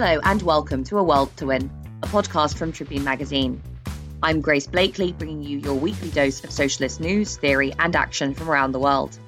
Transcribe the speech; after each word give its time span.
Hello 0.00 0.20
and 0.22 0.40
welcome 0.42 0.84
to 0.84 0.98
A 0.98 1.02
World 1.02 1.36
to 1.38 1.46
Win, 1.46 1.72
a 2.04 2.06
podcast 2.06 2.56
from 2.56 2.70
Tribune 2.70 3.02
Magazine. 3.02 3.60
I'm 4.22 4.40
Grace 4.40 4.68
Blakeley, 4.68 5.10
bringing 5.10 5.42
you 5.42 5.58
your 5.58 5.74
weekly 5.74 6.10
dose 6.10 6.44
of 6.44 6.52
socialist 6.52 7.00
news, 7.00 7.36
theory, 7.36 7.72
and 7.80 7.96
action 7.96 8.32
from 8.32 8.48
around 8.48 8.70
the 8.70 8.78
world. 8.78 9.18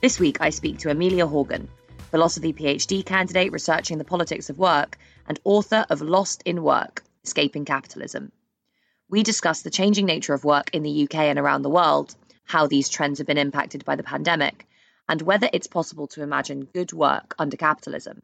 This 0.00 0.20
week, 0.20 0.40
I 0.40 0.50
speak 0.50 0.78
to 0.78 0.90
Amelia 0.90 1.26
Horgan, 1.26 1.68
philosophy 2.12 2.52
PhD 2.52 3.04
candidate 3.04 3.50
researching 3.50 3.98
the 3.98 4.04
politics 4.04 4.50
of 4.50 4.58
work 4.60 4.98
and 5.26 5.40
author 5.42 5.84
of 5.90 6.00
Lost 6.00 6.44
in 6.44 6.62
Work 6.62 7.02
Escaping 7.24 7.64
Capitalism. 7.64 8.30
We 9.10 9.24
discuss 9.24 9.62
the 9.62 9.70
changing 9.70 10.06
nature 10.06 10.32
of 10.32 10.44
work 10.44 10.70
in 10.72 10.84
the 10.84 11.08
UK 11.08 11.16
and 11.16 11.40
around 11.40 11.62
the 11.62 11.70
world, 11.70 12.14
how 12.44 12.68
these 12.68 12.88
trends 12.88 13.18
have 13.18 13.26
been 13.26 13.36
impacted 13.36 13.84
by 13.84 13.96
the 13.96 14.04
pandemic, 14.04 14.68
and 15.08 15.20
whether 15.20 15.50
it's 15.52 15.66
possible 15.66 16.06
to 16.06 16.22
imagine 16.22 16.68
good 16.72 16.92
work 16.92 17.34
under 17.36 17.56
capitalism. 17.56 18.22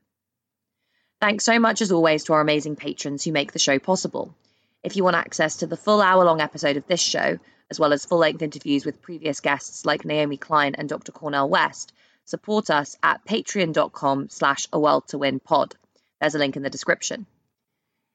Thanks 1.25 1.47
so 1.47 1.59
much, 1.59 1.81
as 1.81 1.91
always, 1.91 2.25
to 2.25 2.35
our 2.35 2.43
amazing 2.43 2.77
patrons 2.77 3.25
who 3.25 3.33
make 3.33 3.51
the 3.51 3.59
show 3.59 3.79
possible. 3.79 4.35
If 4.83 4.95
you 4.95 5.05
want 5.05 5.17
access 5.17 5.57
to 5.57 5.67
the 5.67 5.75
full 5.75 6.03
hour 6.03 6.23
long 6.23 6.43
episode 6.43 6.77
of 6.77 6.87
this 6.87 7.01
show, 7.01 7.39
as 7.71 7.81
well 7.81 7.95
as 7.95 8.05
full 8.05 8.19
length 8.19 8.43
interviews 8.43 8.85
with 8.85 9.01
previous 9.01 9.41
guests 9.41 9.87
like 9.87 10.05
Naomi 10.05 10.37
Klein 10.37 10.75
and 10.75 10.87
Dr. 10.87 11.13
Cornel 11.13 11.49
West, 11.49 11.95
support 12.27 12.69
us 12.69 12.99
at 13.03 13.25
patreon.com 13.25 14.29
slash 14.29 14.69
a 14.71 14.79
world 14.79 15.09
to 15.09 15.17
win 15.17 15.41
pod. 15.41 15.75
There's 16.21 16.35
a 16.35 16.39
link 16.39 16.57
in 16.57 16.63
the 16.63 16.69
description. 16.69 17.25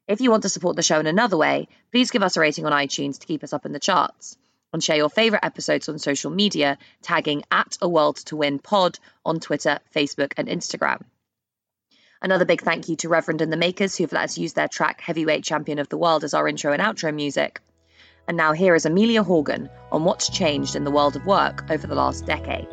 If 0.08 0.22
you 0.22 0.30
want 0.30 0.44
to 0.44 0.50
support 0.50 0.76
the 0.76 0.84
show 0.84 1.00
in 1.00 1.08
another 1.08 1.36
way, 1.36 1.68
please 1.92 2.12
give 2.12 2.22
us 2.22 2.38
a 2.38 2.42
rating 2.42 2.68
on 2.68 2.74
iTunes 2.74 3.18
to 3.22 3.26
keep 3.26 3.44
us 3.44 3.54
up 3.54 3.66
in 3.66 3.72
the 3.72 3.80
charts. 3.80 4.38
And 4.72 4.84
share 4.84 4.98
your 4.98 5.10
favourite 5.10 5.44
episodes 5.44 5.90
on 5.90 5.98
social 5.98 6.30
media, 6.30 6.78
tagging 7.02 7.42
at 7.50 7.76
a 7.82 7.90
world 7.90 8.18
to 8.28 8.36
win 8.36 8.60
pod 8.60 9.00
on 9.26 9.40
Twitter, 9.40 9.80
Facebook, 9.96 10.34
and 10.38 10.48
Instagram. 10.48 11.02
Another 12.22 12.44
big 12.44 12.62
thank 12.62 12.90
you 12.90 12.98
to 12.98 13.08
Reverend 13.08 13.42
and 13.42 13.52
the 13.52 13.56
Makers 13.56 13.96
who've 13.96 14.12
let 14.12 14.26
us 14.26 14.38
use 14.38 14.52
their 14.52 14.68
track 14.68 15.00
Heavyweight 15.00 15.42
Champion 15.42 15.80
of 15.80 15.88
the 15.88 15.98
World 15.98 16.26
as 16.26 16.34
our 16.34 16.50
intro 16.50 16.74
and 16.74 16.82
outro 16.82 17.16
music. 17.16 17.62
And 18.28 18.36
now 18.36 18.52
here 18.52 18.76
is 18.76 18.86
Amelia 18.86 19.24
Horgan 19.24 19.70
on 19.90 20.04
what's 20.04 20.30
changed 20.30 20.76
in 20.76 20.84
the 20.84 20.92
world 20.92 21.16
of 21.16 21.26
work 21.26 21.64
over 21.70 21.88
the 21.88 21.96
last 21.96 22.26
decade. 22.26 22.68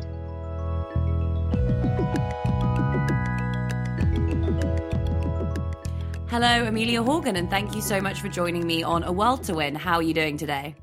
Hello, 6.29 6.65
Amelia 6.65 7.01
Horgan, 7.01 7.37
and 7.37 7.49
thank 7.49 7.73
you 7.73 7.81
so 7.81 8.01
much 8.01 8.19
for 8.19 8.27
joining 8.27 8.67
me 8.67 8.83
on 8.83 9.03
A 9.03 9.13
World 9.13 9.45
to 9.45 9.53
Win. 9.53 9.75
How 9.75 9.95
are 9.95 10.03
you 10.03 10.13
doing 10.13 10.37
today? 10.37 10.75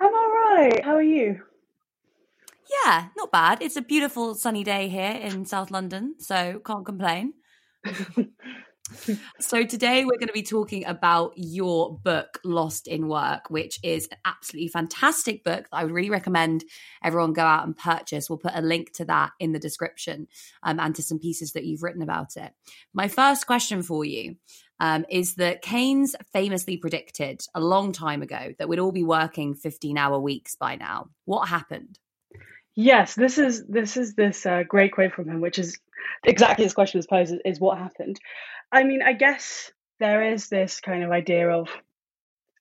I'm 0.00 0.14
all 0.14 0.30
right. 0.30 0.82
How 0.82 0.94
are 0.94 1.02
you? 1.02 1.42
Yeah, 2.84 3.08
not 3.16 3.32
bad. 3.32 3.62
It's 3.62 3.76
a 3.76 3.82
beautiful 3.82 4.34
sunny 4.34 4.64
day 4.64 4.88
here 4.88 5.12
in 5.12 5.44
South 5.44 5.70
London, 5.70 6.14
so 6.18 6.60
can't 6.64 6.84
complain. 6.84 7.34
so 9.40 9.64
today 9.64 10.04
we're 10.04 10.18
going 10.18 10.28
to 10.28 10.32
be 10.32 10.42
talking 10.42 10.84
about 10.84 11.32
your 11.36 11.98
book 11.98 12.38
Lost 12.44 12.86
in 12.86 13.08
Work, 13.08 13.50
which 13.50 13.78
is 13.82 14.08
an 14.10 14.18
absolutely 14.24 14.68
fantastic 14.68 15.42
book 15.42 15.66
that 15.70 15.76
I 15.76 15.84
would 15.84 15.92
really 15.92 16.10
recommend 16.10 16.64
everyone 17.02 17.32
go 17.32 17.42
out 17.42 17.64
and 17.64 17.76
purchase. 17.76 18.28
We'll 18.28 18.38
put 18.38 18.54
a 18.54 18.62
link 18.62 18.92
to 18.94 19.04
that 19.06 19.32
in 19.40 19.52
the 19.52 19.58
description 19.58 20.28
um, 20.62 20.78
and 20.78 20.94
to 20.96 21.02
some 21.02 21.18
pieces 21.18 21.52
that 21.52 21.64
you've 21.64 21.82
written 21.82 22.02
about 22.02 22.36
it. 22.36 22.52
My 22.94 23.08
first 23.08 23.46
question 23.46 23.82
for 23.82 24.04
you 24.04 24.36
um, 24.78 25.04
is 25.08 25.36
that 25.36 25.62
Keynes 25.62 26.14
famously 26.32 26.76
predicted 26.76 27.40
a 27.54 27.60
long 27.60 27.92
time 27.92 28.22
ago 28.22 28.54
that 28.58 28.68
we'd 28.68 28.78
all 28.78 28.92
be 28.92 29.04
working 29.04 29.54
15 29.54 29.98
hour 29.98 30.18
weeks 30.18 30.54
by 30.54 30.76
now. 30.76 31.10
What 31.24 31.48
happened? 31.48 31.98
Yes, 32.76 33.14
this 33.14 33.38
is 33.38 33.66
this 33.66 33.96
is 33.96 34.14
this 34.14 34.44
uh, 34.44 34.62
great 34.68 34.92
quote 34.92 35.12
from 35.12 35.28
him, 35.28 35.40
which 35.40 35.58
is 35.58 35.78
exactly 36.24 36.64
this 36.64 36.74
question 36.74 36.98
was 36.98 37.06
posed: 37.06 37.34
is 37.44 37.58
what 37.58 37.78
happened. 37.78 38.20
I 38.70 38.84
mean, 38.84 39.00
I 39.02 39.14
guess 39.14 39.72
there 39.98 40.32
is 40.32 40.48
this 40.48 40.80
kind 40.80 41.02
of 41.02 41.10
idea 41.10 41.48
of 41.48 41.70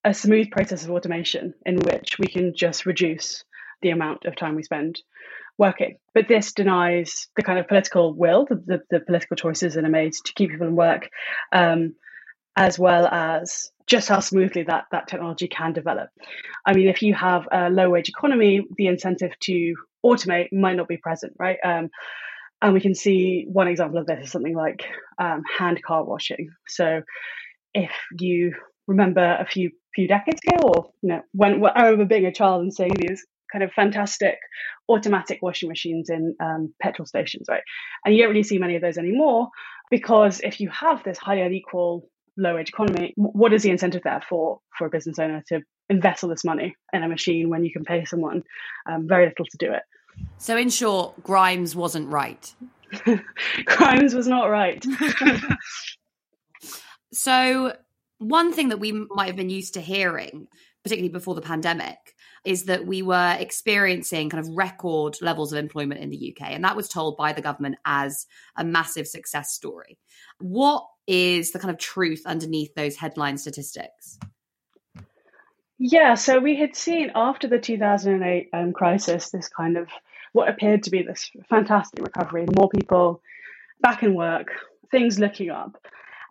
a 0.06 0.14
smooth 0.14 0.52
process 0.52 0.86
of 0.86 0.92
automation 0.92 1.54
in 1.66 1.78
which 1.78 2.18
we 2.18 2.28
can 2.28 2.54
just 2.56 2.86
reduce 2.86 3.44
the 3.82 3.90
amount 3.90 4.24
of 4.26 4.38
time 4.38 4.56
we 4.56 4.64
spend 4.64 5.02
working. 5.58 5.98
But 6.14 6.30
this 6.30 6.54
denies 6.54 7.28
the 7.36 7.44
kind 7.44 7.60
of 7.60 7.68
political 7.68 8.14
will, 8.14 8.46
the, 8.46 8.56
the, 8.66 8.82
the 8.90 9.00
political 9.02 9.36
choices 9.36 9.74
that 9.74 9.84
are 9.84 9.90
made 9.90 10.14
to 10.14 10.34
keep 10.34 10.52
people 10.52 10.68
in 10.68 10.76
work, 10.76 11.10
um, 11.52 11.96
as 12.56 12.80
well 12.80 13.08
as 13.08 13.72
just 13.88 14.08
how 14.08 14.20
smoothly 14.20 14.64
that, 14.64 14.86
that 14.92 15.08
technology 15.08 15.48
can 15.48 15.74
develop. 15.74 16.10
I 16.66 16.74
mean, 16.74 16.88
if 16.88 17.02
you 17.02 17.14
have 17.14 17.48
a 17.52 17.70
low 17.70 17.90
wage 17.90 18.10
economy, 18.10 18.66
the 18.78 18.88
incentive 18.88 19.38
to 19.42 19.76
automate 20.06 20.54
might 20.54 20.76
not 20.76 20.88
be 20.88 20.98
present, 20.98 21.34
right? 21.40 21.58
Um, 21.64 21.90
and 22.62 22.74
we 22.74 22.82
can 22.82 22.96
see 22.96 23.46
one 23.48 23.68
example 23.68 24.00
of 24.00 24.08
this 24.08 24.26
is 24.26 24.32
something 24.32 24.56
like 24.56 24.86
um, 25.20 25.44
hand 25.58 25.82
car 25.84 26.04
washing. 26.04 26.50
So 26.68 27.02
if 27.74 27.92
you 28.20 28.54
remember 28.88 29.38
a 29.40 29.46
few 29.46 29.72
few 29.94 30.08
decades 30.08 30.42
ago, 30.46 30.68
or 30.68 30.92
you 31.02 31.10
know, 31.10 31.22
when, 31.32 31.60
when 31.60 31.72
I 31.76 31.86
remember 31.86 32.06
being 32.06 32.26
a 32.26 32.34
child 32.34 32.62
and 32.62 32.74
seeing 32.74 32.94
these 32.94 33.26
kind 33.52 33.64
of 33.64 33.72
fantastic 33.72 34.38
automatic 34.90 35.40
washing 35.42 35.70
machines 35.70 36.10
in 36.10 36.36
um, 36.42 36.74
petrol 36.82 37.06
stations, 37.06 37.48
right? 37.50 37.62
And 38.04 38.14
you 38.14 38.22
don't 38.22 38.32
really 38.32 38.44
see 38.44 38.58
many 38.58 38.76
of 38.76 38.82
those 38.82 38.98
anymore 38.98 39.50
because 39.90 40.42
if 40.42 40.60
you 40.60 40.70
have 40.70 41.04
this 41.04 41.18
highly 41.18 41.42
unequal 41.42 42.10
low 42.38 42.56
wage 42.56 42.70
economy, 42.70 43.14
what 43.16 43.54
is 43.54 43.64
the 43.64 43.70
incentive 43.70 44.04
there 44.04 44.22
for 44.28 44.60
for 44.78 44.88
a 44.88 44.90
business 44.90 45.20
owner 45.20 45.44
to 45.48 45.62
invest 45.90 46.24
all 46.24 46.30
this 46.30 46.44
money 46.44 46.76
in 46.94 47.04
a 47.04 47.08
machine 47.08 47.50
when 47.50 47.64
you 47.64 47.72
can 47.72 47.86
pay 47.86 48.06
someone 48.06 48.44
um, 48.90 49.08
very 49.08 49.26
little 49.28 49.46
to 49.46 49.58
do 49.58 49.72
it? 49.72 49.84
So, 50.38 50.58
in 50.58 50.70
short, 50.70 51.16
Keynes 51.26 51.76
wasn't 51.76 52.10
right. 52.10 52.54
Keynes 53.06 54.14
was 54.14 54.28
not 54.28 54.46
right. 54.46 54.84
so, 57.14 57.76
one 58.20 58.54
thing 58.54 58.70
that 58.70 58.80
we 58.80 58.92
might 58.92 59.28
have 59.28 59.36
been 59.36 59.50
used 59.50 59.74
to 59.74 59.82
hearing, 59.82 60.48
particularly 60.84 61.12
before 61.12 61.36
the 61.36 61.42
pandemic, 61.42 61.98
is 62.46 62.66
that 62.66 62.86
we 62.86 63.02
were 63.02 63.36
experiencing 63.40 64.30
kind 64.30 64.46
of 64.46 64.56
record 64.56 65.18
levels 65.22 65.52
of 65.52 65.58
employment 65.58 66.00
in 66.00 66.12
the 66.12 66.36
UK. 66.36 66.52
And 66.52 66.64
that 66.64 66.76
was 66.76 66.88
told 66.88 67.18
by 67.18 67.34
the 67.34 67.42
government 67.42 67.78
as 67.86 68.28
a 68.56 68.64
massive 68.64 69.08
success 69.08 69.52
story. 69.52 69.98
What 70.40 70.86
is 71.08 71.52
the 71.52 71.60
kind 71.60 71.72
of 71.72 71.80
truth 71.80 72.22
underneath 72.26 72.74
those 72.76 72.96
headline 72.96 73.38
statistics? 73.38 74.20
Yeah, 75.78 76.16
so 76.16 76.40
we 76.40 76.56
had 76.56 76.76
seen 76.76 77.12
after 77.16 77.48
the 77.48 77.60
2008 77.60 78.50
um, 78.54 78.72
crisis 78.72 79.30
this 79.30 79.50
kind 79.50 79.78
of 79.78 79.90
what 80.32 80.50
appeared 80.50 80.84
to 80.84 80.90
be 80.90 81.04
this 81.04 81.30
fantastic 81.50 82.02
recovery, 82.02 82.46
more 82.56 82.70
people 82.70 83.22
back 83.82 84.04
in 84.04 84.16
work, 84.16 84.48
things 84.92 85.20
looking 85.20 85.50
up. 85.50 85.78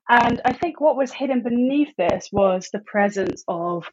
And 0.08 0.40
I 0.44 0.52
think 0.52 0.80
what 0.80 0.96
was 0.96 1.12
hidden 1.12 1.42
beneath 1.42 1.94
this 1.96 2.28
was 2.32 2.68
the 2.70 2.80
presence 2.80 3.44
of 3.48 3.86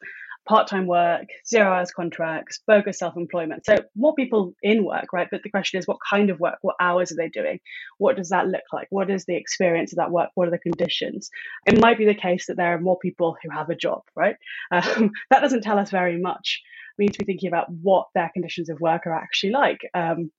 part 0.47 0.67
time 0.67 0.87
work, 0.87 1.27
zero 1.47 1.71
hours 1.71 1.91
contracts, 1.91 2.59
bogus 2.67 2.99
self 2.99 3.15
employment. 3.15 3.65
So, 3.65 3.75
more 3.95 4.15
people 4.15 4.53
in 4.61 4.83
work, 4.83 5.13
right? 5.13 5.27
But 5.29 5.43
the 5.43 5.49
question 5.49 5.79
is, 5.79 5.87
what 5.87 5.97
kind 6.09 6.29
of 6.29 6.39
work? 6.39 6.57
What 6.61 6.75
hours 6.79 7.11
are 7.11 7.15
they 7.15 7.29
doing? 7.29 7.59
What 7.97 8.17
does 8.17 8.29
that 8.29 8.47
look 8.47 8.63
like? 8.73 8.87
What 8.89 9.09
is 9.09 9.25
the 9.25 9.35
experience 9.35 9.93
of 9.93 9.97
that 9.97 10.11
work? 10.11 10.29
What 10.35 10.47
are 10.47 10.51
the 10.51 10.59
conditions? 10.59 11.29
It 11.65 11.79
might 11.79 11.97
be 11.97 12.05
the 12.05 12.15
case 12.15 12.47
that 12.47 12.57
there 12.57 12.73
are 12.73 12.81
more 12.81 12.97
people 12.99 13.35
who 13.41 13.49
have 13.51 13.69
a 13.69 13.75
job, 13.75 14.01
right? 14.15 14.35
Um, 14.71 15.11
that 15.29 15.41
doesn't 15.41 15.61
tell 15.61 15.79
us 15.79 15.91
very 15.91 16.19
much. 16.19 16.61
We 16.97 17.05
need 17.05 17.13
to 17.13 17.19
be 17.19 17.25
thinking 17.25 17.49
about 17.49 17.67
what 17.69 18.07
their 18.13 18.31
conditions 18.33 18.69
of 18.69 18.79
work 18.79 19.07
are 19.07 19.15
actually 19.15 19.51
like. 19.51 19.79
Um, 19.93 20.31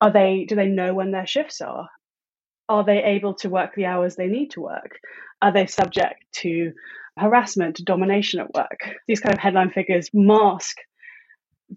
are 0.00 0.12
they? 0.12 0.44
Do 0.48 0.54
they 0.54 0.66
know 0.68 0.94
when 0.94 1.12
their 1.12 1.26
shifts 1.26 1.60
are? 1.60 1.88
Are 2.68 2.84
they 2.84 3.02
able 3.02 3.34
to 3.34 3.50
work 3.50 3.74
the 3.74 3.86
hours 3.86 4.16
they 4.16 4.26
need 4.26 4.50
to 4.52 4.60
work? 4.62 4.98
Are 5.40 5.52
they 5.52 5.66
subject 5.66 6.24
to 6.36 6.72
harassment, 7.18 7.80
domination 7.84 8.40
at 8.40 8.52
work. 8.54 8.80
These 9.06 9.20
kind 9.20 9.34
of 9.34 9.40
headline 9.40 9.70
figures 9.70 10.10
mask 10.12 10.76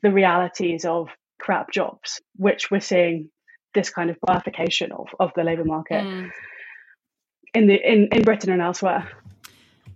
the 0.01 0.11
realities 0.11 0.85
of 0.85 1.09
crap 1.39 1.71
jobs, 1.71 2.21
which 2.35 2.69
we're 2.71 2.79
seeing 2.79 3.29
this 3.73 3.89
kind 3.89 4.09
of 4.09 4.17
bifurcation 4.25 4.91
of, 4.91 5.07
of 5.19 5.31
the 5.35 5.43
labour 5.43 5.65
market 5.65 6.03
mm. 6.03 6.31
in 7.53 7.67
the 7.67 7.75
in, 7.75 8.07
in 8.11 8.23
Britain 8.23 8.51
and 8.51 8.61
elsewhere. 8.61 9.09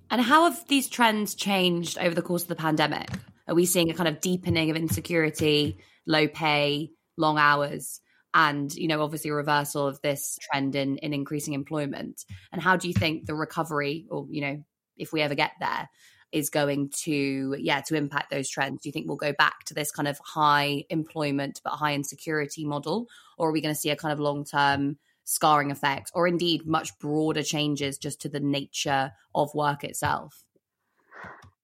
And 0.10 0.22
how 0.22 0.50
have 0.50 0.68
these 0.68 0.90
trends 0.90 1.36
changed 1.36 1.98
over 1.98 2.14
the 2.14 2.22
course 2.22 2.44
of 2.44 2.50
the 2.50 2.56
pandemic? 2.56 3.08
Are 3.48 3.56
we 3.56 3.66
seeing 3.66 3.90
a 3.90 3.94
kind 3.94 4.10
of 4.10 4.22
deepening 4.22 4.70
of 4.70 4.76
insecurity, 4.76 5.78
low 6.06 6.28
pay, 6.28 6.92
long 7.18 7.38
hours? 7.38 8.02
and 8.34 8.74
you 8.76 8.88
know 8.88 9.04
obviously 9.04 9.30
a 9.30 9.34
reversal 9.34 9.86
of 9.88 10.00
this 10.02 10.38
trend 10.42 10.76
in 10.76 10.98
in 10.98 11.14
increasing 11.14 11.54
employment 11.54 12.24
and 12.52 12.62
how 12.62 12.78
do 12.78 12.88
you 12.88 12.94
think 12.94 13.26
the 13.26 13.36
recovery 13.36 14.06
or 14.10 14.26
you 14.30 14.42
know 14.42 14.64
if 14.98 15.12
we 15.14 15.22
ever 15.22 15.36
get 15.36 15.52
there 15.60 15.90
is 16.32 16.50
going 16.50 16.90
to 16.90 17.56
yeah 17.60 17.82
to 17.82 17.96
impact 17.96 18.32
those 18.32 18.50
trends. 18.50 18.82
Do 18.82 18.90
you 18.90 18.94
think 18.94 19.08
we'll 19.08 19.18
go 19.18 19.34
back 19.34 19.66
to 19.66 19.74
this 19.74 19.92
kind 19.92 20.08
of 20.08 20.20
high 20.24 20.86
employment 20.90 21.62
but 21.64 21.72
high 21.72 21.94
insecurity 21.94 22.66
model? 22.66 23.08
Or 23.38 23.50
are 23.50 23.52
we 23.52 23.62
going 23.62 23.76
to 23.76 23.80
see 23.80 23.90
a 23.90 23.96
kind 23.96 24.14
of 24.14 24.20
long 24.20 24.46
term 24.46 24.98
scarring 25.24 25.72
effect 25.72 26.12
or 26.14 26.28
indeed 26.28 26.66
much 26.66 26.98
broader 27.00 27.44
changes 27.44 27.98
just 27.98 28.22
to 28.22 28.30
the 28.30 28.40
nature 28.40 29.12
of 29.36 29.54
work 29.54 29.84
itself? 29.84 30.44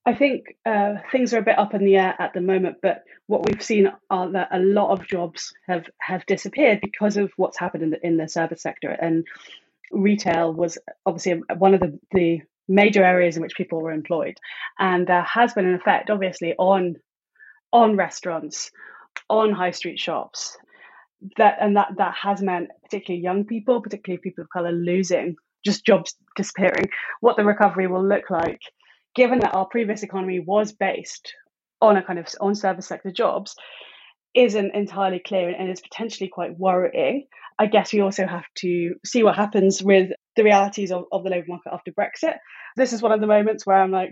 I 0.05 0.13
think 0.13 0.55
uh, 0.65 0.95
things 1.11 1.33
are 1.33 1.39
a 1.39 1.43
bit 1.43 1.59
up 1.59 1.73
in 1.73 1.83
the 1.83 1.97
air 1.97 2.15
at 2.17 2.33
the 2.33 2.39
moment, 2.39 2.77
but 2.81 3.03
what 3.25 3.45
we've 3.45 3.61
seen 3.61 3.91
are 4.09 4.31
that 4.31 4.47
a 4.51 4.59
lot 4.59 4.91
of 4.91 5.05
jobs 5.05 5.53
have 5.67 5.89
have 5.99 6.25
disappeared 6.25 6.79
because 6.81 7.17
of 7.17 7.29
what's 7.35 7.59
happened 7.59 7.83
in 7.83 7.89
the 7.89 8.05
in 8.05 8.15
the 8.15 8.29
service 8.29 8.61
sector, 8.61 8.89
and 8.89 9.27
retail 9.91 10.53
was 10.53 10.77
obviously 11.05 11.41
one 11.57 11.73
of 11.73 11.81
the, 11.81 11.99
the 12.11 12.41
major 12.67 13.03
areas 13.03 13.35
in 13.35 13.41
which 13.41 13.55
people 13.55 13.81
were 13.81 13.91
employed. 13.91 14.37
And 14.79 15.07
there 15.07 15.23
has 15.23 15.53
been 15.53 15.67
an 15.67 15.75
effect, 15.75 16.09
obviously, 16.09 16.53
on 16.57 16.95
on 17.73 17.97
restaurants, 17.97 18.71
on 19.29 19.51
high 19.51 19.71
street 19.71 19.99
shops. 19.99 20.57
That 21.37 21.57
and 21.59 21.75
that 21.75 21.89
that 21.97 22.15
has 22.21 22.41
meant 22.41 22.69
particularly 22.83 23.23
young 23.23 23.45
people, 23.45 23.81
particularly 23.81 24.21
people 24.21 24.43
of 24.43 24.49
colour, 24.51 24.71
losing 24.71 25.35
just 25.65 25.85
jobs 25.85 26.15
disappearing. 26.35 26.89
What 27.21 27.37
the 27.37 27.43
recovery 27.43 27.87
will 27.87 28.07
look 28.07 28.29
like, 28.29 28.61
given 29.15 29.39
that 29.39 29.55
our 29.55 29.65
previous 29.65 30.03
economy 30.03 30.39
was 30.39 30.71
based 30.71 31.33
on 31.81 31.97
a 31.97 32.03
kind 32.03 32.19
of 32.19 32.27
on 32.39 32.55
service 32.55 32.87
sector 32.87 33.11
jobs, 33.11 33.55
isn't 34.37 34.75
entirely 34.75 35.19
clear 35.19 35.49
and 35.49 35.69
is 35.69 35.81
potentially 35.81 36.29
quite 36.29 36.57
worrying. 36.59 37.25
I 37.57 37.65
guess 37.65 37.91
we 37.91 38.01
also 38.01 38.27
have 38.27 38.45
to 38.57 38.93
see 39.03 39.23
what 39.23 39.35
happens 39.35 39.81
with 39.81 40.11
the 40.35 40.43
realities 40.43 40.91
of, 40.91 41.05
of 41.11 41.23
the 41.23 41.31
labour 41.31 41.47
market 41.47 41.73
after 41.73 41.91
Brexit. 41.91 42.35
This 42.75 42.93
is 42.93 43.01
one 43.01 43.11
of 43.11 43.19
the 43.19 43.25
moments 43.25 43.65
where 43.65 43.77
I'm 43.77 43.91
like, 43.91 44.11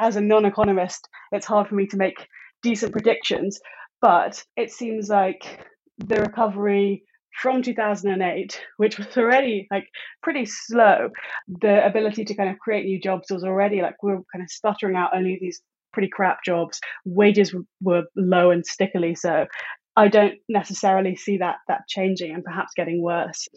as 0.00 0.16
a 0.16 0.20
non 0.20 0.44
economist, 0.46 1.08
it's 1.30 1.46
hard 1.46 1.68
for 1.68 1.76
me 1.76 1.86
to 1.86 1.96
make 1.96 2.26
decent 2.62 2.90
predictions, 2.90 3.60
but 4.00 4.42
it 4.56 4.72
seems 4.72 5.08
like 5.08 5.64
the 5.98 6.16
recovery 6.16 7.04
from 7.40 7.62
2008, 7.62 8.60
which 8.78 8.98
was 8.98 9.16
already 9.16 9.68
like 9.70 9.86
pretty 10.24 10.44
slow, 10.44 11.10
the 11.46 11.86
ability 11.86 12.24
to 12.24 12.34
kind 12.34 12.50
of 12.50 12.58
create 12.58 12.84
new 12.84 13.00
jobs 13.00 13.30
was 13.30 13.44
already 13.44 13.80
like 13.80 14.02
we 14.02 14.10
are 14.10 14.22
kind 14.32 14.42
of 14.42 14.50
sputtering 14.50 14.96
out 14.96 15.14
only 15.14 15.38
these 15.40 15.62
pretty 15.92 16.08
crap 16.08 16.44
jobs. 16.44 16.80
Wages 17.04 17.54
were 17.80 18.04
low 18.16 18.50
and 18.50 18.64
stickily 18.66 19.14
so. 19.14 19.46
I 19.94 20.08
don't 20.08 20.34
necessarily 20.48 21.16
see 21.16 21.38
that 21.38 21.56
that 21.68 21.86
changing 21.86 22.32
and 22.32 22.42
perhaps 22.42 22.72
getting 22.74 23.02
worse, 23.02 23.48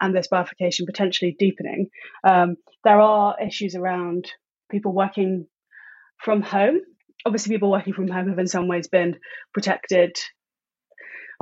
and 0.00 0.14
this 0.14 0.28
bifurcation 0.28 0.86
potentially 0.86 1.36
deepening. 1.38 1.88
Um, 2.26 2.56
there 2.84 3.00
are 3.00 3.36
issues 3.40 3.74
around 3.74 4.30
people 4.70 4.92
working 4.92 5.46
from 6.18 6.40
home. 6.40 6.80
Obviously, 7.26 7.54
people 7.54 7.70
working 7.70 7.92
from 7.92 8.08
home 8.08 8.28
have 8.28 8.38
in 8.38 8.46
some 8.46 8.68
ways 8.68 8.88
been 8.88 9.18
protected, 9.52 10.16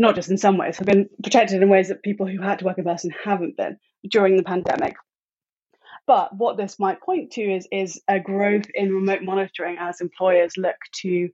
not 0.01 0.17
just 0.17 0.31
in 0.31 0.37
some 0.37 0.59
ways, 0.59 0.79
have 0.79 0.87
been 0.87 1.09
protected 1.23 1.63
in 1.63 1.69
ways 1.69 1.89
that 1.89 2.03
people 2.03 2.27
who 2.27 2.43
had 2.43 2.59
to 2.59 2.65
work 2.65 2.79
in 2.79 2.85
person 2.85 3.13
haven't 3.25 3.57
been 3.57 3.77
during 4.11 4.37
the 4.37 4.43
pandemic. 4.43 4.95
But 6.11 6.35
what 6.37 6.57
this 6.57 6.77
might 6.81 7.01
point 7.01 7.31
to 7.35 7.41
is 7.41 7.69
is 7.71 8.03
a 8.09 8.19
growth 8.19 8.67
in 8.75 8.93
remote 8.93 9.23
monitoring 9.23 9.77
as 9.79 10.01
employers 10.01 10.55
look 10.57 10.75
to 11.03 11.29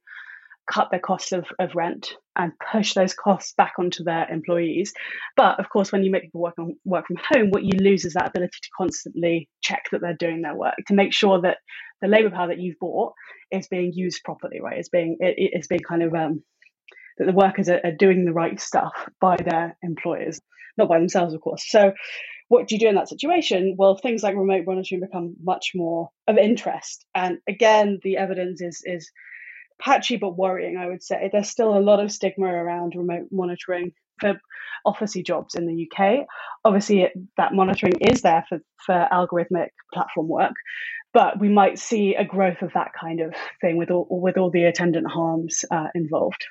cut 0.70 0.90
their 0.90 1.00
costs 1.00 1.32
of, 1.32 1.46
of 1.58 1.74
rent 1.74 2.12
and 2.36 2.52
push 2.70 2.92
those 2.92 3.14
costs 3.14 3.54
back 3.56 3.72
onto 3.78 4.04
their 4.04 4.30
employees. 4.30 4.92
But 5.34 5.58
of 5.58 5.70
course, 5.70 5.92
when 5.92 6.04
you 6.04 6.10
make 6.10 6.24
people 6.24 6.42
work 6.42 6.58
on 6.58 6.76
work 6.84 7.06
from 7.06 7.16
home, 7.16 7.48
what 7.52 7.64
you 7.64 7.78
lose 7.78 8.04
is 8.04 8.12
that 8.12 8.28
ability 8.28 8.58
to 8.64 8.68
constantly 8.76 9.48
check 9.62 9.84
that 9.92 10.02
they're 10.02 10.12
doing 10.12 10.42
their 10.42 10.54
work 10.54 10.74
to 10.88 10.94
make 10.94 11.14
sure 11.14 11.40
that 11.40 11.56
the 12.02 12.08
labour 12.08 12.28
power 12.28 12.48
that 12.48 12.60
you've 12.60 12.78
bought 12.78 13.14
is 13.50 13.68
being 13.68 13.92
used 13.94 14.24
properly, 14.24 14.60
right? 14.60 14.76
It's 14.78 14.90
being 14.90 15.16
it, 15.20 15.36
it's 15.38 15.68
being 15.68 15.80
kind 15.88 16.02
of 16.02 16.12
um, 16.14 16.42
that 17.16 17.24
the 17.24 17.32
workers 17.32 17.70
are, 17.70 17.80
are 17.82 17.96
doing 17.98 18.26
the 18.26 18.34
right 18.34 18.60
stuff 18.60 18.92
by 19.22 19.36
their 19.36 19.74
employers, 19.82 20.38
not 20.76 20.90
by 20.90 20.98
themselves, 20.98 21.32
of 21.32 21.40
course. 21.40 21.64
So 21.66 21.94
what 22.48 22.68
do 22.68 22.74
you 22.74 22.78
do 22.78 22.88
in 22.88 22.94
that 22.94 23.08
situation? 23.08 23.74
Well, 23.76 23.96
things 23.96 24.22
like 24.22 24.36
remote 24.36 24.64
monitoring 24.66 25.00
become 25.00 25.34
much 25.42 25.72
more 25.74 26.10
of 26.26 26.38
interest. 26.38 27.04
And 27.14 27.38
again, 27.48 27.98
the 28.02 28.16
evidence 28.16 28.60
is 28.60 28.82
is 28.84 29.10
patchy 29.80 30.16
but 30.16 30.36
worrying, 30.36 30.76
I 30.76 30.86
would 30.86 31.02
say. 31.02 31.28
There's 31.30 31.50
still 31.50 31.76
a 31.76 31.80
lot 31.80 32.00
of 32.00 32.12
stigma 32.12 32.46
around 32.46 32.94
remote 32.96 33.28
monitoring 33.30 33.92
for 34.20 34.40
officey 34.86 35.24
jobs 35.24 35.54
in 35.54 35.66
the 35.66 35.88
UK. 35.90 36.26
Obviously, 36.64 37.02
it, 37.02 37.12
that 37.36 37.52
monitoring 37.52 38.00
is 38.00 38.22
there 38.22 38.44
for, 38.48 38.60
for 38.84 39.08
algorithmic 39.12 39.68
platform 39.92 40.28
work, 40.28 40.54
but 41.12 41.38
we 41.38 41.48
might 41.48 41.78
see 41.78 42.14
a 42.14 42.24
growth 42.24 42.62
of 42.62 42.72
that 42.74 42.92
kind 42.98 43.20
of 43.20 43.34
thing 43.60 43.76
with 43.76 43.90
all, 43.90 44.06
with 44.08 44.38
all 44.38 44.50
the 44.50 44.64
attendant 44.64 45.06
harms 45.06 45.64
uh, 45.70 45.88
involved. 45.94 46.46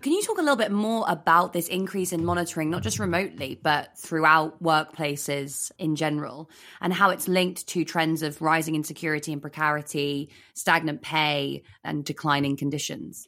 Can 0.00 0.12
you 0.12 0.22
talk 0.22 0.38
a 0.38 0.42
little 0.42 0.56
bit 0.56 0.70
more 0.70 1.04
about 1.08 1.52
this 1.52 1.68
increase 1.68 2.12
in 2.12 2.24
monitoring, 2.24 2.70
not 2.70 2.82
just 2.82 2.98
remotely, 2.98 3.58
but 3.60 3.98
throughout 3.98 4.62
workplaces 4.62 5.72
in 5.78 5.96
general, 5.96 6.50
and 6.80 6.92
how 6.92 7.10
it's 7.10 7.28
linked 7.28 7.66
to 7.68 7.84
trends 7.84 8.22
of 8.22 8.40
rising 8.40 8.74
insecurity 8.74 9.32
and 9.32 9.42
precarity, 9.42 10.30
stagnant 10.54 11.02
pay, 11.02 11.62
and 11.82 12.04
declining 12.04 12.56
conditions? 12.56 13.26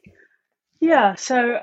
Yeah, 0.79 1.15
so 1.15 1.59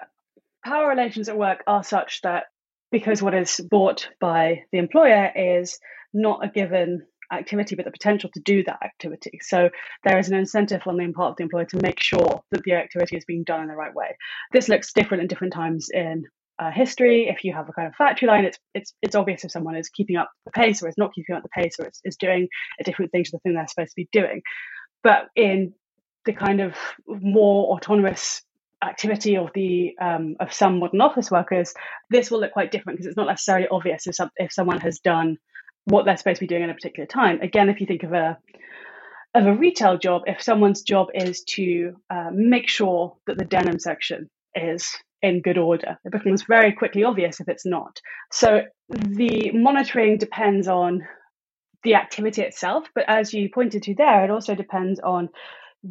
power 0.64 0.88
relations 0.88 1.28
at 1.28 1.38
work 1.38 1.62
are 1.66 1.82
such 1.82 2.22
that 2.22 2.44
because 2.90 3.22
what 3.22 3.34
is 3.34 3.60
bought 3.70 4.08
by 4.20 4.64
the 4.72 4.78
employer 4.78 5.30
is 5.34 5.78
not 6.12 6.44
a 6.44 6.48
given 6.48 7.06
activity, 7.32 7.74
but 7.76 7.84
the 7.84 7.90
potential 7.90 8.30
to 8.32 8.40
do 8.40 8.62
that 8.64 8.78
activity. 8.82 9.38
So 9.42 9.70
there 10.04 10.18
is 10.18 10.28
an 10.28 10.36
incentive 10.36 10.82
on 10.86 10.96
the 10.96 11.12
part 11.12 11.30
of 11.30 11.36
the 11.36 11.44
employer 11.44 11.64
to 11.66 11.82
make 11.82 12.00
sure 12.00 12.42
that 12.50 12.62
the 12.64 12.72
activity 12.72 13.16
is 13.16 13.24
being 13.24 13.44
done 13.44 13.62
in 13.62 13.68
the 13.68 13.74
right 13.74 13.94
way. 13.94 14.16
This 14.52 14.68
looks 14.68 14.92
different 14.92 15.22
in 15.22 15.28
different 15.28 15.52
times 15.52 15.88
in 15.92 16.24
uh, 16.58 16.70
history. 16.70 17.28
If 17.28 17.44
you 17.44 17.52
have 17.52 17.68
a 17.68 17.72
kind 17.72 17.88
of 17.88 17.94
factory 17.94 18.28
line, 18.28 18.44
it's 18.44 18.58
it's 18.74 18.94
it's 19.02 19.14
obvious 19.14 19.44
if 19.44 19.50
someone 19.50 19.76
is 19.76 19.88
keeping 19.88 20.16
up 20.16 20.30
the 20.44 20.50
pace 20.50 20.82
or 20.82 20.88
is 20.88 20.98
not 20.98 21.14
keeping 21.14 21.36
up 21.36 21.42
the 21.42 21.48
pace 21.48 21.76
or 21.78 21.86
is, 21.86 22.00
is 22.04 22.16
doing 22.16 22.48
a 22.80 22.84
different 22.84 23.12
thing 23.12 23.24
to 23.24 23.30
the 23.32 23.38
thing 23.40 23.54
they're 23.54 23.68
supposed 23.68 23.90
to 23.90 23.96
be 23.96 24.08
doing. 24.12 24.42
But 25.02 25.28
in 25.36 25.74
the 26.24 26.32
kind 26.32 26.60
of 26.60 26.74
more 27.06 27.74
autonomous 27.76 28.42
activity 28.82 29.36
of 29.36 29.50
the 29.54 29.96
um, 30.00 30.36
of 30.40 30.52
some 30.52 30.78
modern 30.78 31.00
office 31.00 31.30
workers, 31.30 31.74
this 32.10 32.30
will 32.30 32.40
look 32.40 32.52
quite 32.52 32.70
different 32.70 32.98
because 32.98 33.06
it's 33.06 33.16
not 33.16 33.26
necessarily 33.28 33.68
obvious 33.70 34.06
if 34.06 34.14
some, 34.14 34.30
if 34.36 34.52
someone 34.52 34.80
has 34.80 34.98
done 34.98 35.38
what 35.88 36.04
they're 36.04 36.16
supposed 36.16 36.38
to 36.38 36.44
be 36.44 36.46
doing 36.46 36.64
at 36.64 36.70
a 36.70 36.74
particular 36.74 37.06
time. 37.06 37.40
Again, 37.40 37.68
if 37.68 37.80
you 37.80 37.86
think 37.86 38.02
of 38.02 38.12
a 38.12 38.38
of 39.34 39.46
a 39.46 39.54
retail 39.54 39.98
job, 39.98 40.22
if 40.26 40.42
someone's 40.42 40.82
job 40.82 41.08
is 41.14 41.42
to 41.44 41.94
uh, 42.10 42.30
make 42.32 42.68
sure 42.68 43.16
that 43.26 43.36
the 43.36 43.44
denim 43.44 43.78
section 43.78 44.28
is 44.54 44.88
in 45.20 45.42
good 45.42 45.58
order, 45.58 45.98
it 46.04 46.12
becomes 46.12 46.44
very 46.44 46.72
quickly 46.72 47.04
obvious 47.04 47.40
if 47.40 47.48
it's 47.48 47.66
not. 47.66 48.00
So 48.32 48.62
the 48.88 49.50
monitoring 49.52 50.16
depends 50.18 50.66
on 50.66 51.02
the 51.84 51.94
activity 51.94 52.42
itself, 52.42 52.88
but 52.94 53.04
as 53.06 53.34
you 53.34 53.50
pointed 53.52 53.82
to 53.84 53.94
there, 53.94 54.24
it 54.24 54.30
also 54.30 54.54
depends 54.54 54.98
on 55.00 55.28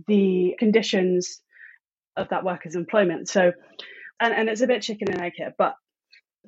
the 0.08 0.56
conditions 0.60 1.42
of 2.16 2.30
that 2.30 2.44
worker's 2.44 2.76
employment. 2.76 3.30
So, 3.30 3.54
and, 4.20 4.34
and 4.34 4.50
it's 4.50 4.62
a 4.62 4.68
bit 4.68 4.82
chicken 4.82 5.12
and 5.12 5.22
egg 5.22 5.34
here, 5.36 5.54
but 5.58 5.76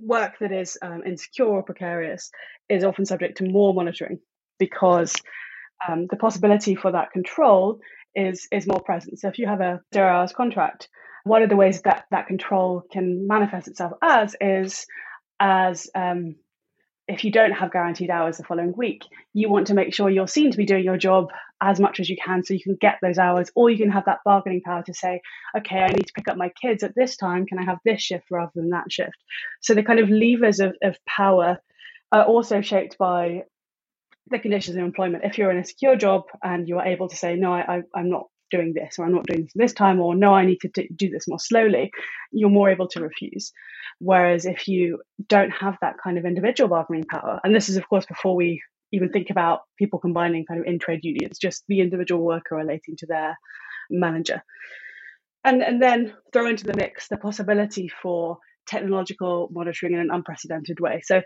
work 0.02 0.34
that 0.40 0.52
is 0.52 0.78
um, 0.82 1.04
insecure 1.06 1.46
or 1.46 1.64
precarious 1.64 2.32
is 2.70 2.84
often 2.84 3.06
subject 3.06 3.38
to 3.38 3.50
more 3.50 3.74
monitoring 3.74 4.20
because 4.58 5.14
um, 5.88 6.08
the 6.10 6.18
possibility 6.18 6.76
for 6.76 6.92
that 6.92 7.12
control 7.12 7.80
is 8.16 8.48
is 8.52 8.68
more 8.68 8.82
present. 8.82 9.20
So 9.20 9.28
if 9.28 9.40
you 9.40 9.48
have 9.48 9.62
a 9.62 9.82
zero 9.94 10.08
hours 10.08 10.34
contract, 10.34 10.90
one 11.24 11.44
of 11.44 11.50
the 11.50 11.56
ways 11.56 11.82
that 11.84 12.06
that 12.12 12.28
control 12.28 12.84
can 12.92 13.28
manifest 13.28 13.68
itself 13.68 13.94
as 14.02 14.36
is 14.42 14.86
as 15.40 15.88
um, 15.96 16.36
if 17.10 17.24
you 17.24 17.32
don't 17.32 17.52
have 17.52 17.72
guaranteed 17.72 18.12
hours 18.12 18.38
the 18.38 18.44
following 18.44 18.72
week, 18.78 19.04
you 19.34 19.50
want 19.50 19.68
to 19.68 19.74
make 19.74 19.94
sure 19.94 20.10
you're 20.10 20.28
seen 20.28 20.52
to 20.52 20.58
be 20.58 20.66
doing 20.66 20.84
your 20.84 20.98
job 20.98 21.32
as 21.60 21.80
much 21.80 22.00
as 22.00 22.08
you 22.08 22.16
can 22.16 22.44
so 22.44 22.54
you 22.54 22.62
can 22.62 22.78
get 22.80 23.00
those 23.02 23.18
hours, 23.18 23.52
or 23.56 23.70
you 23.70 23.78
can 23.78 23.90
have 23.90 24.06
that 24.06 24.20
bargaining 24.24 24.62
power 24.62 24.84
to 24.84 24.94
say, 24.94 25.22
okay, 25.58 25.80
I 25.80 25.88
need 25.88 26.06
to 26.06 26.14
pick 26.14 26.28
up 26.28 26.38
my 26.38 26.50
kids 26.62 26.84
at 26.84 26.96
this 26.96 27.18
time. 27.18 27.48
Can 27.48 27.58
I 27.58 27.64
have 27.64 27.80
this 27.84 28.02
shift 28.02 28.26
rather 28.30 28.52
than 28.54 28.70
that 28.70 28.92
shift? 28.92 29.18
So 29.60 29.74
the 29.74 29.84
kind 29.84 30.00
of 30.00 30.10
levers 30.10 30.60
of, 30.60 30.76
of 30.84 30.98
power 31.06 31.58
are 32.12 32.24
also 32.24 32.62
shaped 32.62 32.98
by 33.00 33.44
the 34.30 34.40
conditions 34.40 34.78
of 34.78 34.84
employment. 34.84 35.24
If 35.26 35.40
you're 35.40 35.52
in 35.52 35.58
a 35.58 35.66
secure 35.66 35.96
job 35.96 36.26
and 36.44 36.68
you 36.68 36.78
are 36.78 36.86
able 36.86 37.10
to 37.10 37.16
say, 37.16 37.36
no, 37.36 37.54
I, 37.54 37.82
I'm 37.96 38.10
not 38.10 38.28
doing 38.50 38.74
this 38.74 38.98
or 38.98 39.06
I'm 39.06 39.14
not 39.14 39.26
doing 39.26 39.44
this 39.44 39.54
this 39.56 39.74
time 39.74 40.00
or 40.00 40.16
no 40.16 40.34
I 40.34 40.46
need 40.46 40.60
to 40.62 40.88
do 40.96 41.10
this 41.10 41.28
more 41.28 41.40
slowly 41.40 41.92
you're 42.32 42.50
more 42.50 42.70
able 42.70 42.88
to 42.90 43.02
refuse. 43.02 43.52
Whereas 44.00 44.46
if 44.46 44.68
you 44.68 45.02
don't 45.28 45.52
have 45.52 45.78
that 45.82 45.96
kind 46.04 46.18
of 46.18 46.26
individual 46.26 46.70
bargaining 46.70 47.06
power 47.06 47.40
and 47.44 47.56
this 47.56 47.70
is 47.70 47.78
of 47.78 47.88
course 47.88 48.06
before 48.06 48.36
we 48.36 48.62
even 48.92 49.10
think 49.10 49.30
about 49.30 49.62
people 49.78 50.00
combining 50.00 50.46
kind 50.46 50.60
of 50.60 50.66
in 50.66 50.80
trade 50.80 51.02
unions 51.04 51.38
just 51.38 51.64
the 51.68 51.82
individual 51.82 52.24
worker 52.24 52.56
relating 52.56 52.96
to 52.98 53.06
their 53.06 53.38
manager. 53.90 54.44
And 55.44 55.64
and 55.64 55.82
then 55.82 56.14
throw 56.34 56.48
into 56.48 56.66
the 56.66 56.76
mix 56.76 57.08
the 57.08 57.18
possibility 57.18 57.90
for 58.02 58.38
technological 58.68 59.50
monitoring 59.52 59.94
in 59.94 60.00
an 60.00 60.12
unprecedented 60.12 60.80
way. 60.80 61.02
So 61.04 61.22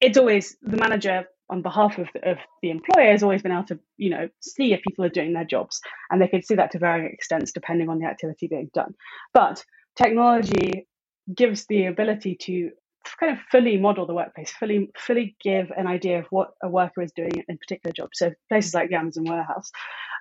it's 0.00 0.18
always 0.18 0.56
the 0.62 0.76
manager 0.76 1.24
on 1.50 1.62
behalf 1.62 1.98
of, 1.98 2.08
of 2.22 2.36
the 2.62 2.70
employer 2.70 3.10
has 3.10 3.22
always 3.22 3.42
been 3.42 3.52
able 3.52 3.64
to, 3.64 3.78
you 3.96 4.10
know, 4.10 4.28
see 4.40 4.72
if 4.72 4.82
people 4.82 5.04
are 5.04 5.08
doing 5.08 5.32
their 5.32 5.44
jobs, 5.44 5.80
and 6.10 6.20
they 6.20 6.28
can 6.28 6.42
see 6.42 6.56
that 6.56 6.70
to 6.72 6.78
varying 6.78 7.10
extents 7.12 7.52
depending 7.52 7.88
on 7.88 7.98
the 7.98 8.06
activity 8.06 8.48
being 8.48 8.70
done. 8.74 8.94
But 9.32 9.64
technology 9.96 10.86
gives 11.34 11.66
the 11.66 11.86
ability 11.86 12.36
to 12.42 12.70
kind 13.18 13.32
of 13.32 13.38
fully 13.50 13.78
model 13.78 14.06
the 14.06 14.14
workplace, 14.14 14.50
fully 14.50 14.90
fully 14.98 15.36
give 15.42 15.70
an 15.76 15.86
idea 15.86 16.18
of 16.18 16.26
what 16.30 16.50
a 16.62 16.68
worker 16.68 17.00
is 17.00 17.12
doing 17.12 17.44
in 17.48 17.56
particular 17.56 17.92
job. 17.92 18.10
So 18.12 18.32
places 18.48 18.74
like 18.74 18.90
the 18.90 18.96
Amazon 18.96 19.24
warehouse, 19.24 19.70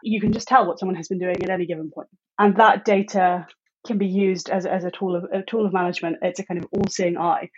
you 0.04 0.22
can 0.22 0.32
just 0.32 0.48
tell 0.48 0.66
what 0.66 0.80
someone 0.80 0.96
has 0.96 1.10
been 1.10 1.20
doing 1.20 1.44
at 1.44 1.50
any 1.50 1.66
given 1.66 1.92
point, 1.92 2.08
and 2.40 2.56
that 2.58 2.86
data 2.86 3.46
can 3.86 3.98
be 3.98 4.08
used 4.08 4.50
as, 4.50 4.66
as 4.66 4.84
a 4.86 4.92
tool 4.92 5.16
of 5.16 5.26
a 5.34 5.44
tool 5.44 5.66
of 5.66 5.74
management. 5.74 6.18
It's 6.22 6.40
a 6.40 6.46
kind 6.46 6.64
of 6.64 6.70
all-seeing 6.72 7.18
eye 7.18 7.50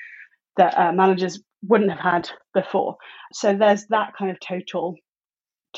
that 0.58 0.78
uh, 0.78 0.92
managers 0.92 1.42
wouldn't 1.68 1.92
have 1.92 2.00
had 2.00 2.30
before. 2.54 2.98
So 3.34 3.56
there's 3.56 3.86
that 3.88 4.14
kind 4.18 4.32
of 4.32 4.40
total 4.40 4.96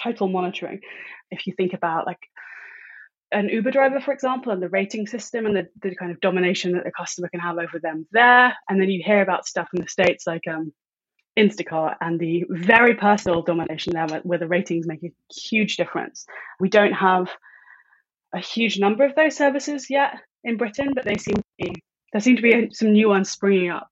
total 0.02 0.30
monitoring. 0.30 0.80
If 1.32 1.48
you 1.48 1.54
think 1.56 1.74
about 1.74 2.06
like 2.06 2.20
an 3.32 3.50
Uber 3.50 3.72
driver, 3.72 4.00
for 4.00 4.14
example, 4.14 4.52
and 4.52 4.62
the 4.62 4.70
rating 4.70 5.08
system 5.08 5.46
and 5.46 5.56
the, 5.56 5.68
the 5.82 5.96
kind 5.96 6.12
of 6.12 6.20
domination 6.20 6.74
that 6.74 6.84
the 6.84 6.92
customer 6.92 7.30
can 7.30 7.40
have 7.40 7.58
over 7.58 7.80
them 7.82 8.06
there. 8.12 8.54
And 8.70 8.80
then 8.80 8.90
you 8.90 9.02
hear 9.06 9.22
about 9.22 9.48
stuff 9.48 9.70
in 9.74 9.82
the 9.82 9.90
States 9.90 10.28
like 10.28 10.48
um, 10.50 10.74
Instacart 11.38 11.96
and 12.02 12.20
the 12.20 12.44
very 12.50 12.96
personal 12.96 13.42
domination 13.42 13.94
there 13.94 14.08
where, 14.08 14.20
where 14.22 14.40
the 14.40 14.48
ratings 14.48 14.88
make 14.88 15.04
a 15.04 15.12
huge 15.34 15.78
difference. 15.78 16.26
We 16.60 16.70
don't 16.70 16.94
have 16.94 17.30
a 18.34 18.40
huge 18.40 18.80
number 18.80 19.06
of 19.06 19.16
those 19.16 19.36
services 19.36 19.90
yet 19.90 20.16
in 20.44 20.58
Britain, 20.58 20.92
but 20.94 21.06
they 21.06 21.16
seem 21.16 21.36
to 21.36 21.44
be, 21.58 21.84
there 22.12 22.22
seem 22.22 22.36
to 22.36 22.42
be 22.42 22.70
some 22.74 22.92
new 22.92 23.10
ones 23.10 23.32
springing 23.32 23.70
up. 23.70 23.90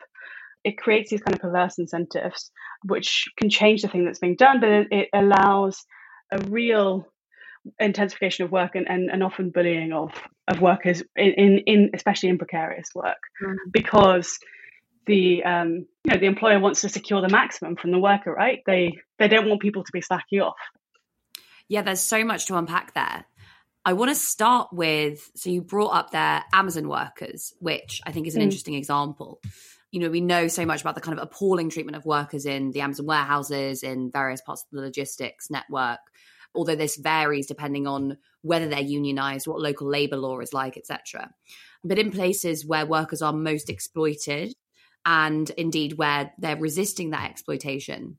It 0.69 0.77
creates 0.77 1.09
these 1.09 1.21
kind 1.21 1.35
of 1.35 1.41
perverse 1.41 1.77
incentives, 1.79 2.51
which 2.85 3.25
can 3.37 3.49
change 3.49 3.81
the 3.81 3.87
thing 3.87 4.05
that's 4.05 4.19
being 4.19 4.35
done, 4.35 4.59
but 4.59 4.69
it, 4.69 4.87
it 4.91 5.09
allows 5.13 5.83
a 6.31 6.39
real 6.43 7.07
intensification 7.79 8.45
of 8.45 8.51
work 8.51 8.75
and, 8.75 8.87
and, 8.87 9.09
and 9.09 9.23
often 9.23 9.49
bullying 9.49 9.91
of, 9.91 10.11
of 10.47 10.61
workers 10.61 11.03
in, 11.15 11.33
in, 11.33 11.57
in 11.65 11.89
especially 11.93 12.29
in 12.29 12.37
precarious 12.37 12.89
work 12.95 13.17
mm. 13.43 13.55
because 13.71 14.37
the 15.07 15.43
um, 15.43 15.85
you 16.05 16.13
know 16.13 16.17
the 16.17 16.25
employer 16.25 16.59
wants 16.59 16.81
to 16.81 16.89
secure 16.89 17.21
the 17.21 17.29
maximum 17.29 17.75
from 17.75 17.91
the 17.91 17.99
worker 17.99 18.31
right 18.31 18.59
they 18.65 18.93
they 19.17 19.27
don't 19.27 19.47
want 19.49 19.61
people 19.61 19.83
to 19.83 19.91
be 19.91 20.01
slacking 20.01 20.39
off 20.39 20.55
yeah 21.67 21.81
there's 21.81 21.99
so 21.99 22.23
much 22.23 22.45
to 22.45 22.55
unpack 22.55 22.93
there 22.93 23.25
I 23.85 23.93
want 23.93 24.09
to 24.09 24.15
start 24.15 24.69
with 24.71 25.31
so 25.35 25.49
you 25.49 25.61
brought 25.61 25.95
up 25.95 26.11
their 26.11 26.43
Amazon 26.53 26.89
workers, 26.89 27.53
which 27.59 28.01
I 28.05 28.11
think 28.11 28.27
is 28.27 28.35
an 28.35 28.41
mm. 28.41 28.43
interesting 28.43 28.73
example. 28.75 29.39
You 29.91 29.99
know, 30.01 30.09
we 30.09 30.21
know 30.21 30.47
so 30.47 30.65
much 30.65 30.81
about 30.81 30.95
the 30.95 31.01
kind 31.01 31.17
of 31.17 31.23
appalling 31.23 31.69
treatment 31.69 31.97
of 31.97 32.05
workers 32.05 32.45
in 32.45 32.71
the 32.71 32.81
Amazon 32.81 33.07
warehouses, 33.07 33.83
in 33.83 34.11
various 34.11 34.41
parts 34.41 34.63
of 34.63 34.67
the 34.71 34.81
logistics 34.81 35.49
network, 35.49 35.99
although 36.53 36.75
this 36.75 36.95
varies 36.97 37.47
depending 37.47 37.87
on 37.87 38.17
whether 38.41 38.67
they're 38.67 38.79
unionized, 38.79 39.47
what 39.47 39.59
local 39.59 39.87
labor 39.87 40.17
law 40.17 40.39
is 40.39 40.53
like, 40.53 40.77
etc. 40.77 41.31
But 41.83 41.99
in 41.99 42.11
places 42.11 42.65
where 42.65 42.85
workers 42.85 43.21
are 43.21 43.33
most 43.33 43.69
exploited 43.69 44.53
and 45.05 45.49
indeed 45.51 45.93
where 45.93 46.31
they're 46.37 46.55
resisting 46.55 47.11
that 47.11 47.29
exploitation, 47.29 48.17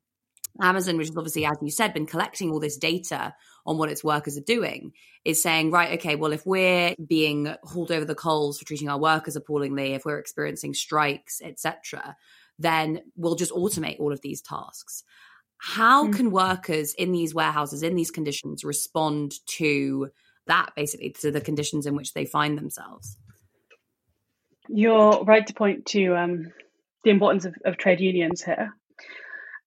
Amazon, 0.61 0.97
which 0.97 1.09
has 1.09 1.17
obviously, 1.17 1.47
as 1.47 1.57
you 1.63 1.71
said, 1.71 1.95
been 1.95 2.07
collecting 2.07 2.51
all 2.51 2.61
this 2.61 2.77
data 2.77 3.35
on 3.67 3.79
what 3.79 3.91
its 3.91 4.03
workers 4.03 4.37
are 4.37 4.43
doing, 4.43 4.93
is 5.25 5.43
saying, 5.43 5.71
right, 5.71 5.99
okay, 5.99 6.17
well, 6.17 6.33
if 6.33 6.45
we're 6.47 6.95
being 7.07 7.55
hauled 7.63 7.93
over 7.93 8.05
the 8.05 8.15
coals 8.15 8.59
for 8.59 8.65
treating 8.65 8.89
our 8.89 8.99
workers 8.99 9.37
appallingly, 9.37 9.93
if 9.93 10.05
we're 10.05 10.19
experiencing 10.19 10.75
strikes, 10.75 11.41
etc., 11.43 12.17
then 12.59 13.01
we'll 13.17 13.37
just 13.37 13.53
automate 13.53 14.01
all 14.01 14.13
of 14.13 14.21
these 14.21 14.43
tasks. 14.43 15.05
How 15.59 16.07
mm. 16.07 16.17
can 16.17 16.31
workers 16.31 16.95
in 16.95 17.13
these 17.13 17.35
warehouses, 17.35 17.83
in 17.83 17.95
these 17.95 18.11
conditions, 18.11 18.65
respond 18.65 19.35
to 19.59 20.09
that, 20.47 20.71
basically, 20.75 21.11
to 21.21 21.31
the 21.31 21.41
conditions 21.41 21.87
in 21.87 21.95
which 21.95 22.15
they 22.15 22.25
find 22.25 22.57
themselves? 22.57 23.19
You're 24.69 25.25
right 25.25 25.47
to 25.47 25.55
point 25.55 25.87
to 25.87 26.17
um, 26.17 26.53
the 27.05 27.11
importance 27.11 27.45
of, 27.45 27.55
of 27.65 27.77
trade 27.77 28.01
unions 28.01 28.43
here. 28.43 28.73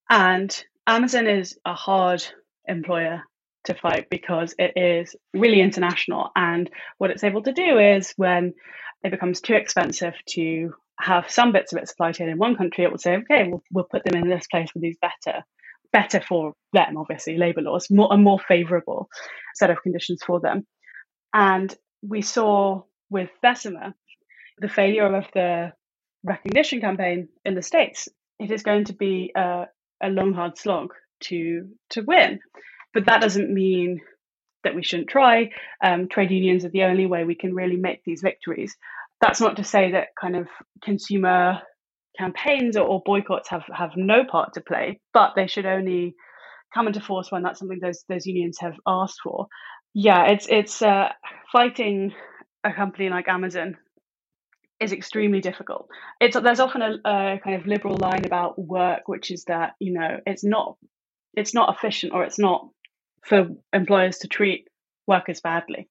And 0.09 0.63
Amazon 0.85 1.27
is 1.27 1.57
a 1.65 1.73
hard 1.73 2.23
employer 2.67 3.23
to 3.65 3.73
fight 3.73 4.09
because 4.09 4.53
it 4.59 4.73
is 4.75 5.15
really 5.33 5.61
international. 5.61 6.29
And 6.35 6.69
what 6.97 7.11
it's 7.11 7.23
able 7.23 7.43
to 7.43 7.53
do 7.53 7.79
is 7.79 8.13
when 8.17 8.53
it 9.03 9.11
becomes 9.11 9.41
too 9.41 9.53
expensive 9.53 10.13
to 10.29 10.73
have 10.99 11.29
some 11.29 11.51
bits 11.51 11.73
of 11.73 11.79
its 11.79 11.91
supply 11.91 12.11
chain 12.11 12.29
in 12.29 12.37
one 12.37 12.55
country, 12.55 12.83
it 12.83 12.91
will 12.91 12.97
say, 12.97 13.15
okay, 13.17 13.47
we'll, 13.47 13.63
we'll 13.71 13.87
put 13.89 14.03
them 14.03 14.21
in 14.21 14.29
this 14.29 14.47
place 14.47 14.69
with 14.73 14.83
these 14.83 14.97
better, 15.01 15.43
better 15.91 16.21
for 16.21 16.53
them, 16.73 16.97
obviously, 16.97 17.37
labour 17.37 17.61
laws, 17.61 17.89
more, 17.89 18.09
a 18.11 18.17
more 18.17 18.39
favourable 18.39 19.07
set 19.55 19.69
of 19.69 19.81
conditions 19.81 20.21
for 20.25 20.39
them. 20.39 20.65
And 21.33 21.73
we 22.01 22.21
saw 22.21 22.83
with 23.09 23.29
Bessemer 23.41 23.93
the 24.59 24.69
failure 24.69 25.15
of 25.15 25.25
the 25.33 25.71
recognition 26.23 26.81
campaign 26.81 27.29
in 27.45 27.55
the 27.55 27.61
States. 27.61 28.09
It 28.39 28.51
is 28.51 28.63
going 28.63 28.85
to 28.85 28.93
be 28.93 29.31
a, 29.35 29.65
a 30.03 30.09
long, 30.09 30.33
hard 30.33 30.57
slog 30.57 30.93
to 31.21 31.67
to 31.91 32.01
win. 32.01 32.39
But 32.93 33.05
that 33.05 33.21
doesn't 33.21 33.53
mean 33.53 34.01
that 34.63 34.75
we 34.75 34.83
shouldn't 34.83 35.09
try. 35.09 35.49
Um, 35.83 36.07
trade 36.07 36.31
unions 36.31 36.65
are 36.65 36.69
the 36.69 36.83
only 36.83 37.05
way 37.05 37.23
we 37.23 37.35
can 37.35 37.53
really 37.53 37.77
make 37.77 38.03
these 38.03 38.21
victories. 38.21 38.75
That's 39.21 39.41
not 39.41 39.57
to 39.57 39.63
say 39.63 39.91
that 39.91 40.09
kind 40.19 40.35
of 40.35 40.47
consumer 40.83 41.59
campaigns 42.17 42.77
or, 42.77 42.85
or 42.85 43.01
boycotts 43.05 43.49
have, 43.49 43.63
have 43.73 43.91
no 43.95 44.23
part 44.23 44.53
to 44.53 44.61
play, 44.61 44.99
but 45.13 45.31
they 45.35 45.47
should 45.47 45.65
only 45.65 46.15
come 46.73 46.87
into 46.87 47.01
force 47.01 47.31
when 47.31 47.43
that's 47.43 47.59
something 47.59 47.79
those 47.81 48.03
those 48.09 48.25
unions 48.25 48.57
have 48.59 48.75
asked 48.85 49.19
for. 49.23 49.47
Yeah, 49.93 50.25
it's 50.31 50.47
it's 50.49 50.81
uh, 50.81 51.09
fighting 51.51 52.13
a 52.63 52.73
company 52.73 53.09
like 53.09 53.27
Amazon 53.27 53.77
is 54.83 54.91
extremely 54.91 55.41
difficult. 55.41 55.87
It's 56.19 56.39
there's 56.39 56.59
often 56.59 56.81
a, 56.81 56.91
a, 57.05 57.39
kind 57.43 57.55
of 57.55 57.65
liberal 57.65 57.97
line 57.97 58.25
about 58.25 58.59
work, 58.59 59.07
which 59.07 59.31
is 59.31 59.45
that 59.45 59.73
you 59.79 59.93
know 59.93 60.19
it's 60.25 60.43
not 60.43 60.77
it's 61.33 61.53
not 61.53 61.75
efficient 61.75 62.13
or 62.13 62.23
it's 62.23 62.39
not 62.39 62.67
for 63.25 63.47
employers 63.71 64.19
to 64.19 64.27
treat 64.27 64.67
workers 65.07 65.41
badly. 65.41 65.89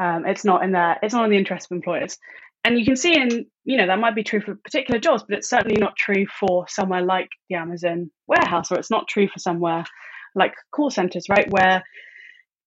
Um, 0.00 0.26
it's 0.26 0.44
not 0.44 0.62
in 0.62 0.72
their 0.72 0.98
it's 1.02 1.14
not 1.14 1.24
in 1.24 1.30
the 1.30 1.38
interest 1.38 1.68
of 1.70 1.76
employers. 1.76 2.18
And 2.64 2.78
you 2.78 2.84
can 2.84 2.96
see 2.96 3.14
in 3.14 3.46
you 3.64 3.76
know 3.76 3.86
that 3.86 3.98
might 3.98 4.14
be 4.14 4.24
true 4.24 4.40
for 4.40 4.54
particular 4.56 5.00
jobs, 5.00 5.24
but 5.28 5.38
it's 5.38 5.48
certainly 5.48 5.80
not 5.80 5.96
true 5.96 6.26
for 6.26 6.66
somewhere 6.68 7.02
like 7.02 7.28
the 7.48 7.56
Amazon 7.56 8.10
warehouse, 8.26 8.70
or 8.70 8.78
it's 8.78 8.90
not 8.90 9.08
true 9.08 9.28
for 9.28 9.38
somewhere 9.38 9.84
like 10.34 10.52
call 10.70 10.90
centers, 10.90 11.28
right, 11.28 11.50
where 11.50 11.82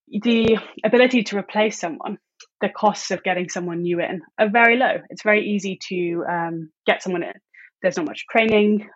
the 0.10 0.58
ability 0.84 1.24
to 1.24 1.38
replace 1.38 1.80
someone, 1.80 2.18
the 2.62 2.70
costs 2.70 3.12
of 3.12 3.24
getting 3.24 3.50
someone 3.50 3.82
new 3.82 4.00
in 4.00 4.22
are 4.38 4.50
very 4.50 4.78
low. 4.78 4.98
It's 5.10 5.24
very 5.24 5.50
easy 5.50 5.80
to 5.90 6.24
um, 6.30 6.72
get 6.86 7.02
someone 7.02 7.24
in. 7.24 7.34
There's 7.82 7.98
not 7.98 8.08
much 8.08 8.26
training. 8.30 8.90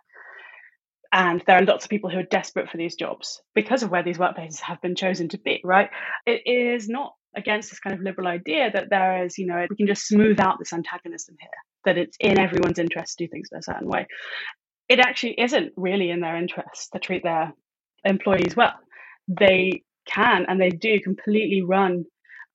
And 1.11 1.43
there 1.45 1.57
are 1.57 1.63
lots 1.63 1.85
of 1.85 1.91
people 1.91 2.09
who 2.09 2.17
are 2.17 2.23
desperate 2.23 2.69
for 2.69 2.77
these 2.77 2.95
jobs 2.95 3.41
because 3.53 3.83
of 3.83 3.91
where 3.91 4.03
these 4.03 4.17
workplaces 4.17 4.59
have 4.61 4.81
been 4.81 4.95
chosen 4.95 5.29
to 5.29 5.37
be, 5.37 5.61
right? 5.63 5.89
It 6.25 6.41
is 6.45 6.89
not 6.89 7.13
against 7.35 7.69
this 7.69 7.79
kind 7.79 7.95
of 7.95 8.01
liberal 8.01 8.27
idea 8.27 8.71
that 8.73 8.89
there 8.89 9.23
is, 9.23 9.37
you 9.37 9.45
know, 9.45 9.65
we 9.69 9.75
can 9.75 9.87
just 9.87 10.07
smooth 10.07 10.39
out 10.39 10.57
this 10.57 10.73
antagonism 10.73 11.35
here, 11.39 11.49
that 11.85 11.97
it's 11.97 12.17
in 12.19 12.39
everyone's 12.39 12.79
interest 12.79 13.17
to 13.17 13.25
do 13.25 13.29
things 13.29 13.49
in 13.51 13.59
a 13.59 13.63
certain 13.63 13.87
way. 13.87 14.07
It 14.89 14.99
actually 14.99 15.39
isn't 15.39 15.73
really 15.77 16.09
in 16.09 16.19
their 16.19 16.35
interest 16.35 16.89
to 16.93 16.99
treat 16.99 17.23
their 17.23 17.53
employees 18.03 18.55
well. 18.55 18.73
They 19.27 19.83
can 20.07 20.45
and 20.47 20.59
they 20.59 20.69
do 20.69 20.99
completely 20.99 21.61
run 21.61 22.05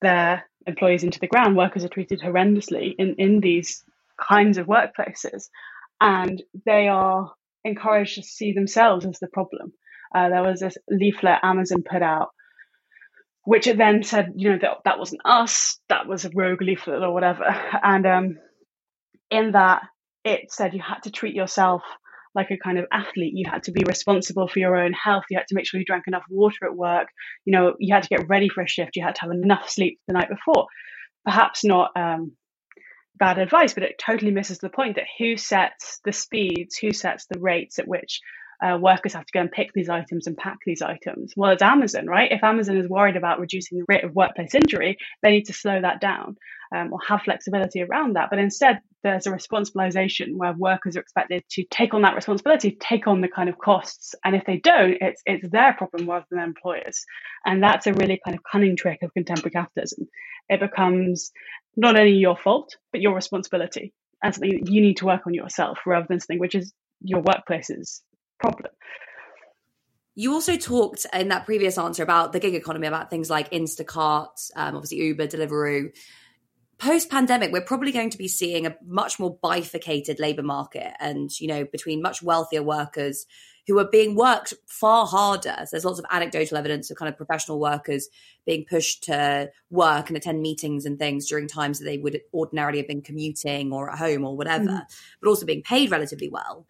their 0.02 0.44
employees 0.68 1.02
into 1.02 1.18
the 1.18 1.26
ground. 1.26 1.56
Workers 1.56 1.84
are 1.84 1.88
treated 1.88 2.20
horrendously 2.20 2.94
in, 2.98 3.16
in 3.18 3.40
these 3.40 3.82
kinds 4.20 4.58
of 4.58 4.66
workplaces. 4.66 5.48
And 6.00 6.42
they 6.64 6.86
are 6.88 7.32
encouraged 7.64 8.14
to 8.14 8.22
see 8.22 8.52
themselves 8.52 9.04
as 9.04 9.18
the 9.18 9.26
problem. 9.28 9.72
Uh, 10.14 10.28
there 10.28 10.42
was 10.42 10.60
this 10.60 10.76
leaflet 10.88 11.40
Amazon 11.42 11.82
put 11.82 12.02
out, 12.02 12.28
which 13.44 13.66
it 13.66 13.78
then 13.78 14.02
said, 14.02 14.32
you 14.36 14.50
know, 14.50 14.58
that 14.60 14.78
that 14.84 14.98
wasn't 14.98 15.22
us, 15.24 15.78
that 15.88 16.06
was 16.06 16.24
a 16.24 16.30
rogue 16.34 16.62
leaflet 16.62 17.02
or 17.02 17.12
whatever. 17.12 17.44
And 17.82 18.06
um, 18.06 18.38
in 19.30 19.52
that, 19.52 19.82
it 20.24 20.52
said 20.52 20.74
you 20.74 20.82
had 20.82 21.02
to 21.04 21.10
treat 21.10 21.34
yourself 21.34 21.82
like 22.38 22.52
a 22.52 22.56
kind 22.56 22.78
of 22.78 22.86
athlete. 22.92 23.32
You 23.34 23.50
had 23.50 23.64
to 23.64 23.72
be 23.72 23.82
responsible 23.84 24.46
for 24.46 24.60
your 24.60 24.76
own 24.76 24.92
health. 24.92 25.24
You 25.28 25.38
had 25.38 25.48
to 25.48 25.56
make 25.56 25.66
sure 25.66 25.80
you 25.80 25.84
drank 25.84 26.04
enough 26.06 26.22
water 26.30 26.66
at 26.66 26.76
work. 26.76 27.08
You 27.44 27.52
know, 27.52 27.74
you 27.80 27.92
had 27.92 28.04
to 28.04 28.08
get 28.08 28.28
ready 28.28 28.48
for 28.48 28.62
a 28.62 28.68
shift. 28.68 28.94
You 28.94 29.04
had 29.04 29.16
to 29.16 29.22
have 29.22 29.32
enough 29.32 29.68
sleep 29.68 29.98
the 30.06 30.14
night 30.14 30.28
before. 30.28 30.68
Perhaps 31.24 31.64
not 31.64 31.90
um, 31.96 32.32
bad 33.18 33.38
advice, 33.38 33.74
but 33.74 33.82
it 33.82 33.98
totally 33.98 34.30
misses 34.30 34.58
the 34.58 34.70
point 34.70 34.94
that 34.94 35.06
who 35.18 35.36
sets 35.36 35.98
the 36.04 36.12
speeds, 36.12 36.76
who 36.76 36.92
sets 36.92 37.26
the 37.26 37.40
rates 37.40 37.80
at 37.80 37.88
which 37.88 38.20
uh, 38.62 38.76
workers 38.76 39.12
have 39.12 39.24
to 39.26 39.32
go 39.32 39.40
and 39.40 39.52
pick 39.52 39.72
these 39.72 39.88
items 39.88 40.26
and 40.26 40.36
pack 40.36 40.58
these 40.66 40.82
items. 40.82 41.32
Well, 41.36 41.52
it's 41.52 41.62
Amazon, 41.62 42.06
right? 42.06 42.32
If 42.32 42.42
Amazon 42.42 42.76
is 42.76 42.88
worried 42.88 43.16
about 43.16 43.40
reducing 43.40 43.78
the 43.78 43.84
rate 43.88 44.04
of 44.04 44.14
workplace 44.14 44.54
injury, 44.54 44.98
they 45.22 45.30
need 45.30 45.46
to 45.46 45.52
slow 45.52 45.80
that 45.80 46.00
down 46.00 46.36
um, 46.74 46.92
or 46.92 46.98
have 47.06 47.22
flexibility 47.22 47.82
around 47.82 48.16
that. 48.16 48.30
But 48.30 48.38
instead, 48.38 48.80
there's 49.02 49.26
a 49.26 49.30
responsibilization 49.30 50.34
where 50.34 50.52
workers 50.52 50.96
are 50.96 51.00
expected 51.00 51.44
to 51.50 51.64
take 51.70 51.94
on 51.94 52.02
that 52.02 52.16
responsibility, 52.16 52.76
take 52.80 53.06
on 53.06 53.20
the 53.20 53.28
kind 53.28 53.48
of 53.48 53.58
costs. 53.58 54.14
And 54.24 54.34
if 54.34 54.44
they 54.44 54.58
don't, 54.58 54.96
it's 55.00 55.22
it's 55.24 55.48
their 55.48 55.74
problem 55.74 56.08
rather 56.08 56.26
than 56.30 56.40
employers. 56.40 57.04
And 57.46 57.62
that's 57.62 57.86
a 57.86 57.92
really 57.92 58.20
kind 58.24 58.36
of 58.36 58.42
cunning 58.42 58.76
trick 58.76 59.02
of 59.02 59.14
contemporary 59.14 59.52
capitalism. 59.52 60.08
It 60.48 60.60
becomes 60.60 61.30
not 61.76 61.96
only 61.96 62.12
your 62.12 62.36
fault, 62.36 62.76
but 62.92 63.00
your 63.00 63.14
responsibility 63.14 63.92
and 64.22 64.34
something 64.34 64.50
that 64.50 64.70
you 64.70 64.80
need 64.80 64.96
to 64.96 65.06
work 65.06 65.26
on 65.26 65.34
yourself 65.34 65.78
rather 65.86 66.06
than 66.08 66.18
something 66.18 66.40
which 66.40 66.56
is 66.56 66.72
your 67.00 67.20
workplace's 67.20 68.02
problem. 68.38 68.72
You 70.14 70.32
also 70.32 70.56
talked 70.56 71.06
in 71.12 71.28
that 71.28 71.46
previous 71.46 71.78
answer 71.78 72.02
about 72.02 72.32
the 72.32 72.40
gig 72.40 72.54
economy, 72.54 72.88
about 72.88 73.08
things 73.08 73.30
like 73.30 73.52
Instacart, 73.52 74.50
um, 74.56 74.74
obviously 74.74 74.98
Uber, 74.98 75.28
Deliveroo. 75.28 75.96
post 76.78 77.10
pandemic, 77.10 77.52
we're 77.52 77.60
probably 77.60 77.92
going 77.92 78.10
to 78.10 78.18
be 78.18 78.28
seeing 78.28 78.66
a 78.66 78.76
much 78.84 79.20
more 79.20 79.38
bifurcated 79.42 80.18
labour 80.18 80.42
market 80.42 80.92
and, 81.00 81.30
you 81.40 81.46
know, 81.46 81.64
between 81.64 82.02
much 82.02 82.22
wealthier 82.22 82.62
workers 82.62 83.26
who 83.68 83.78
are 83.78 83.88
being 83.90 84.16
worked 84.16 84.54
far 84.66 85.06
harder. 85.06 85.54
So 85.58 85.68
there's 85.72 85.84
lots 85.84 85.98
of 85.98 86.06
anecdotal 86.10 86.56
evidence 86.56 86.90
of 86.90 86.96
kind 86.96 87.08
of 87.08 87.18
professional 87.18 87.60
workers 87.60 88.08
being 88.46 88.64
pushed 88.68 89.04
to 89.04 89.50
work 89.70 90.08
and 90.08 90.16
attend 90.16 90.40
meetings 90.40 90.86
and 90.86 90.98
things 90.98 91.28
during 91.28 91.46
times 91.48 91.78
that 91.78 91.84
they 91.84 91.98
would 91.98 92.20
ordinarily 92.32 92.78
have 92.78 92.88
been 92.88 93.02
commuting 93.02 93.72
or 93.72 93.90
at 93.90 93.98
home 93.98 94.24
or 94.24 94.36
whatever, 94.36 94.64
mm. 94.64 94.82
but 95.20 95.28
also 95.28 95.44
being 95.44 95.62
paid 95.62 95.90
relatively 95.90 96.30
well. 96.30 96.66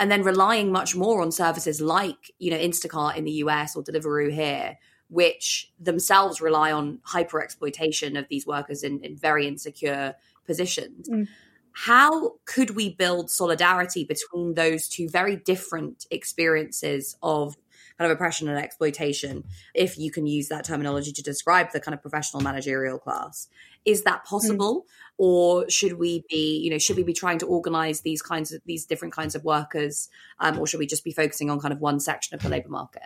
And 0.00 0.10
then 0.10 0.24
relying 0.24 0.72
much 0.72 0.96
more 0.96 1.22
on 1.22 1.30
services 1.30 1.80
like, 1.80 2.32
you 2.38 2.50
know, 2.50 2.58
Instacart 2.58 3.16
in 3.16 3.24
the 3.24 3.32
US 3.32 3.76
or 3.76 3.84
Deliveroo 3.84 4.32
here, 4.32 4.78
which 5.08 5.70
themselves 5.78 6.40
rely 6.40 6.72
on 6.72 7.00
hyper 7.04 7.40
exploitation 7.40 8.16
of 8.16 8.26
these 8.28 8.46
workers 8.46 8.82
in, 8.82 9.00
in 9.04 9.16
very 9.16 9.46
insecure 9.46 10.14
positions. 10.46 11.08
Mm. 11.08 11.28
How 11.72 12.32
could 12.46 12.70
we 12.70 12.94
build 12.94 13.30
solidarity 13.30 14.04
between 14.04 14.54
those 14.54 14.88
two 14.88 15.08
very 15.08 15.36
different 15.36 16.06
experiences 16.10 17.16
of 17.22 17.56
kind 18.00 18.10
of 18.10 18.16
oppression 18.16 18.48
and 18.48 18.58
exploitation, 18.58 19.44
if 19.74 19.98
you 19.98 20.10
can 20.10 20.26
use 20.26 20.48
that 20.48 20.64
terminology 20.64 21.12
to 21.12 21.22
describe 21.22 21.70
the 21.72 21.80
kind 21.80 21.94
of 21.94 22.00
professional 22.00 22.42
managerial 22.42 22.98
class? 22.98 23.46
Is 23.84 24.04
that 24.04 24.24
possible? 24.24 24.80
Mm. 24.80 24.84
Or 25.18 25.68
should 25.68 25.98
we 25.98 26.24
be, 26.30 26.60
you 26.64 26.70
know, 26.70 26.78
should 26.78 26.96
we 26.96 27.02
be 27.02 27.12
trying 27.12 27.36
to 27.40 27.46
organize 27.46 28.00
these 28.00 28.22
kinds 28.22 28.52
of 28.52 28.62
these 28.64 28.86
different 28.86 29.12
kinds 29.12 29.34
of 29.34 29.44
workers, 29.44 30.08
um, 30.38 30.58
or 30.58 30.66
should 30.66 30.80
we 30.80 30.86
just 30.86 31.04
be 31.04 31.12
focusing 31.12 31.50
on 31.50 31.60
kind 31.60 31.74
of 31.74 31.80
one 31.80 32.00
section 32.00 32.34
of 32.34 32.42
the 32.42 32.48
labor 32.48 32.70
market? 32.70 33.02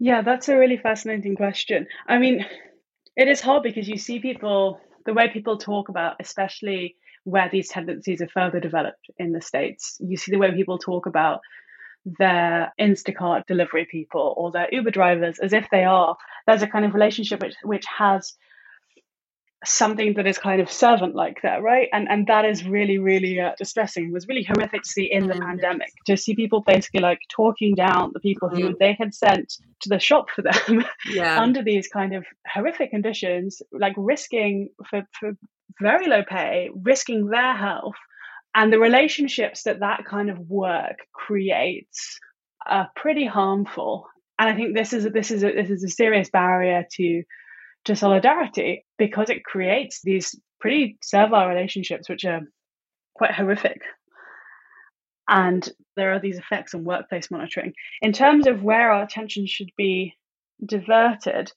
Yeah, 0.00 0.22
that's 0.22 0.48
a 0.48 0.56
really 0.56 0.76
fascinating 0.76 1.36
question. 1.36 1.86
I 2.08 2.18
mean, 2.18 2.44
it 3.16 3.28
is 3.28 3.40
hard 3.40 3.62
because 3.62 3.86
you 3.86 3.98
see 3.98 4.18
people, 4.18 4.80
the 5.06 5.14
way 5.14 5.28
people 5.32 5.58
talk 5.58 5.90
about, 5.90 6.16
especially 6.18 6.96
where 7.22 7.48
these 7.52 7.68
tendencies 7.68 8.20
are 8.20 8.28
further 8.28 8.58
developed 8.58 9.10
in 9.16 9.30
the 9.30 9.40
States, 9.40 9.96
you 10.00 10.16
see 10.16 10.32
the 10.32 10.38
way 10.38 10.52
people 10.52 10.78
talk 10.78 11.06
about 11.06 11.40
their 12.18 12.72
Instacart 12.80 13.46
delivery 13.46 13.86
people 13.90 14.34
or 14.36 14.50
their 14.50 14.68
Uber 14.72 14.90
drivers 14.90 15.38
as 15.38 15.52
if 15.52 15.68
they 15.70 15.84
are. 15.84 16.16
There's 16.46 16.62
a 16.62 16.66
kind 16.66 16.84
of 16.84 16.94
relationship 16.94 17.42
which, 17.42 17.54
which 17.62 17.84
has 17.86 18.34
something 19.64 20.14
that 20.14 20.26
is 20.26 20.38
kind 20.38 20.60
of 20.60 20.70
servant 20.70 21.16
like 21.16 21.42
that 21.42 21.62
right 21.62 21.88
and 21.92 22.08
and 22.08 22.28
that 22.28 22.44
is 22.44 22.64
really 22.64 22.98
really 22.98 23.40
uh, 23.40 23.52
distressing 23.58 24.06
it 24.06 24.12
was 24.12 24.28
really 24.28 24.44
horrific 24.44 24.82
to 24.82 24.88
see 24.88 25.10
in 25.10 25.26
the 25.26 25.34
mm-hmm. 25.34 25.46
pandemic 25.46 25.90
to 26.06 26.16
see 26.16 26.34
people 26.36 26.60
basically 26.60 27.00
like 27.00 27.18
talking 27.28 27.74
down 27.74 28.10
the 28.14 28.20
people 28.20 28.48
who 28.48 28.56
mm-hmm. 28.56 28.74
they 28.78 28.94
had 28.96 29.12
sent 29.12 29.54
to 29.80 29.88
the 29.88 29.98
shop 29.98 30.26
for 30.30 30.42
them 30.42 30.84
yeah. 31.10 31.40
under 31.42 31.60
these 31.62 31.88
kind 31.88 32.14
of 32.14 32.24
horrific 32.46 32.90
conditions 32.90 33.60
like 33.72 33.94
risking 33.96 34.68
for, 34.88 35.02
for 35.18 35.32
very 35.80 36.06
low 36.06 36.22
pay 36.22 36.70
risking 36.74 37.26
their 37.26 37.56
health 37.56 37.96
and 38.58 38.72
the 38.72 38.78
relationships 38.78 39.62
that 39.62 39.80
that 39.80 40.04
kind 40.04 40.28
of 40.28 40.38
work 40.38 40.98
creates 41.14 42.18
are 42.66 42.90
pretty 42.96 43.26
harmful 43.26 44.06
and 44.38 44.50
i 44.50 44.54
think 44.54 44.74
this 44.74 44.92
is 44.92 45.04
this 45.12 45.30
is 45.30 45.42
a, 45.44 45.52
this 45.52 45.70
is 45.70 45.84
a 45.84 45.88
serious 45.88 46.28
barrier 46.30 46.84
to 46.90 47.22
to 47.84 47.96
solidarity 47.96 48.84
because 48.98 49.30
it 49.30 49.44
creates 49.44 50.00
these 50.02 50.38
pretty 50.60 50.98
servile 51.02 51.46
relationships 51.46 52.08
which 52.08 52.24
are 52.24 52.40
quite 53.14 53.32
horrific. 53.32 53.80
And 55.28 55.68
there 55.96 56.12
are 56.12 56.20
these 56.20 56.38
effects 56.38 56.74
on 56.74 56.84
workplace 56.84 57.30
monitoring. 57.30 57.72
In 58.00 58.12
terms 58.12 58.46
of 58.46 58.62
where 58.62 58.92
our 58.92 59.02
attention 59.02 59.46
should 59.46 59.70
be 59.76 60.14
diverted, 60.64 61.52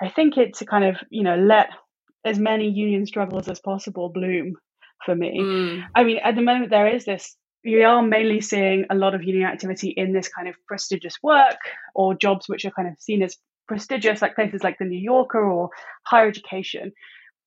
I 0.00 0.08
think 0.08 0.36
it's 0.36 0.60
to 0.60 0.66
kind 0.66 0.84
of, 0.84 0.96
you 1.10 1.24
know, 1.24 1.36
let 1.36 1.68
as 2.24 2.38
many 2.38 2.68
union 2.68 3.06
struggles 3.06 3.48
as 3.48 3.60
possible 3.60 4.08
bloom 4.08 4.54
for 5.04 5.14
me. 5.14 5.38
Mm. 5.40 5.84
I 5.94 6.04
mean, 6.04 6.18
at 6.22 6.34
the 6.34 6.42
moment, 6.42 6.70
there 6.70 6.88
is 6.88 7.04
this, 7.04 7.36
we 7.64 7.82
are 7.82 8.02
mainly 8.02 8.40
seeing 8.40 8.86
a 8.90 8.94
lot 8.94 9.14
of 9.14 9.22
union 9.22 9.48
activity 9.48 9.88
in 9.88 10.12
this 10.12 10.28
kind 10.28 10.48
of 10.48 10.54
prestigious 10.66 11.16
work 11.22 11.58
or 11.94 12.14
jobs 12.14 12.48
which 12.48 12.64
are 12.64 12.70
kind 12.70 12.88
of 12.88 12.94
seen 12.98 13.22
as 13.22 13.36
prestigious, 13.66 14.22
like 14.22 14.34
places 14.34 14.62
like 14.62 14.78
the 14.78 14.84
New 14.84 15.00
Yorker 15.00 15.44
or 15.44 15.70
higher 16.04 16.28
education. 16.28 16.92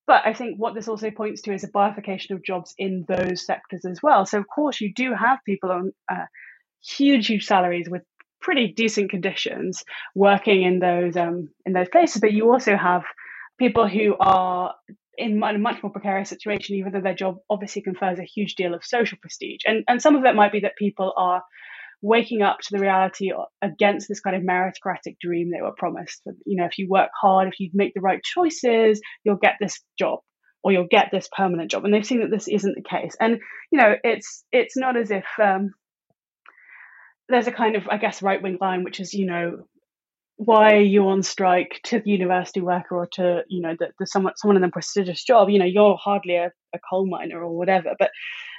But 0.06 0.22
I 0.26 0.34
think 0.34 0.58
what 0.58 0.74
this 0.74 0.88
also 0.88 1.10
points 1.10 1.42
to 1.42 1.54
is 1.54 1.64
a 1.64 1.68
bifurcation 1.68 2.34
of 2.34 2.44
jobs 2.44 2.74
in 2.76 3.04
those 3.08 3.46
sectors 3.46 3.84
as 3.84 4.02
well. 4.02 4.26
So, 4.26 4.38
of 4.38 4.46
course, 4.48 4.80
you 4.80 4.92
do 4.92 5.14
have 5.14 5.38
people 5.46 5.70
on 5.70 5.92
uh, 6.10 6.26
huge, 6.82 7.28
huge 7.28 7.46
salaries 7.46 7.88
with 7.88 8.02
pretty 8.40 8.72
decent 8.72 9.10
conditions 9.10 9.84
working 10.14 10.62
in 10.62 10.78
those 10.78 11.16
um, 11.16 11.50
in 11.64 11.72
those 11.72 11.88
places, 11.88 12.20
but 12.20 12.32
you 12.32 12.50
also 12.50 12.76
have 12.76 13.04
people 13.58 13.86
who 13.86 14.16
are 14.18 14.74
in 15.20 15.42
a 15.42 15.58
much 15.58 15.82
more 15.82 15.92
precarious 15.92 16.28
situation, 16.28 16.76
even 16.76 16.92
though 16.92 17.00
their 17.00 17.14
job 17.14 17.36
obviously 17.48 17.82
confers 17.82 18.18
a 18.18 18.24
huge 18.24 18.54
deal 18.54 18.74
of 18.74 18.84
social 18.84 19.18
prestige. 19.20 19.60
And 19.66 19.84
and 19.88 20.02
some 20.02 20.16
of 20.16 20.24
it 20.24 20.34
might 20.34 20.52
be 20.52 20.60
that 20.60 20.76
people 20.76 21.12
are 21.16 21.42
waking 22.02 22.42
up 22.42 22.58
to 22.60 22.68
the 22.72 22.78
reality 22.78 23.30
against 23.60 24.08
this 24.08 24.20
kind 24.20 24.34
of 24.34 24.42
meritocratic 24.42 25.18
dream 25.20 25.50
they 25.50 25.60
were 25.60 25.74
promised. 25.76 26.22
You 26.46 26.56
know, 26.56 26.64
if 26.64 26.78
you 26.78 26.88
work 26.88 27.10
hard, 27.20 27.48
if 27.48 27.60
you 27.60 27.70
make 27.74 27.92
the 27.94 28.00
right 28.00 28.22
choices, 28.22 29.00
you'll 29.22 29.36
get 29.36 29.56
this 29.60 29.80
job 29.98 30.20
or 30.62 30.72
you'll 30.72 30.86
get 30.90 31.08
this 31.12 31.28
permanent 31.34 31.70
job. 31.70 31.84
And 31.84 31.92
they've 31.92 32.06
seen 32.06 32.20
that 32.20 32.30
this 32.30 32.48
isn't 32.48 32.74
the 32.74 32.82
case. 32.82 33.16
And 33.20 33.40
you 33.70 33.78
know, 33.78 33.94
it's 34.02 34.44
it's 34.50 34.76
not 34.76 34.96
as 34.96 35.10
if 35.10 35.26
um, 35.42 35.74
there's 37.28 37.46
a 37.46 37.52
kind 37.52 37.76
of 37.76 37.88
I 37.88 37.98
guess 37.98 38.22
right 38.22 38.42
wing 38.42 38.58
line 38.60 38.84
which 38.84 39.00
is 39.00 39.14
you 39.14 39.26
know 39.26 39.64
why 40.42 40.72
are 40.72 40.80
you 40.80 41.06
on 41.08 41.22
strike 41.22 41.80
to 41.84 42.00
the 42.00 42.10
university 42.10 42.62
worker 42.62 42.96
or 42.96 43.06
to 43.06 43.42
you 43.48 43.60
know 43.60 43.76
the, 43.78 43.88
the 43.98 44.06
someone 44.06 44.32
someone 44.36 44.56
in 44.56 44.64
a 44.64 44.70
prestigious 44.70 45.22
job 45.22 45.50
you 45.50 45.58
know 45.58 45.66
you're 45.66 45.98
hardly 46.02 46.36
a, 46.36 46.50
a 46.74 46.78
coal 46.88 47.06
miner 47.06 47.42
or 47.42 47.56
whatever 47.56 47.90
but 47.98 48.10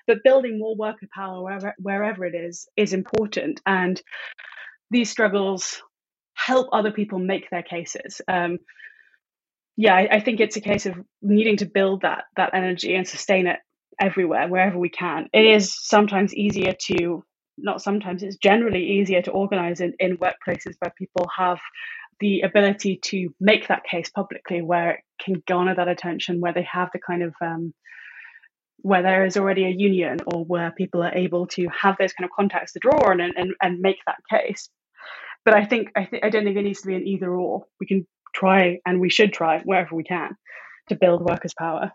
but 0.08 0.24
building 0.24 0.60
more 0.60 0.76
worker 0.76 1.08
power 1.13 1.44
wherever, 1.44 1.76
wherever 1.78 2.26
it 2.26 2.36
is 2.36 2.67
is 2.76 2.94
important. 2.94 3.62
And 3.65 4.02
these 4.89 5.10
struggles 5.10 5.82
help 6.34 6.70
other 6.72 6.91
people 6.91 7.20
make 7.20 7.50
their 7.50 7.63
cases. 7.63 8.22
Um, 8.28 8.60
yeah, 9.78 9.96
I, 9.96 10.08
I, 10.12 10.20
think 10.20 10.39
it's 10.39 10.58
a 10.58 10.62
case 10.62 10.86
of 10.86 10.96
needing 11.22 11.58
to 11.58 11.65
build 11.65 12.02
that 12.02 12.26
that 12.36 12.54
energy 12.54 12.94
and 12.96 13.08
sustain 13.08 13.48
it 13.48 13.60
everywhere, 14.00 14.48
wherever 14.48 14.78
we 14.78 14.89
can. 14.89 15.28
It 15.34 15.46
is 15.46 15.74
sometimes 15.74 16.36
easier 16.36 16.74
to 16.88 17.24
not 17.62 17.82
sometimes 17.82 18.24
it's 18.24 18.38
generally 18.38 18.84
easier 19.00 19.21
to 19.21 19.32
organize 19.32 19.82
in, 19.82 19.93
in 20.00 20.17
workplaces 20.17 20.76
where 20.80 20.93
people 20.97 21.30
have 21.36 21.60
the 22.19 22.41
ability 22.41 23.00
to 23.04 23.30
make 23.39 23.67
that 23.67 23.84
case 23.84 24.10
publicly 24.10 24.62
where 24.62 24.91
it 24.91 25.00
can 25.19 25.41
garner 25.47 25.76
that 25.76 25.88
attention 25.88 26.39
where 26.39 26.54
they 26.54 26.67
have 26.71 26.89
the 26.93 27.00
kind 27.00 27.24
of 27.24 27.34
um, 27.41 27.74
where 28.78 29.02
there 29.02 29.26
is 29.26 29.38
already 29.38 29.65
a 29.65 29.69
union 29.69 30.17
or 30.28 30.43
where 30.45 30.71
people 30.71 31.04
are 31.04 31.13
able 31.13 31.47
to 31.47 31.67
have 31.69 31.95
those 32.00 32.13
kind 32.13 32.26
of 32.26 32.36
contacts 32.36 32.74
to 32.74 32.80
draw 32.80 33.10
on 33.10 33.21
and, 33.21 33.34
and, 33.36 33.54
and 33.62 33.80
make 33.80 33.97
that 34.06 34.17
case. 34.30 34.69
But 35.45 35.56
I 35.56 35.65
think 35.65 35.91
I, 35.95 36.06
th- 36.06 36.24
I 36.24 36.30
don't 36.30 36.43
think 36.43 36.58
it 36.58 36.63
needs 36.63 36.82
to 36.82 36.88
be 36.88 36.95
an 36.95 37.08
either 37.08 37.32
or. 37.32 37.65
We 37.80 37.88
can 37.88 38.08
try 38.34 38.80
and 38.86 39.00
we 39.00 39.10
should 39.10 39.34
try 39.34 39.60
wherever 39.60 39.95
we 39.95 40.04
can 40.04 40.36
to 40.89 40.95
build 40.95 41.24
workers' 41.24 41.54
power. 41.58 41.91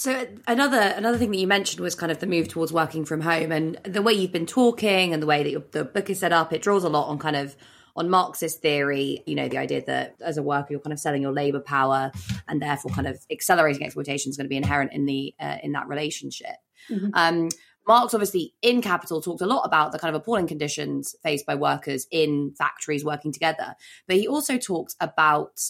So 0.00 0.26
another 0.46 0.80
another 0.80 1.18
thing 1.18 1.30
that 1.30 1.36
you 1.36 1.46
mentioned 1.46 1.82
was 1.82 1.94
kind 1.94 2.10
of 2.10 2.20
the 2.20 2.26
move 2.26 2.48
towards 2.48 2.72
working 2.72 3.04
from 3.04 3.20
home, 3.20 3.52
and 3.52 3.78
the 3.84 4.00
way 4.00 4.14
you've 4.14 4.32
been 4.32 4.46
talking 4.46 5.12
and 5.12 5.22
the 5.22 5.26
way 5.26 5.42
that 5.42 5.50
your, 5.50 5.62
the 5.72 5.84
book 5.84 6.08
is 6.08 6.20
set 6.20 6.32
up, 6.32 6.54
it 6.54 6.62
draws 6.62 6.84
a 6.84 6.88
lot 6.88 7.08
on 7.08 7.18
kind 7.18 7.36
of 7.36 7.54
on 7.94 8.08
Marxist 8.08 8.62
theory, 8.62 9.22
you 9.26 9.34
know, 9.34 9.46
the 9.46 9.58
idea 9.58 9.84
that 9.84 10.16
as 10.22 10.38
a 10.38 10.42
worker 10.42 10.68
you're 10.70 10.80
kind 10.80 10.94
of 10.94 10.98
selling 10.98 11.20
your 11.20 11.34
labor 11.34 11.60
power, 11.60 12.12
and 12.48 12.62
therefore 12.62 12.90
kind 12.92 13.08
of 13.08 13.18
accelerating 13.30 13.84
exploitation 13.84 14.30
is 14.30 14.38
going 14.38 14.46
to 14.46 14.48
be 14.48 14.56
inherent 14.56 14.94
in 14.94 15.04
the 15.04 15.34
uh, 15.38 15.58
in 15.62 15.72
that 15.72 15.86
relationship. 15.86 16.56
Mm-hmm. 16.88 17.10
Um, 17.12 17.50
Marx, 17.86 18.14
obviously, 18.14 18.54
in 18.62 18.80
Capital, 18.80 19.20
talked 19.20 19.42
a 19.42 19.46
lot 19.46 19.66
about 19.66 19.92
the 19.92 19.98
kind 19.98 20.16
of 20.16 20.22
appalling 20.22 20.46
conditions 20.46 21.14
faced 21.22 21.44
by 21.44 21.56
workers 21.56 22.06
in 22.10 22.54
factories 22.56 23.04
working 23.04 23.32
together. 23.32 23.74
But 24.06 24.16
he 24.16 24.26
also 24.26 24.56
talked 24.56 24.94
about 24.98 25.60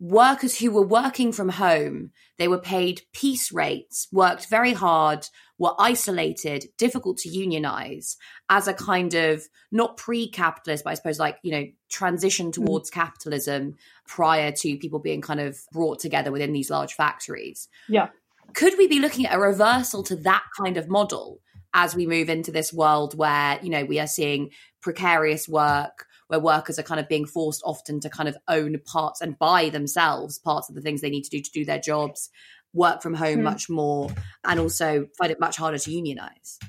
workers 0.00 0.58
who 0.58 0.70
were 0.70 0.82
working 0.82 1.30
from 1.30 1.50
home, 1.50 2.10
they 2.38 2.48
were 2.48 2.58
paid 2.58 3.02
piece 3.12 3.52
rates, 3.52 4.08
worked 4.10 4.48
very 4.48 4.72
hard, 4.72 5.28
were 5.58 5.74
isolated, 5.78 6.64
difficult 6.78 7.18
to 7.18 7.28
unionize 7.28 8.16
as 8.48 8.66
a 8.66 8.72
kind 8.72 9.12
of 9.14 9.46
not 9.70 9.98
pre-capitalist, 9.98 10.84
but 10.84 10.90
I 10.90 10.94
suppose 10.94 11.18
like, 11.18 11.36
you 11.42 11.52
know, 11.52 11.66
transition 11.90 12.46
mm. 12.46 12.52
towards 12.54 12.90
mm. 12.90 12.94
capitalism 12.94 13.76
prior 14.06 14.50
to 14.52 14.78
people 14.78 14.98
being 15.00 15.20
kind 15.20 15.38
of 15.38 15.58
brought 15.70 15.98
together 16.00 16.32
within 16.32 16.54
these 16.54 16.70
large 16.70 16.94
factories. 16.94 17.68
Yeah. 17.86 18.08
Could 18.54 18.78
we 18.78 18.88
be 18.88 19.00
looking 19.00 19.26
at 19.26 19.36
a 19.36 19.38
reversal 19.38 20.02
to 20.04 20.16
that 20.16 20.44
kind 20.58 20.78
of 20.78 20.88
model 20.88 21.40
as 21.74 21.94
we 21.94 22.06
move 22.06 22.30
into 22.30 22.50
this 22.50 22.72
world 22.72 23.16
where, 23.16 23.60
you 23.62 23.68
know, 23.68 23.84
we 23.84 24.00
are 24.00 24.06
seeing 24.06 24.50
precarious 24.80 25.46
work, 25.46 26.06
where 26.30 26.38
workers 26.38 26.78
are 26.78 26.84
kind 26.84 27.00
of 27.00 27.08
being 27.08 27.26
forced 27.26 27.60
often 27.64 27.98
to 27.98 28.08
kind 28.08 28.28
of 28.28 28.36
own 28.46 28.78
parts 28.86 29.20
and 29.20 29.36
buy 29.36 29.68
themselves 29.68 30.38
parts 30.38 30.68
of 30.68 30.76
the 30.76 30.80
things 30.80 31.00
they 31.00 31.10
need 31.10 31.24
to 31.24 31.30
do 31.30 31.40
to 31.40 31.50
do 31.50 31.64
their 31.64 31.80
jobs 31.80 32.30
work 32.72 33.02
from 33.02 33.14
home 33.14 33.40
mm. 33.40 33.42
much 33.42 33.68
more 33.68 34.08
and 34.44 34.60
also 34.60 35.08
find 35.18 35.32
it 35.32 35.40
much 35.40 35.56
harder 35.56 35.76
to 35.76 35.90
unionize. 35.90 36.60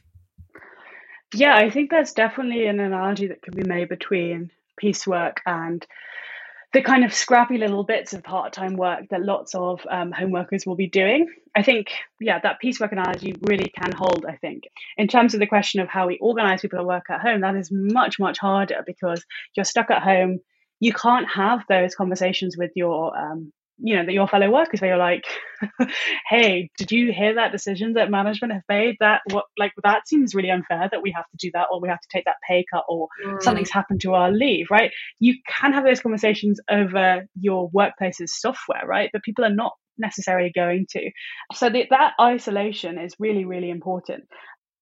Yeah, 1.36 1.56
I 1.56 1.69
think 1.69 1.91
that's 1.91 2.13
definitely 2.13 2.65
an 2.65 2.80
analogy 2.80 3.28
that 3.28 3.43
can 3.43 3.54
be 3.56 3.63
made 3.63 3.88
between 3.88 4.50
piecework 4.80 5.41
and 5.45 5.86
the 6.73 6.81
kind 6.81 7.03
of 7.03 7.13
scrappy 7.13 7.57
little 7.57 7.84
bits 7.84 8.13
of 8.13 8.23
part-time 8.23 8.75
work 8.75 9.10
that 9.10 9.21
lots 9.21 9.53
of 9.55 9.86
um, 9.89 10.12
home 10.12 10.31
workers 10.31 10.65
will 10.65 10.75
be 10.75 10.88
doing. 10.88 11.27
I 11.55 11.63
think 11.63 11.88
yeah 12.19 12.39
that 12.39 12.60
piecework 12.60 12.93
analogy 12.93 13.36
really 13.41 13.71
can 13.77 13.91
hold 13.91 14.25
i 14.27 14.38
think. 14.38 14.63
In 14.97 15.07
terms 15.07 15.34
of 15.34 15.39
the 15.39 15.47
question 15.47 15.81
of 15.81 15.89
how 15.89 16.07
we 16.07 16.17
organize 16.19 16.62
people 16.62 16.79
to 16.79 16.86
work 16.86 17.10
at 17.10 17.21
home 17.21 17.41
that 17.41 17.55
is 17.55 17.69
much 17.71 18.19
much 18.19 18.38
harder 18.39 18.84
because 18.86 19.23
you're 19.55 19.65
stuck 19.65 19.91
at 19.91 20.01
home. 20.01 20.39
You 20.79 20.93
can't 20.93 21.29
have 21.29 21.63
those 21.69 21.93
conversations 21.93 22.55
with 22.57 22.71
your 22.75 23.15
um, 23.17 23.51
you 23.83 23.95
know, 23.95 24.05
that 24.05 24.13
your 24.13 24.27
fellow 24.27 24.49
workers 24.49 24.79
where 24.79 24.91
you're 24.91 24.97
like, 24.97 25.23
hey, 26.29 26.69
did 26.77 26.91
you 26.91 27.11
hear 27.11 27.35
that 27.35 27.51
decision 27.51 27.93
that 27.93 28.11
management 28.11 28.53
have 28.53 28.63
made? 28.69 28.95
That 28.99 29.21
what 29.31 29.45
like 29.57 29.73
that 29.83 30.07
seems 30.07 30.35
really 30.35 30.51
unfair 30.51 30.87
that 30.91 31.01
we 31.01 31.11
have 31.15 31.25
to 31.25 31.37
do 31.37 31.51
that 31.53 31.67
or 31.71 31.81
we 31.81 31.89
have 31.89 31.99
to 31.99 32.07
take 32.11 32.25
that 32.25 32.35
pay 32.47 32.63
cut 32.71 32.83
or 32.87 33.07
mm. 33.25 33.41
something's 33.41 33.71
happened 33.71 34.01
to 34.01 34.13
our 34.13 34.31
leave, 34.31 34.67
right? 34.69 34.91
You 35.19 35.35
can 35.47 35.73
have 35.73 35.83
those 35.83 36.01
conversations 36.01 36.59
over 36.69 37.25
your 37.39 37.69
workplace's 37.73 38.39
software, 38.39 38.85
right? 38.85 39.09
But 39.11 39.23
people 39.23 39.45
are 39.45 39.53
not 39.53 39.73
necessarily 39.97 40.51
going 40.53 40.87
to. 40.91 41.11
So 41.53 41.69
the, 41.69 41.85
that 41.89 42.13
isolation 42.19 42.97
is 42.97 43.15
really, 43.19 43.45
really 43.45 43.69
important 43.69 44.25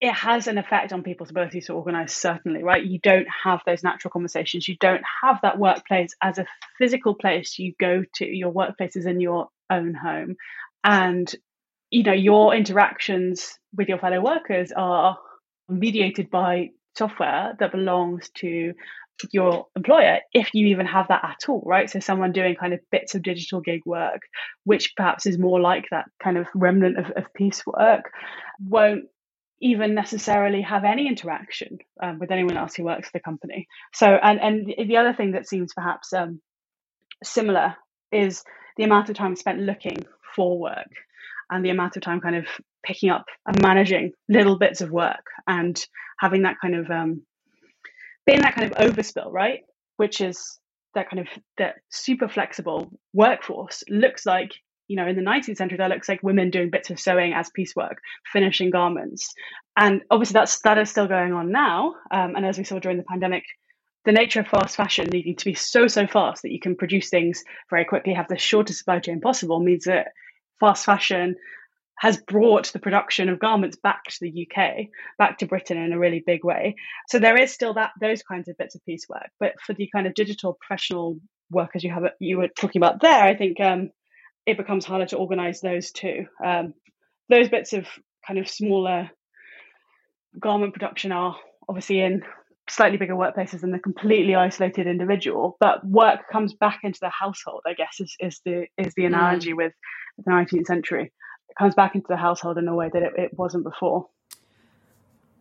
it 0.01 0.13
has 0.13 0.47
an 0.47 0.57
effect 0.57 0.93
on 0.93 1.03
people's 1.03 1.29
ability 1.29 1.61
to 1.61 1.73
organize 1.73 2.13
certainly 2.13 2.63
right? 2.63 2.83
You 2.83 2.99
don't 2.99 3.27
have 3.43 3.61
those 3.65 3.83
natural 3.83 4.11
conversations. 4.11 4.67
You 4.67 4.77
don't 4.79 5.03
have 5.23 5.39
that 5.41 5.59
workplace 5.59 6.15
as 6.21 6.37
a 6.37 6.45
physical 6.77 7.15
place 7.15 7.59
you 7.59 7.73
go 7.79 8.03
to. 8.15 8.25
Your 8.25 8.49
workplace 8.49 8.95
is 8.95 9.05
in 9.05 9.19
your 9.19 9.49
own 9.69 9.93
home. 9.93 10.35
And 10.83 11.33
you 11.89 12.03
know 12.03 12.13
your 12.13 12.55
interactions 12.55 13.57
with 13.75 13.89
your 13.89 13.97
fellow 13.97 14.21
workers 14.21 14.71
are 14.75 15.17
mediated 15.67 16.29
by 16.29 16.69
software 16.97 17.55
that 17.59 17.71
belongs 17.71 18.29
to 18.35 18.73
your 19.33 19.65
employer 19.75 20.19
if 20.33 20.53
you 20.53 20.67
even 20.67 20.85
have 20.85 21.09
that 21.09 21.25
at 21.25 21.49
all 21.49 21.61
right? 21.65 21.89
So 21.89 21.99
someone 21.99 22.31
doing 22.31 22.55
kind 22.55 22.73
of 22.73 22.79
bits 22.89 23.15
of 23.15 23.23
digital 23.23 23.59
gig 23.59 23.81
work 23.85 24.21
which 24.63 24.93
perhaps 24.95 25.25
is 25.25 25.37
more 25.37 25.59
like 25.59 25.85
that 25.91 26.05
kind 26.23 26.37
of 26.37 26.47
remnant 26.55 26.97
of, 26.97 27.05
of 27.17 27.33
piecework 27.33 28.11
won't 28.65 29.05
even 29.61 29.93
necessarily 29.93 30.61
have 30.61 30.83
any 30.83 31.07
interaction 31.07 31.79
um, 32.01 32.19
with 32.19 32.31
anyone 32.31 32.57
else 32.57 32.75
who 32.75 32.83
works 32.83 33.07
for 33.09 33.17
the 33.17 33.23
company. 33.23 33.67
So, 33.93 34.07
and 34.07 34.39
and 34.39 34.73
the 34.87 34.97
other 34.97 35.13
thing 35.13 35.31
that 35.33 35.47
seems 35.47 35.73
perhaps 35.73 36.13
um, 36.13 36.41
similar 37.23 37.75
is 38.11 38.43
the 38.77 38.83
amount 38.83 39.09
of 39.09 39.15
time 39.15 39.35
spent 39.35 39.59
looking 39.59 39.97
for 40.35 40.59
work, 40.59 40.91
and 41.49 41.63
the 41.63 41.69
amount 41.69 41.97
of 41.97 42.03
time 42.03 42.21
kind 42.21 42.35
of 42.35 42.45
picking 42.83 43.09
up 43.09 43.25
and 43.45 43.61
managing 43.61 44.13
little 44.29 44.57
bits 44.57 44.81
of 44.81 44.91
work, 44.91 45.25
and 45.47 45.79
having 46.19 46.43
that 46.43 46.55
kind 46.61 46.75
of 46.75 46.89
um, 46.89 47.21
being 48.25 48.41
that 48.41 48.55
kind 48.55 48.71
of 48.71 48.77
overspill, 48.77 49.31
right? 49.31 49.61
Which 49.97 50.21
is 50.21 50.59
that 50.95 51.09
kind 51.09 51.19
of 51.19 51.27
that 51.57 51.75
super 51.89 52.27
flexible 52.27 52.91
workforce 53.13 53.83
looks 53.89 54.25
like 54.25 54.51
you 54.89 54.95
know, 54.95 55.07
in 55.07 55.15
the 55.15 55.21
19th 55.21 55.55
century, 55.55 55.77
that 55.77 55.89
looks 55.89 56.09
like 56.09 56.21
women 56.23 56.49
doing 56.49 56.71
bits 56.71 56.89
of 56.89 56.99
sewing 56.99 57.31
as 57.33 57.49
piecework, 57.51 58.01
finishing 58.33 58.71
garments. 58.71 59.33
And 59.77 60.01
obviously 60.09 60.33
that's, 60.33 60.59
that 60.61 60.79
is 60.79 60.89
still 60.89 61.07
going 61.07 61.31
on 61.31 61.51
now. 61.51 61.93
Um, 62.11 62.35
and 62.35 62.45
as 62.45 62.57
we 62.57 62.63
saw 62.63 62.79
during 62.79 62.97
the 62.97 63.03
pandemic, 63.03 63.43
the 64.03 64.11
nature 64.11 64.39
of 64.39 64.47
fast 64.47 64.75
fashion 64.75 65.07
needing 65.11 65.35
to 65.35 65.45
be 65.45 65.53
so, 65.53 65.87
so 65.87 66.07
fast 66.07 66.41
that 66.41 66.51
you 66.51 66.59
can 66.59 66.75
produce 66.75 67.09
things 67.09 67.43
very 67.69 67.85
quickly, 67.85 68.13
have 68.13 68.27
the 68.27 68.37
shortest 68.37 68.79
supply 68.79 68.99
chain 68.99 69.21
possible 69.21 69.59
means 69.59 69.85
that 69.85 70.07
fast 70.59 70.85
fashion 70.85 71.35
has 71.99 72.17
brought 72.17 72.71
the 72.71 72.79
production 72.79 73.29
of 73.29 73.39
garments 73.39 73.77
back 73.77 74.05
to 74.05 74.17
the 74.21 74.47
UK, 74.47 74.87
back 75.19 75.37
to 75.37 75.45
Britain 75.45 75.77
in 75.77 75.93
a 75.93 75.99
really 75.99 76.23
big 76.25 76.43
way. 76.43 76.75
So 77.09 77.19
there 77.19 77.37
is 77.37 77.53
still 77.53 77.75
that 77.75 77.91
those 78.01 78.23
kinds 78.23 78.47
of 78.47 78.57
bits 78.57 78.73
of 78.73 78.83
piecework, 78.85 79.29
but 79.39 79.53
for 79.65 79.73
the 79.73 79.89
kind 79.93 80.07
of 80.07 80.15
digital 80.15 80.57
professional 80.59 81.19
workers 81.51 81.83
you 81.83 81.91
have 81.91 82.03
you 82.19 82.37
were 82.37 82.47
talking 82.47 82.79
about 82.79 83.01
there, 83.01 83.23
I 83.23 83.35
think 83.35 83.59
um, 83.59 83.89
it 84.51 84.57
becomes 84.57 84.85
harder 84.85 85.05
to 85.07 85.17
organize 85.17 85.61
those 85.61 85.91
two. 85.91 86.25
Um, 86.43 86.73
those 87.29 87.49
bits 87.49 87.73
of 87.73 87.85
kind 88.25 88.39
of 88.39 88.49
smaller 88.49 89.09
garment 90.39 90.73
production 90.73 91.11
are 91.11 91.35
obviously 91.67 92.01
in 92.01 92.23
slightly 92.69 92.97
bigger 92.97 93.15
workplaces 93.15 93.61
than 93.61 93.71
the 93.71 93.79
completely 93.79 94.35
isolated 94.35 94.87
individual, 94.87 95.57
but 95.59 95.85
work 95.85 96.21
comes 96.31 96.53
back 96.53 96.79
into 96.83 96.99
the 97.01 97.09
household. 97.09 97.61
I 97.65 97.73
guess 97.73 97.99
is, 97.99 98.15
is 98.19 98.41
the 98.45 98.67
is 98.77 98.93
the 98.95 99.05
analogy 99.05 99.53
mm. 99.53 99.57
with 99.57 99.73
the 100.17 100.31
19th 100.31 100.65
century. 100.65 101.11
It 101.49 101.55
comes 101.57 101.75
back 101.75 101.95
into 101.95 102.07
the 102.07 102.17
household 102.17 102.57
in 102.57 102.67
a 102.67 102.75
way 102.75 102.89
that 102.93 103.01
it, 103.01 103.13
it 103.17 103.31
wasn't 103.33 103.63
before. 103.63 104.07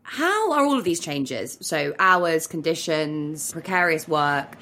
How 0.02 0.52
are 0.52 0.64
all 0.64 0.78
of 0.78 0.84
these 0.84 1.00
changes? 1.00 1.58
So 1.60 1.94
hours, 1.98 2.46
conditions, 2.46 3.52
precarious 3.52 4.08
work. 4.08 4.56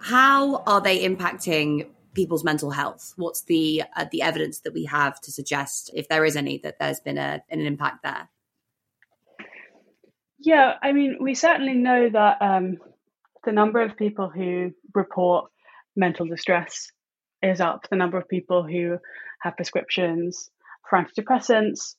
How 0.00 0.64
are 0.66 0.80
they 0.80 1.06
impacting 1.06 1.86
people's 2.14 2.44
mental 2.44 2.70
health? 2.70 3.14
What's 3.16 3.42
the 3.42 3.84
uh, 3.96 4.06
the 4.10 4.22
evidence 4.22 4.60
that 4.60 4.74
we 4.74 4.84
have 4.84 5.20
to 5.22 5.32
suggest, 5.32 5.90
if 5.94 6.08
there 6.08 6.24
is 6.24 6.36
any, 6.36 6.58
that 6.58 6.78
there's 6.78 7.00
been 7.00 7.18
a, 7.18 7.42
an 7.50 7.60
impact 7.60 8.02
there? 8.02 8.28
Yeah, 10.38 10.74
I 10.82 10.92
mean, 10.92 11.18
we 11.20 11.34
certainly 11.34 11.74
know 11.74 12.08
that 12.10 12.40
um, 12.40 12.78
the 13.44 13.52
number 13.52 13.82
of 13.82 13.96
people 13.96 14.30
who 14.30 14.72
report 14.94 15.50
mental 15.96 16.26
distress 16.26 16.90
is 17.42 17.60
up. 17.60 17.88
The 17.90 17.96
number 17.96 18.18
of 18.18 18.28
people 18.28 18.62
who 18.62 18.98
have 19.40 19.56
prescriptions 19.56 20.50
for 20.88 20.98
antidepressants, 20.98 21.94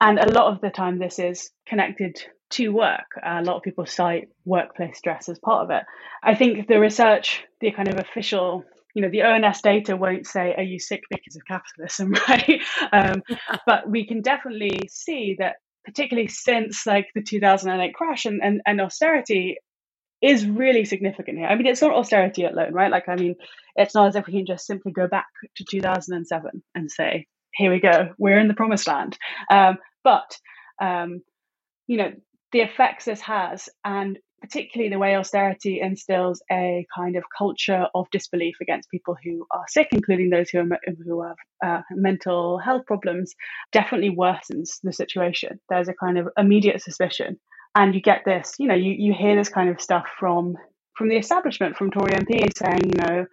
and 0.00 0.18
a 0.18 0.30
lot 0.30 0.52
of 0.52 0.60
the 0.60 0.70
time, 0.70 0.98
this 0.98 1.18
is 1.18 1.50
connected 1.66 2.20
to 2.48 2.68
work. 2.68 3.18
a 3.24 3.42
lot 3.42 3.56
of 3.56 3.62
people 3.62 3.86
cite 3.86 4.28
workplace 4.44 4.98
stress 4.98 5.28
as 5.28 5.38
part 5.38 5.64
of 5.64 5.70
it. 5.70 5.84
I 6.22 6.34
think 6.34 6.68
the 6.68 6.78
research, 6.78 7.44
the 7.60 7.72
kind 7.72 7.88
of 7.88 7.98
official 7.98 8.64
you 8.96 9.02
know 9.02 9.10
the 9.10 9.22
ONS 9.22 9.60
data 9.60 9.94
won't 9.94 10.26
say 10.26 10.54
are 10.56 10.62
you 10.62 10.78
sick 10.78 11.02
because 11.10 11.36
of 11.36 11.44
capitalism, 11.44 12.14
right? 12.28 12.62
Um, 12.92 13.22
but 13.66 13.88
we 13.88 14.06
can 14.06 14.22
definitely 14.22 14.88
see 14.88 15.36
that 15.38 15.56
particularly 15.84 16.28
since 16.28 16.86
like 16.86 17.06
the 17.14 17.22
2008 17.22 17.94
crash 17.94 18.24
and, 18.24 18.40
and, 18.42 18.62
and 18.66 18.80
austerity 18.80 19.58
is 20.22 20.46
really 20.46 20.86
significant 20.86 21.36
here. 21.36 21.46
I 21.46 21.56
mean, 21.56 21.66
it's 21.66 21.82
not 21.82 21.94
austerity 21.94 22.44
alone, 22.44 22.72
right? 22.72 22.90
Like, 22.90 23.06
I 23.06 23.16
mean, 23.16 23.36
it's 23.76 23.94
not 23.94 24.08
as 24.08 24.16
if 24.16 24.26
we 24.26 24.32
can 24.32 24.46
just 24.46 24.66
simply 24.66 24.92
go 24.92 25.06
back 25.06 25.26
to 25.56 25.64
2007 25.70 26.62
and 26.74 26.90
say, 26.90 27.26
here 27.52 27.70
we 27.70 27.80
go, 27.80 28.14
we're 28.18 28.38
in 28.38 28.48
the 28.48 28.54
promised 28.54 28.88
land. 28.88 29.18
Um, 29.50 29.76
but, 30.04 30.38
um, 30.80 31.20
you 31.86 31.98
know, 31.98 32.12
the 32.52 32.60
effects 32.60 33.04
this 33.04 33.20
has, 33.20 33.68
and 33.84 34.18
particularly 34.40 34.90
the 34.90 34.98
way 34.98 35.16
austerity 35.16 35.80
instills 35.80 36.42
a 36.50 36.86
kind 36.94 37.16
of 37.16 37.24
culture 37.36 37.86
of 37.94 38.10
disbelief 38.10 38.56
against 38.60 38.90
people 38.90 39.16
who 39.22 39.46
are 39.50 39.64
sick, 39.68 39.88
including 39.92 40.30
those 40.30 40.50
who, 40.50 40.60
are, 40.60 40.78
who 41.04 41.22
have 41.22 41.36
uh, 41.64 41.82
mental 41.90 42.58
health 42.58 42.86
problems, 42.86 43.34
definitely 43.72 44.14
worsens 44.14 44.80
the 44.82 44.92
situation. 44.92 45.58
There's 45.68 45.88
a 45.88 45.94
kind 45.94 46.18
of 46.18 46.28
immediate 46.36 46.82
suspicion. 46.82 47.38
And 47.74 47.94
you 47.94 48.00
get 48.00 48.24
this, 48.24 48.54
you 48.58 48.68
know, 48.68 48.74
you, 48.74 48.92
you 48.92 49.14
hear 49.14 49.36
this 49.36 49.48
kind 49.48 49.68
of 49.68 49.80
stuff 49.80 50.06
from 50.18 50.56
from 50.96 51.10
the 51.10 51.16
establishment, 51.16 51.76
from 51.76 51.90
Tory 51.90 52.12
MPs 52.12 52.56
saying, 52.56 52.84
you 52.86 53.02
know, 53.02 53.26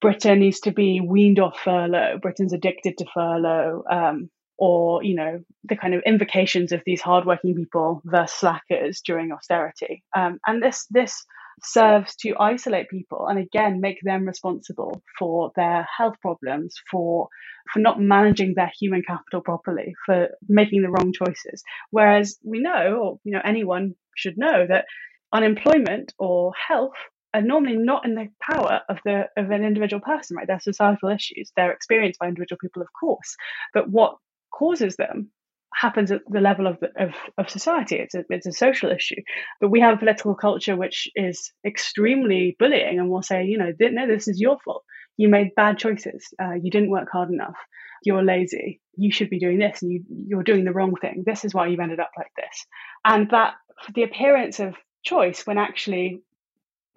Britain 0.00 0.40
needs 0.40 0.60
to 0.60 0.72
be 0.72 1.00
weaned 1.00 1.38
off 1.38 1.58
furlough. 1.58 2.18
Britain's 2.20 2.52
addicted 2.52 2.96
to 2.98 3.06
furlough. 3.12 3.82
Um, 3.90 4.30
or 4.58 5.02
you 5.02 5.14
know 5.14 5.40
the 5.64 5.76
kind 5.76 5.94
of 5.94 6.02
invocations 6.06 6.72
of 6.72 6.82
these 6.86 7.00
hardworking 7.00 7.54
people 7.54 8.00
versus 8.04 8.36
slackers 8.36 9.00
during 9.04 9.32
austerity. 9.32 10.02
Um, 10.16 10.38
and 10.46 10.62
this 10.62 10.86
this 10.90 11.24
serves 11.62 12.14
to 12.16 12.34
isolate 12.38 12.88
people 12.90 13.26
and 13.28 13.38
again 13.38 13.80
make 13.80 13.98
them 14.02 14.26
responsible 14.26 15.02
for 15.18 15.52
their 15.56 15.86
health 15.96 16.16
problems 16.20 16.74
for 16.90 17.28
for 17.72 17.80
not 17.80 18.00
managing 18.00 18.54
their 18.54 18.70
human 18.78 19.02
capital 19.02 19.40
properly 19.40 19.94
for 20.04 20.28
making 20.48 20.82
the 20.82 20.90
wrong 20.90 21.12
choices. 21.12 21.62
Whereas 21.90 22.38
we 22.44 22.60
know 22.60 22.98
or 23.02 23.20
you 23.24 23.32
know 23.32 23.40
anyone 23.44 23.94
should 24.16 24.36
know 24.36 24.66
that 24.68 24.86
unemployment 25.32 26.12
or 26.18 26.52
health 26.54 26.94
are 27.34 27.42
normally 27.42 27.76
not 27.76 28.04
in 28.04 28.14
the 28.14 28.28
power 28.40 28.80
of 28.88 28.98
the 29.04 29.24
of 29.36 29.50
an 29.50 29.64
individual 29.64 30.00
person 30.00 30.36
right? 30.36 30.46
They're 30.46 30.60
societal 30.60 31.10
issues. 31.10 31.52
They're 31.56 31.72
experienced 31.72 32.18
by 32.18 32.28
individual 32.28 32.58
people 32.60 32.82
of 32.82 32.88
course. 32.98 33.36
But 33.72 33.88
what 33.88 34.16
causes 34.56 34.96
them 34.96 35.30
happens 35.74 36.10
at 36.10 36.22
the 36.28 36.40
level 36.40 36.66
of, 36.66 36.78
of, 36.98 37.10
of 37.36 37.50
society. 37.50 37.96
It's 37.96 38.14
a, 38.14 38.24
it's 38.30 38.46
a 38.46 38.52
social 38.52 38.90
issue. 38.90 39.20
But 39.60 39.70
we 39.70 39.80
have 39.80 39.94
a 39.94 39.98
political 39.98 40.34
culture 40.34 40.76
which 40.76 41.08
is 41.14 41.52
extremely 41.66 42.56
bullying 42.58 42.98
and 42.98 43.10
will 43.10 43.22
say, 43.22 43.44
you 43.44 43.58
know, 43.58 43.72
no, 43.78 44.06
this 44.06 44.26
is 44.26 44.40
your 44.40 44.56
fault. 44.64 44.84
You 45.18 45.28
made 45.28 45.54
bad 45.54 45.78
choices. 45.78 46.26
Uh, 46.42 46.54
you 46.62 46.70
didn't 46.70 46.90
work 46.90 47.08
hard 47.12 47.30
enough. 47.30 47.56
You're 48.04 48.24
lazy. 48.24 48.80
You 48.96 49.12
should 49.12 49.30
be 49.30 49.38
doing 49.38 49.58
this 49.58 49.82
and 49.82 49.92
you, 49.92 50.04
you're 50.08 50.42
doing 50.42 50.64
the 50.64 50.72
wrong 50.72 50.94
thing. 51.00 51.24
This 51.26 51.44
is 51.44 51.52
why 51.54 51.66
you've 51.66 51.80
ended 51.80 52.00
up 52.00 52.10
like 52.16 52.32
this. 52.36 52.66
And 53.04 53.30
that 53.30 53.54
the 53.94 54.04
appearance 54.04 54.60
of 54.60 54.74
choice 55.04 55.46
when 55.46 55.58
actually 55.58 56.22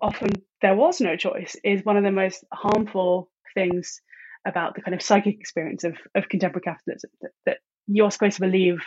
often 0.02 0.30
there 0.62 0.76
was 0.76 1.02
no 1.02 1.18
choice 1.18 1.56
is 1.64 1.84
one 1.84 1.98
of 1.98 2.04
the 2.04 2.12
most 2.12 2.44
harmful 2.54 3.30
things 3.54 4.02
about 4.46 4.76
the 4.76 4.82
kind 4.82 4.96
of 4.96 5.02
psychic 5.02 5.40
experience 5.40 5.84
of, 5.84 5.96
of 6.16 6.30
contemporary 6.30 6.64
capitalism 6.64 7.10
that, 7.22 7.32
that 7.46 7.58
you're 7.88 8.12
supposed 8.12 8.36
to 8.36 8.42
believe 8.42 8.80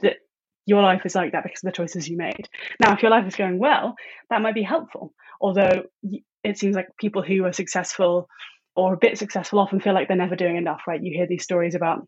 that 0.00 0.16
your 0.66 0.82
life 0.82 1.02
is 1.04 1.14
like 1.14 1.32
that 1.32 1.42
because 1.42 1.62
of 1.62 1.68
the 1.68 1.76
choices 1.76 2.08
you 2.08 2.16
made. 2.16 2.48
Now, 2.80 2.94
if 2.94 3.02
your 3.02 3.10
life 3.10 3.26
is 3.26 3.36
going 3.36 3.58
well, 3.58 3.94
that 4.30 4.42
might 4.42 4.54
be 4.54 4.62
helpful. 4.62 5.12
Although 5.40 5.84
it 6.42 6.58
seems 6.58 6.76
like 6.76 6.88
people 6.98 7.22
who 7.22 7.44
are 7.44 7.52
successful 7.52 8.28
or 8.76 8.94
a 8.94 8.98
bit 8.98 9.18
successful 9.18 9.58
often 9.58 9.80
feel 9.80 9.94
like 9.94 10.08
they're 10.08 10.16
never 10.16 10.36
doing 10.36 10.56
enough, 10.56 10.82
right? 10.86 11.02
You 11.02 11.16
hear 11.16 11.26
these 11.26 11.44
stories 11.44 11.74
about 11.74 12.06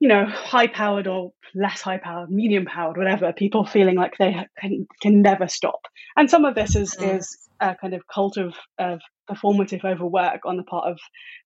you 0.00 0.08
know, 0.08 0.24
high 0.24 0.66
powered 0.66 1.06
or 1.06 1.32
less 1.54 1.82
high 1.82 1.98
powered, 1.98 2.30
medium 2.30 2.64
powered, 2.64 2.96
whatever, 2.96 3.32
people 3.32 3.64
feeling 3.64 3.96
like 3.96 4.16
they 4.18 4.34
can, 4.58 4.88
can 5.00 5.22
never 5.22 5.46
stop. 5.46 5.86
And 6.16 6.28
some 6.28 6.44
of 6.44 6.54
this 6.54 6.74
is, 6.74 6.96
mm. 6.96 7.18
is 7.18 7.48
a 7.60 7.76
kind 7.76 7.94
of 7.94 8.06
cult 8.06 8.38
of, 8.38 8.54
of 8.78 9.00
performative 9.30 9.84
overwork 9.84 10.40
on 10.46 10.56
the 10.56 10.62
part 10.62 10.90
of, 10.90 10.98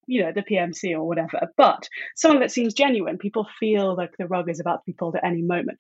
you 0.07 0.23
know, 0.23 0.33
the 0.33 0.43
PMC 0.43 0.93
or 0.93 1.05
whatever. 1.05 1.41
But 1.57 1.89
some 2.15 2.37
of 2.37 2.43
it 2.43 2.53
seems 2.53 2.75
genuine. 2.75 3.19
People 3.19 3.47
feel 3.59 3.97
like 3.97 4.13
the 4.19 4.29
rug 4.29 4.49
is 4.49 4.61
about 4.61 4.77
to 4.77 4.87
be 4.87 4.93
pulled 4.93 5.17
at 5.17 5.25
any 5.25 5.43
moment. 5.43 5.79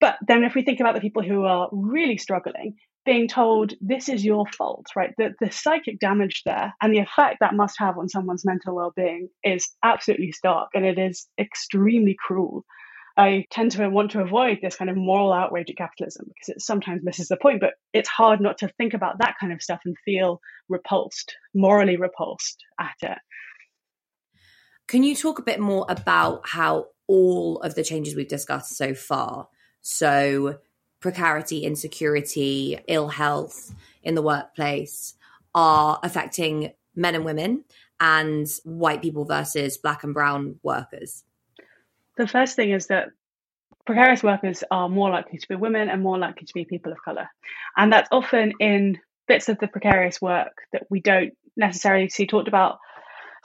But 0.00 0.16
then 0.26 0.44
if 0.44 0.54
we 0.54 0.62
think 0.62 0.78
about 0.80 0.94
the 0.94 1.00
people 1.00 1.22
who 1.22 1.44
are 1.44 1.68
really 1.72 2.18
struggling, 2.18 2.76
being 3.06 3.28
told 3.28 3.72
this 3.80 4.08
is 4.08 4.24
your 4.24 4.44
fault, 4.46 4.86
right? 4.94 5.14
The, 5.16 5.34
the 5.40 5.50
psychic 5.50 5.98
damage 6.00 6.42
there 6.44 6.74
and 6.82 6.92
the 6.92 6.98
effect 6.98 7.38
that 7.40 7.54
must 7.54 7.76
have 7.78 7.96
on 7.96 8.08
someone's 8.08 8.44
mental 8.44 8.74
well 8.74 8.92
being 8.94 9.28
is 9.42 9.70
absolutely 9.82 10.32
stark 10.32 10.70
and 10.74 10.84
it 10.84 10.98
is 10.98 11.26
extremely 11.40 12.16
cruel. 12.18 12.64
I 13.16 13.46
tend 13.50 13.70
to 13.72 13.88
want 13.88 14.10
to 14.10 14.20
avoid 14.20 14.58
this 14.60 14.76
kind 14.76 14.90
of 14.90 14.96
moral 14.96 15.32
outrage 15.32 15.70
at 15.70 15.76
capitalism 15.76 16.26
because 16.28 16.56
it 16.56 16.60
sometimes 16.60 17.02
misses 17.02 17.28
the 17.28 17.38
point, 17.38 17.60
but 17.60 17.74
it's 17.94 18.10
hard 18.10 18.42
not 18.42 18.58
to 18.58 18.68
think 18.76 18.92
about 18.92 19.20
that 19.20 19.36
kind 19.40 19.52
of 19.52 19.62
stuff 19.62 19.80
and 19.86 19.96
feel 20.04 20.40
repulsed, 20.68 21.34
morally 21.54 21.96
repulsed 21.96 22.62
at 22.78 22.96
it. 23.02 23.18
Can 24.86 25.02
you 25.02 25.16
talk 25.16 25.38
a 25.38 25.42
bit 25.42 25.60
more 25.60 25.86
about 25.88 26.46
how 26.46 26.88
all 27.06 27.58
of 27.58 27.74
the 27.74 27.82
changes 27.82 28.14
we've 28.14 28.28
discussed 28.28 28.76
so 28.76 28.94
far, 28.94 29.48
so 29.80 30.58
precarity, 31.00 31.64
insecurity, 31.64 32.78
ill 32.86 33.08
health 33.08 33.74
in 34.02 34.14
the 34.14 34.22
workplace 34.22 35.14
are 35.54 35.98
affecting 36.02 36.72
men 36.94 37.14
and 37.14 37.24
women 37.24 37.64
and 38.00 38.48
white 38.64 39.02
people 39.02 39.24
versus 39.24 39.78
black 39.78 40.04
and 40.04 40.14
brown 40.14 40.58
workers? 40.62 41.24
The 42.16 42.26
first 42.26 42.56
thing 42.56 42.70
is 42.70 42.86
that 42.86 43.08
precarious 43.84 44.22
workers 44.22 44.64
are 44.70 44.88
more 44.88 45.10
likely 45.10 45.38
to 45.38 45.48
be 45.48 45.54
women 45.54 45.88
and 45.88 46.02
more 46.02 46.18
likely 46.18 46.46
to 46.46 46.54
be 46.54 46.64
people 46.64 46.92
of 46.92 47.02
color. 47.02 47.28
And 47.76 47.92
that's 47.92 48.08
often 48.10 48.52
in 48.58 48.98
bits 49.28 49.48
of 49.48 49.58
the 49.58 49.68
precarious 49.68 50.20
work 50.20 50.62
that 50.72 50.86
we 50.90 51.00
don't 51.00 51.32
necessarily 51.56 52.08
see 52.08 52.26
talked 52.26 52.48
about 52.48 52.78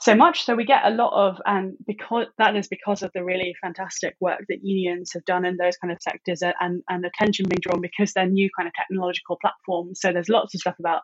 so 0.02 0.14
much. 0.16 0.44
So 0.44 0.56
we 0.56 0.64
get 0.64 0.84
a 0.84 0.90
lot 0.90 1.12
of, 1.12 1.40
and 1.46 1.76
because 1.86 2.26
that 2.38 2.56
is 2.56 2.66
because 2.66 3.02
of 3.02 3.12
the 3.14 3.24
really 3.24 3.54
fantastic 3.62 4.16
work 4.20 4.40
that 4.48 4.64
unions 4.64 5.12
have 5.12 5.24
done 5.24 5.44
in 5.44 5.56
those 5.56 5.76
kind 5.76 5.92
of 5.92 6.02
sectors 6.02 6.42
and, 6.42 6.82
and 6.88 7.04
attention 7.04 7.46
being 7.48 7.60
drawn 7.60 7.80
because 7.80 8.12
they're 8.12 8.26
new 8.26 8.50
kind 8.56 8.66
of 8.66 8.74
technological 8.74 9.38
platforms. 9.40 10.00
So 10.00 10.12
there's 10.12 10.28
lots 10.28 10.54
of 10.54 10.60
stuff 10.60 10.74
about 10.80 11.02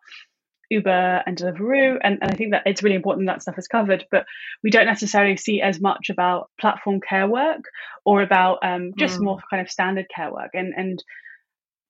Uber 0.71 1.23
and 1.27 1.37
Deliveroo, 1.37 1.99
and, 2.03 2.19
and 2.21 2.31
I 2.31 2.35
think 2.35 2.51
that 2.51 2.65
it's 2.67 2.83
really 2.83 2.97
important 2.97 3.29
that 3.29 3.41
stuff 3.41 3.59
is 3.59 3.69
covered, 3.69 4.05
but 4.11 4.27
we 4.63 4.71
don't 4.71 4.87
necessarily 4.87 5.37
see 5.37 5.63
as 5.63 5.81
much 5.81 6.11
about 6.11 6.51
platform 6.61 7.01
care 7.01 7.27
work 7.27 7.63
or 8.05 8.21
about 8.21 8.59
um, 8.63 8.93
just 8.99 9.19
mm. 9.19 9.25
more 9.25 9.39
kind 9.49 9.63
of 9.63 9.71
standard 9.71 10.07
care 10.15 10.33
work. 10.33 10.51
And 10.55 10.75
and 10.77 11.03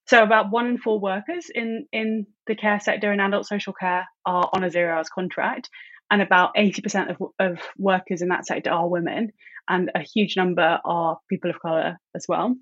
so 0.07 0.23
about 0.23 0.51
one 0.51 0.66
in 0.66 0.79
four 0.79 1.01
workers 1.01 1.51
in 1.53 1.87
in 1.92 2.27
the 2.47 2.55
care 2.55 2.81
sector 2.81 3.12
in 3.12 3.21
adult 3.21 3.47
social 3.47 3.73
care 3.73 4.07
are 4.25 4.49
on 4.53 4.62
a 4.62 4.71
zero 4.71 4.94
hours 4.94 5.09
contract, 5.09 5.68
and 6.11 6.23
about 6.23 6.55
80% 6.57 7.11
of, 7.11 7.33
of 7.38 7.59
workers 7.77 8.23
in 8.23 8.29
that 8.29 8.47
sector 8.47 8.71
are 8.71 8.88
women, 8.88 9.33
and 9.68 9.90
a 9.94 10.01
huge 10.01 10.37
number 10.37 10.81
are 10.85 11.18
people 11.29 11.51
of 11.51 11.61
colour 11.61 11.99
as 12.14 12.27
well, 12.29 12.57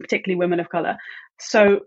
particularly 0.00 0.38
women 0.38 0.60
of 0.60 0.70
colour. 0.70 0.96
So, 1.40 1.80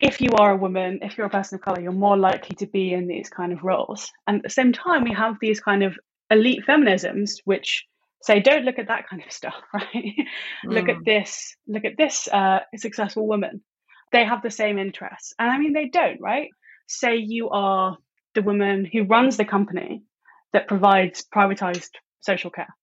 if 0.00 0.20
you 0.20 0.30
are 0.32 0.50
a 0.50 0.56
woman, 0.56 0.98
if 1.02 1.16
you're 1.16 1.28
a 1.28 1.30
person 1.30 1.54
of 1.54 1.62
colour, 1.62 1.80
you're 1.80 1.92
more 1.92 2.16
likely 2.16 2.56
to 2.56 2.66
be 2.66 2.92
in 2.92 3.06
these 3.06 3.30
kind 3.30 3.52
of 3.52 3.62
roles. 3.62 4.10
And 4.26 4.38
at 4.38 4.42
the 4.42 4.50
same 4.50 4.72
time, 4.72 5.04
we 5.04 5.12
have 5.12 5.36
these 5.40 5.60
kind 5.60 5.84
of 5.84 5.96
elite 6.30 6.64
feminisms, 6.66 7.36
which 7.44 7.86
say, 8.20 8.40
don't 8.40 8.64
look 8.64 8.78
at 8.78 8.88
that 8.88 9.08
kind 9.08 9.22
of 9.24 9.32
stuff, 9.32 9.54
right? 9.74 9.84
Mm. 9.94 10.24
look 10.66 10.88
at 10.88 10.96
mm. 10.96 11.04
this, 11.04 11.56
look 11.68 11.84
at 11.84 11.96
this 11.96 12.28
uh, 12.28 12.60
successful 12.76 13.26
woman. 13.26 13.62
They 14.12 14.24
have 14.24 14.42
the 14.42 14.50
same 14.50 14.78
interests. 14.78 15.34
And 15.38 15.50
I 15.50 15.58
mean, 15.58 15.72
they 15.72 15.88
don't, 15.88 16.20
right? 16.20 16.48
Say 16.88 17.16
you 17.16 17.50
are 17.50 17.96
the 18.34 18.42
woman 18.42 18.88
who 18.90 19.04
runs 19.04 19.36
the 19.36 19.44
company 19.44 20.02
that 20.54 20.68
provides 20.68 21.26
privatized 21.34 21.90
social 22.20 22.50
care. 22.50 22.74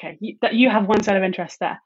Okay, 0.00 0.16
you, 0.20 0.36
that 0.40 0.54
you 0.54 0.70
have 0.70 0.86
one 0.86 1.02
set 1.02 1.16
of 1.16 1.22
interests 1.22 1.58
there, 1.60 1.78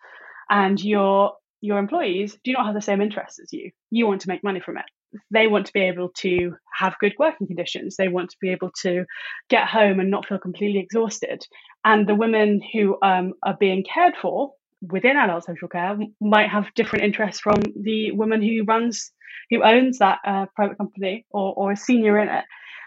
and 0.49 0.83
your 0.83 1.33
your 1.61 1.79
employees 1.79 2.37
do 2.45 2.53
not 2.53 2.66
have 2.66 2.75
the 2.75 2.81
same 2.81 3.01
interests 3.01 3.40
as 3.40 3.53
you. 3.53 3.71
You 3.90 4.07
want 4.07 4.21
to 4.21 4.29
make 4.29 4.45
money 4.45 4.61
from 4.61 4.77
it. 4.77 4.85
They 5.31 5.47
want 5.47 5.66
to 5.66 5.73
be 5.73 5.83
able 5.83 6.11
to 6.18 6.55
have 6.75 6.99
good 7.01 7.14
working 7.18 7.47
conditions. 7.47 7.97
They 7.97 8.09
want 8.09 8.31
to 8.31 8.37
be 8.40 8.51
able 8.51 8.71
to 8.83 9.05
get 9.49 9.68
home 9.68 10.01
and 10.01 10.11
not 10.11 10.27
feel 10.27 10.38
completely 10.38 10.81
exhausted. 10.81 11.45
And 11.85 12.07
the 12.07 12.14
women 12.14 12.61
who 12.73 12.97
um, 13.03 13.35
are 13.42 13.57
being 13.59 13.85
cared 13.85 14.14
for 14.21 14.53
within 14.81 15.16
adult 15.16 15.45
social 15.45 15.68
care 15.68 15.97
might 16.21 16.49
have 16.49 16.75
different 16.75 17.05
interests 17.05 17.40
from 17.40 17.61
the 17.81 18.11
woman 18.12 18.42
who 18.42 18.64
runs, 18.64 19.12
who 19.51 19.62
owns 19.62 19.99
that 19.99 20.18
uh, 20.27 20.47
private 20.57 20.79
company 20.79 21.25
or, 21.31 21.55
or 21.55 21.73
is 21.73 21.83
senior 21.83 22.18
in 22.18 22.29
it. 22.29 22.45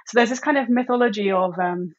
So 0.08 0.18
there's 0.18 0.30
this 0.30 0.40
kind 0.40 0.58
of 0.58 0.70
mythology 0.70 1.32
of 1.32 1.58
um, 1.58 1.94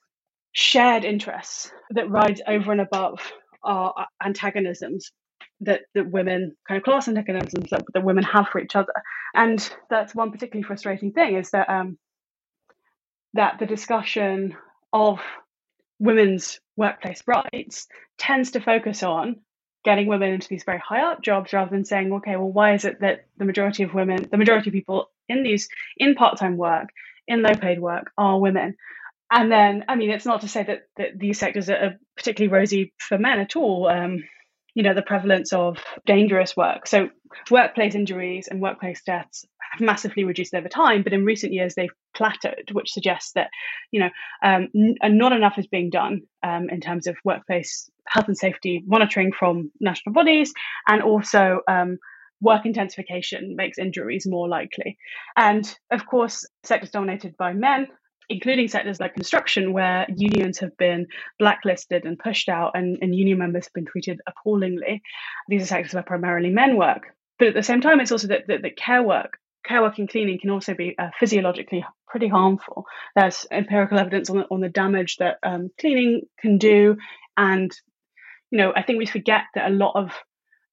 shared 0.57 1.05
interests 1.05 1.71
that 1.91 2.09
rise 2.09 2.41
over 2.49 2.73
and 2.73 2.81
above 2.81 3.21
our 3.63 4.07
antagonisms 4.25 5.13
that, 5.61 5.83
that 5.95 6.11
women 6.11 6.57
kind 6.67 6.79
of 6.79 6.83
class 6.83 7.09
antagonisms 7.09 7.69
that, 7.69 7.85
that 7.93 8.03
women 8.03 8.25
have 8.25 8.49
for 8.49 8.59
each 8.59 8.75
other. 8.75 8.93
And 9.35 9.71
that's 9.91 10.15
one 10.15 10.33
particularly 10.33 10.63
frustrating 10.63 11.13
thing 11.13 11.37
is 11.37 11.51
that 11.51 11.69
um, 11.69 11.99
that 13.35 13.59
the 13.59 13.67
discussion 13.67 14.57
of 14.95 15.21
women's 15.99 16.59
workplace 16.75 17.23
rights 17.27 17.87
tends 18.17 18.53
to 18.53 18.61
focus 18.61 19.03
on 19.03 19.37
getting 19.85 20.07
women 20.07 20.33
into 20.33 20.49
these 20.49 20.65
very 20.65 20.79
high 20.79 21.03
up 21.03 21.23
jobs 21.23 21.53
rather 21.53 21.71
than 21.71 21.85
saying 21.85 22.13
okay 22.13 22.37
well 22.37 22.51
why 22.51 22.75
is 22.75 22.85
it 22.85 23.01
that 23.01 23.27
the 23.37 23.45
majority 23.45 23.83
of 23.83 23.95
women 23.95 24.27
the 24.31 24.37
majority 24.37 24.71
of 24.71 24.75
people 24.75 25.11
in 25.29 25.43
these 25.43 25.69
in 25.97 26.15
part-time 26.15 26.57
work 26.57 26.89
in 27.29 27.43
low 27.43 27.55
paid 27.55 27.81
work 27.81 28.11
are 28.19 28.39
women 28.39 28.75
and 29.31 29.51
then, 29.51 29.85
I 29.89 29.97
mean, 29.97 30.11
it's 30.11 30.27
not 30.27 30.43
to 30.43 30.49
say 30.49 30.63
that, 30.63 30.83
that 30.97 31.19
these 31.19 31.39
sectors 31.39 31.69
are 31.69 31.97
particularly 32.17 32.53
rosy 32.53 32.93
for 32.99 33.19
men 33.19 33.41
at 33.41 33.57
all. 33.57 33.89
Um, 33.89 34.25
you 34.75 34.83
know, 34.83 34.95
the 34.95 35.03
prevalence 35.03 35.55
of 35.55 35.79
dangerous 36.05 36.55
work. 36.55 36.87
So, 36.87 37.09
workplace 37.51 37.95
injuries 37.95 38.47
and 38.49 38.61
workplace 38.61 39.03
deaths 39.05 39.45
have 39.73 39.81
massively 39.81 40.25
reduced 40.25 40.55
over 40.55 40.69
time, 40.69 41.03
but 41.03 41.15
in 41.15 41.25
recent 41.25 41.55
years 41.55 41.75
they've 41.75 41.91
plateaued, 42.15 42.73
which 42.73 42.93
suggests 42.93 43.33
that, 43.33 43.49
you 43.91 44.01
know, 44.01 44.11
um, 44.45 44.69
n- 44.77 44.97
not 45.03 45.33
enough 45.33 45.59
is 45.59 45.67
being 45.67 45.89
done 45.91 46.23
um, 46.43 46.69
in 46.69 46.81
terms 46.81 47.07
of 47.07 47.17
workplace 47.25 47.91
health 48.07 48.29
and 48.29 48.37
safety 48.37 48.85
monitoring 48.87 49.33
from 49.33 49.73
national 49.81 50.13
bodies, 50.13 50.53
and 50.87 51.03
also 51.03 51.61
um, 51.69 51.97
work 52.41 52.67
intensification 52.67 53.57
makes 53.57 53.79
injuries 53.79 54.27
more 54.27 54.49
likely. 54.49 54.99
And 55.37 55.65
of 55.91 56.07
course, 56.07 56.47
sectors 56.65 56.91
dominated 56.91 57.37
by 57.37 57.55
men 57.55 57.89
including 58.29 58.69
sectors 58.69 59.01
like 59.01 59.15
construction, 59.15 59.73
where 59.73 60.07
unions 60.17 60.59
have 60.59 60.77
been 60.77 61.07
blacklisted 61.39 62.05
and 62.05 62.19
pushed 62.19 62.49
out, 62.49 62.73
and, 62.75 62.99
and 63.03 63.15
union 63.15 63.39
members 63.39 63.67
have 63.67 63.73
been 63.73 63.87
treated 63.87 64.21
appallingly. 64.27 65.03
These 65.49 65.63
are 65.63 65.67
sectors 65.67 65.95
where 65.95 66.03
primarily 66.03 66.51
men 66.51 66.77
work. 66.77 67.15
But 67.39 67.49
at 67.49 67.55
the 67.55 67.63
same 67.63 67.81
time, 67.81 68.01
it's 68.01 68.13
also 68.13 68.29
that, 68.29 68.47
that, 68.49 68.63
that 68.63 68.77
care 68.77 69.03
work, 69.03 69.39
care 69.65 69.83
work 69.83 69.99
and 69.99 70.09
cleaning 70.09 70.39
can 70.41 70.51
also 70.51 70.75
be 70.75 70.95
uh, 70.99 71.11
physiologically 71.19 71.85
pretty 72.09 72.29
harmful. 72.29 72.87
There's 73.15 73.47
empirical 73.51 73.99
evidence 73.99 74.31
on 74.31 74.39
the, 74.39 74.47
on 74.51 74.61
the 74.61 74.69
damage 74.69 75.17
that 75.17 75.37
um, 75.43 75.71
cleaning 75.79 76.23
can 76.41 76.57
do. 76.57 76.97
And, 77.37 77.71
you 78.51 78.59
know, 78.59 78.73
I 78.75 78.83
think 78.83 78.99
we 78.99 79.07
forget 79.07 79.43
that 79.55 79.71
a 79.71 79.75
lot 79.75 79.93
of 79.95 80.13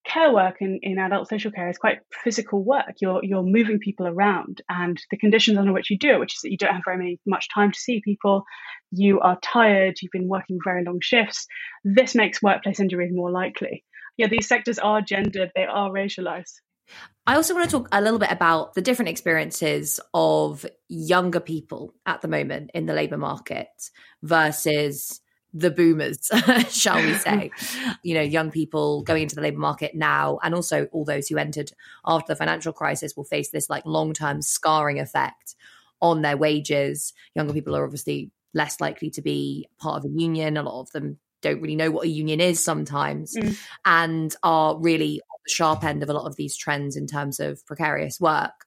care 0.06 0.34
work 0.34 0.58
in, 0.60 0.80
in 0.82 0.98
adult 0.98 1.30
social 1.30 1.52
care 1.52 1.70
is 1.70 1.78
quite 1.78 2.00
physical 2.24 2.64
work. 2.64 2.96
You're 3.00 3.24
you're 3.24 3.44
moving 3.44 3.80
people 3.80 4.08
around 4.08 4.62
and 4.70 5.02
the 5.12 5.18
conditions 5.18 5.58
under 5.58 5.74
which 5.74 5.90
you 5.90 5.98
do 5.98 6.12
it, 6.12 6.20
which 6.20 6.36
is 6.36 6.42
that 6.42 6.52
you 6.52 6.58
don't 6.58 6.74
have 6.74 6.84
very 6.86 6.98
many, 6.98 7.20
much 7.26 7.48
time 7.54 7.72
to 7.72 7.80
see 7.80 8.02
people, 8.04 8.44
you 8.92 9.20
are 9.20 9.40
tired, 9.42 9.96
you've 10.02 10.12
been 10.12 10.28
working 10.28 10.60
very 10.64 10.84
long 10.84 11.00
shifts. 11.02 11.48
This 11.84 12.16
makes 12.16 12.42
workplace 12.42 12.80
injuries 12.80 13.12
more 13.14 13.32
likely. 13.32 13.84
Yeah, 14.18 14.28
these 14.28 14.48
sectors 14.48 14.80
are 14.80 15.02
gendered, 15.02 15.52
they 15.56 15.66
are 15.66 15.90
racialized. 15.90 16.54
I 17.26 17.36
also 17.36 17.54
want 17.54 17.70
to 17.70 17.78
talk 17.78 17.88
a 17.92 18.02
little 18.02 18.20
bit 18.20 18.32
about 18.32 18.74
the 18.74 18.82
different 18.82 19.10
experiences 19.10 20.00
of 20.14 20.66
younger 20.90 21.40
people 21.40 21.94
at 22.06 22.22
the 22.22 22.28
moment 22.28 22.72
in 22.74 22.86
the 22.86 22.94
labour 22.94 23.18
market 23.18 23.70
versus 24.22 25.22
the 25.54 25.72
boomers, 25.72 26.30
shall 26.70 26.96
we 26.96 27.14
say, 27.16 27.52
you 28.04 28.16
know, 28.16 28.22
young 28.22 28.52
people 28.52 29.04
going 29.04 29.24
into 29.24 29.36
the 29.36 29.42
labor 29.42 29.60
market 29.60 29.94
now, 29.94 30.40
and 30.44 30.56
also 30.56 30.86
all 30.92 31.06
those 31.06 31.28
who 31.28 31.38
entered 31.38 31.72
after 32.06 32.34
the 32.34 32.36
financial 32.36 32.74
crisis 32.74 33.16
will 33.16 33.24
face 33.24 33.52
this 33.52 33.70
like 33.70 33.86
long 33.86 34.14
term 34.14 34.42
scarring 34.42 35.00
effect 35.00 35.56
on 36.02 36.22
their 36.22 36.38
wages. 36.38 37.14
Younger 37.36 37.54
people 37.54 37.76
are 37.76 37.84
obviously 37.84 38.32
less 38.54 38.82
likely 38.82 39.10
to 39.12 39.22
be 39.22 39.68
part 39.80 39.98
of 39.98 40.06
a 40.06 40.14
union. 40.14 40.58
A 40.58 40.64
lot 40.64 40.82
of 40.82 40.92
them 40.92 41.20
don't 41.42 41.62
really 41.62 41.76
know 41.76 41.92
what 41.92 42.06
a 42.06 42.10
union 42.10 42.40
is 42.40 42.64
sometimes 42.64 43.36
mm. 43.36 43.58
and 43.86 44.36
are 44.44 44.78
really 44.80 45.18
at 45.18 45.40
the 45.46 45.52
sharp 45.52 45.84
end 45.84 46.02
of 46.02 46.10
a 46.10 46.14
lot 46.14 46.26
of 46.26 46.36
these 46.36 46.56
trends 46.56 46.96
in 46.96 47.06
terms 47.06 47.40
of 47.40 47.66
precarious 47.66 48.20
work. 48.20 48.66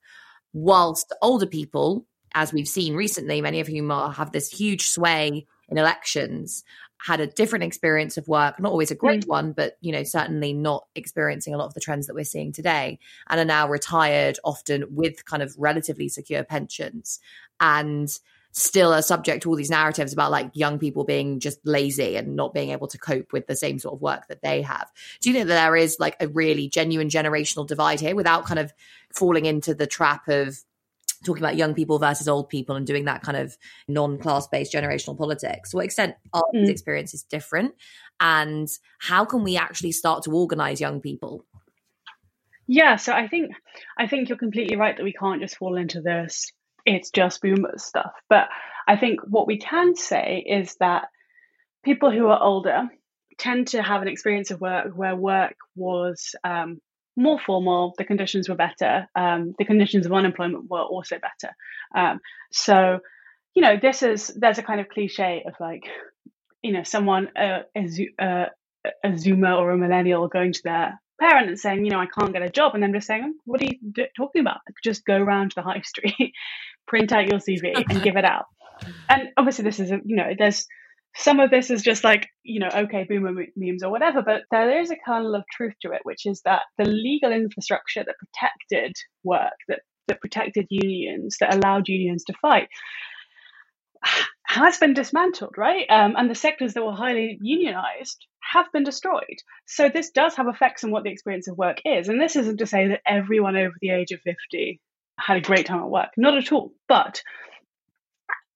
Whilst 0.52 1.14
older 1.22 1.46
people 1.46 2.06
as 2.36 2.52
we've 2.52 2.68
seen 2.68 2.94
recently, 2.94 3.40
many 3.40 3.60
of 3.60 3.66
whom 3.66 3.90
are, 3.90 4.12
have 4.12 4.30
this 4.30 4.50
huge 4.50 4.90
sway 4.90 5.46
in 5.68 5.78
elections, 5.78 6.64
had 6.98 7.20
a 7.20 7.26
different 7.26 7.64
experience 7.64 8.16
of 8.16 8.28
work, 8.28 8.58
not 8.58 8.72
always 8.72 8.90
a 8.90 8.94
great 8.94 9.24
mm. 9.24 9.28
one, 9.28 9.52
but 9.52 9.76
you 9.80 9.92
know, 9.92 10.02
certainly 10.02 10.52
not 10.52 10.86
experiencing 10.94 11.54
a 11.54 11.58
lot 11.58 11.66
of 11.66 11.74
the 11.74 11.80
trends 11.80 12.06
that 12.06 12.14
we're 12.14 12.24
seeing 12.24 12.52
today, 12.52 12.98
and 13.28 13.40
are 13.40 13.44
now 13.44 13.68
retired, 13.68 14.38
often 14.44 14.84
with 14.90 15.24
kind 15.24 15.42
of 15.42 15.54
relatively 15.58 16.08
secure 16.08 16.44
pensions, 16.44 17.20
and 17.60 18.18
still 18.52 18.94
are 18.94 19.02
subject 19.02 19.42
to 19.42 19.50
all 19.50 19.56
these 19.56 19.68
narratives 19.68 20.14
about 20.14 20.30
like 20.30 20.50
young 20.54 20.78
people 20.78 21.04
being 21.04 21.38
just 21.40 21.58
lazy 21.66 22.16
and 22.16 22.34
not 22.34 22.54
being 22.54 22.70
able 22.70 22.88
to 22.88 22.96
cope 22.96 23.30
with 23.30 23.46
the 23.46 23.54
same 23.54 23.78
sort 23.78 23.92
of 23.92 24.00
work 24.00 24.26
that 24.28 24.40
they 24.40 24.62
have. 24.62 24.90
Do 25.20 25.28
you 25.28 25.34
think 25.34 25.48
that 25.48 25.54
there 25.54 25.76
is 25.76 25.98
like 26.00 26.16
a 26.20 26.28
really 26.28 26.66
genuine 26.66 27.10
generational 27.10 27.66
divide 27.66 28.00
here 28.00 28.16
without 28.16 28.46
kind 28.46 28.58
of 28.58 28.72
falling 29.12 29.44
into 29.44 29.74
the 29.74 29.86
trap 29.86 30.26
of 30.28 30.58
talking 31.24 31.42
about 31.42 31.56
young 31.56 31.74
people 31.74 31.98
versus 31.98 32.28
old 32.28 32.48
people 32.48 32.76
and 32.76 32.86
doing 32.86 33.04
that 33.06 33.22
kind 33.22 33.36
of 33.36 33.56
non-class 33.88 34.48
based 34.48 34.72
generational 34.72 35.16
politics. 35.16 35.70
To 35.70 35.76
what 35.76 35.84
extent 35.84 36.14
are 36.32 36.42
mm. 36.54 36.60
these 36.60 36.70
experiences 36.70 37.22
different? 37.22 37.74
And 38.20 38.68
how 38.98 39.24
can 39.24 39.42
we 39.42 39.56
actually 39.56 39.92
start 39.92 40.24
to 40.24 40.30
organize 40.30 40.80
young 40.80 41.00
people? 41.00 41.44
Yeah 42.66 42.96
so 42.96 43.12
i 43.12 43.28
think 43.28 43.52
i 43.96 44.08
think 44.08 44.28
you're 44.28 44.38
completely 44.38 44.76
right 44.76 44.96
that 44.96 45.04
we 45.04 45.12
can't 45.12 45.40
just 45.40 45.56
fall 45.56 45.76
into 45.76 46.00
this 46.00 46.52
it's 46.84 47.10
just 47.10 47.42
boomers 47.42 47.84
stuff. 47.84 48.12
But 48.28 48.48
i 48.88 48.96
think 48.96 49.20
what 49.24 49.46
we 49.46 49.58
can 49.58 49.94
say 49.94 50.44
is 50.46 50.76
that 50.80 51.08
people 51.84 52.10
who 52.10 52.26
are 52.26 52.42
older 52.42 52.88
tend 53.38 53.68
to 53.68 53.82
have 53.82 54.02
an 54.02 54.08
experience 54.08 54.50
of 54.50 54.60
work 54.60 54.92
where 54.94 55.14
work 55.14 55.54
was 55.74 56.34
um, 56.42 56.80
more 57.16 57.38
formal, 57.38 57.94
the 57.98 58.04
conditions 58.04 58.48
were 58.48 58.54
better. 58.54 59.08
Um, 59.14 59.54
the 59.58 59.64
conditions 59.64 60.06
of 60.06 60.12
unemployment 60.12 60.70
were 60.70 60.82
also 60.82 61.16
better. 61.18 61.54
Um, 61.94 62.20
so, 62.52 63.00
you 63.54 63.62
know, 63.62 63.76
this 63.80 64.02
is 64.02 64.28
there's 64.36 64.58
a 64.58 64.62
kind 64.62 64.80
of 64.80 64.88
cliche 64.88 65.44
of 65.46 65.54
like, 65.58 65.84
you 66.62 66.72
know, 66.72 66.82
someone 66.82 67.28
uh, 67.36 67.62
a, 67.76 67.88
uh, 68.22 68.46
a 69.04 69.08
Zoomer 69.08 69.58
or 69.58 69.70
a 69.70 69.78
millennial 69.78 70.28
going 70.28 70.52
to 70.52 70.60
their 70.62 71.00
parent 71.18 71.48
and 71.48 71.58
saying, 71.58 71.84
you 71.84 71.90
know, 71.90 72.00
I 72.00 72.06
can't 72.06 72.32
get 72.32 72.42
a 72.42 72.50
job, 72.50 72.74
and 72.74 72.82
then 72.82 72.92
just 72.92 73.06
saying, 73.06 73.34
what 73.44 73.62
are 73.62 73.64
you 73.64 74.06
talking 74.16 74.40
about? 74.40 74.58
Like, 74.66 74.76
just 74.84 75.04
go 75.04 75.16
around 75.16 75.50
to 75.50 75.54
the 75.56 75.62
high 75.62 75.80
street, 75.84 76.32
print 76.86 77.12
out 77.12 77.28
your 77.28 77.40
CV, 77.40 77.84
and 77.88 78.02
give 78.02 78.16
it 78.16 78.24
out. 78.24 78.46
And 79.08 79.30
obviously, 79.36 79.64
this 79.64 79.80
is 79.80 79.90
a, 79.90 80.00
you 80.04 80.16
know, 80.16 80.32
there's 80.36 80.66
some 81.16 81.40
of 81.40 81.50
this 81.50 81.70
is 81.70 81.82
just 81.82 82.04
like 82.04 82.28
you 82.42 82.60
know 82.60 82.68
okay 82.72 83.04
boomer 83.08 83.32
memes 83.56 83.82
or 83.82 83.90
whatever 83.90 84.22
but 84.22 84.42
there 84.50 84.80
is 84.80 84.90
a 84.90 84.96
kernel 84.96 85.34
of 85.34 85.44
truth 85.50 85.74
to 85.82 85.92
it 85.92 86.00
which 86.04 86.26
is 86.26 86.42
that 86.44 86.62
the 86.78 86.84
legal 86.84 87.32
infrastructure 87.32 88.04
that 88.04 88.16
protected 88.18 88.92
work 89.24 89.54
that 89.68 89.80
that 90.08 90.20
protected 90.20 90.66
unions 90.70 91.36
that 91.40 91.54
allowed 91.54 91.88
unions 91.88 92.24
to 92.24 92.32
fight 92.40 92.68
has 94.46 94.78
been 94.78 94.94
dismantled 94.94 95.54
right? 95.56 95.86
Um, 95.90 96.14
and 96.16 96.30
the 96.30 96.34
sectors 96.34 96.74
that 96.74 96.84
were 96.84 96.92
highly 96.92 97.38
unionized 97.40 98.26
have 98.40 98.66
been 98.72 98.84
destroyed. 98.84 99.38
So 99.66 99.88
this 99.88 100.10
does 100.10 100.36
have 100.36 100.48
effects 100.48 100.84
on 100.84 100.90
what 100.90 101.02
the 101.02 101.10
experience 101.10 101.48
of 101.48 101.58
work 101.58 101.78
is. 101.84 102.08
And 102.08 102.20
this 102.20 102.36
isn't 102.36 102.58
to 102.58 102.66
say 102.66 102.88
that 102.88 103.02
everyone 103.06 103.56
over 103.56 103.74
the 103.80 103.90
age 103.90 104.12
of 104.12 104.20
50 104.20 104.80
had 105.18 105.36
a 105.38 105.40
great 105.40 105.66
time 105.66 105.80
at 105.80 105.90
work 105.90 106.10
not 106.16 106.36
at 106.36 106.52
all. 106.52 106.72
But 106.88 107.22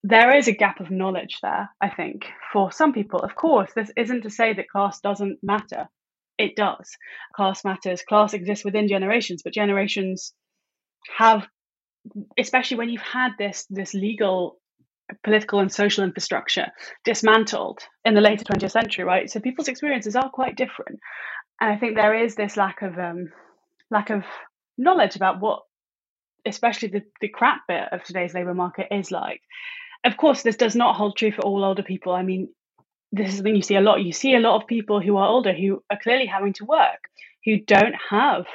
there 0.03 0.35
is 0.35 0.47
a 0.47 0.53
gap 0.53 0.79
of 0.79 0.89
knowledge 0.89 1.39
there, 1.41 1.69
I 1.79 1.89
think, 1.89 2.25
for 2.51 2.71
some 2.71 2.93
people. 2.93 3.19
Of 3.19 3.35
course, 3.35 3.71
this 3.75 3.91
isn't 3.95 4.23
to 4.23 4.29
say 4.29 4.53
that 4.53 4.69
class 4.69 4.99
doesn't 4.99 5.39
matter. 5.43 5.87
It 6.37 6.55
does. 6.55 6.97
Class 7.35 7.63
matters. 7.63 8.01
Class 8.01 8.33
exists 8.33 8.65
within 8.65 8.87
generations, 8.87 9.43
but 9.43 9.53
generations 9.53 10.33
have, 11.17 11.45
especially 12.37 12.77
when 12.77 12.89
you've 12.89 13.01
had 13.01 13.33
this 13.37 13.67
this 13.69 13.93
legal, 13.93 14.59
political, 15.23 15.59
and 15.59 15.71
social 15.71 16.03
infrastructure 16.03 16.67
dismantled 17.03 17.79
in 18.03 18.15
the 18.15 18.21
later 18.21 18.43
20th 18.43 18.71
century, 18.71 19.03
right? 19.03 19.29
So 19.29 19.39
people's 19.39 19.67
experiences 19.67 20.15
are 20.15 20.31
quite 20.31 20.55
different, 20.55 20.99
and 21.59 21.71
I 21.71 21.77
think 21.77 21.95
there 21.95 22.15
is 22.15 22.33
this 22.33 22.57
lack 22.57 22.81
of 22.81 22.97
um, 22.97 23.31
lack 23.91 24.09
of 24.09 24.23
knowledge 24.79 25.15
about 25.15 25.39
what 25.39 25.61
especially 26.43 26.87
the, 26.87 27.03
the 27.21 27.27
crap 27.27 27.61
bit 27.67 27.83
of 27.91 28.03
today's 28.03 28.33
labour 28.33 28.55
market 28.55 28.87
is 28.89 29.11
like 29.11 29.41
of 30.03 30.17
course, 30.17 30.43
this 30.43 30.55
does 30.55 30.75
not 30.75 30.95
hold 30.95 31.15
true 31.17 31.31
for 31.31 31.41
all 31.41 31.63
older 31.63 31.83
people. 31.83 32.13
I 32.13 32.23
mean, 32.23 32.49
this 33.11 33.29
is 33.29 33.35
something 33.35 33.55
you 33.55 33.61
see 33.61 33.75
a 33.75 33.81
lot. 33.81 34.01
You 34.01 34.13
see 34.13 34.35
a 34.35 34.39
lot 34.39 34.61
of 34.61 34.67
people 34.67 34.99
who 35.01 35.17
are 35.17 35.27
older 35.27 35.53
who 35.53 35.83
are 35.89 35.99
clearly 36.01 36.25
having 36.25 36.53
to 36.53 36.65
work, 36.65 37.09
who 37.45 37.59
don't 37.59 37.95
have 38.09 38.45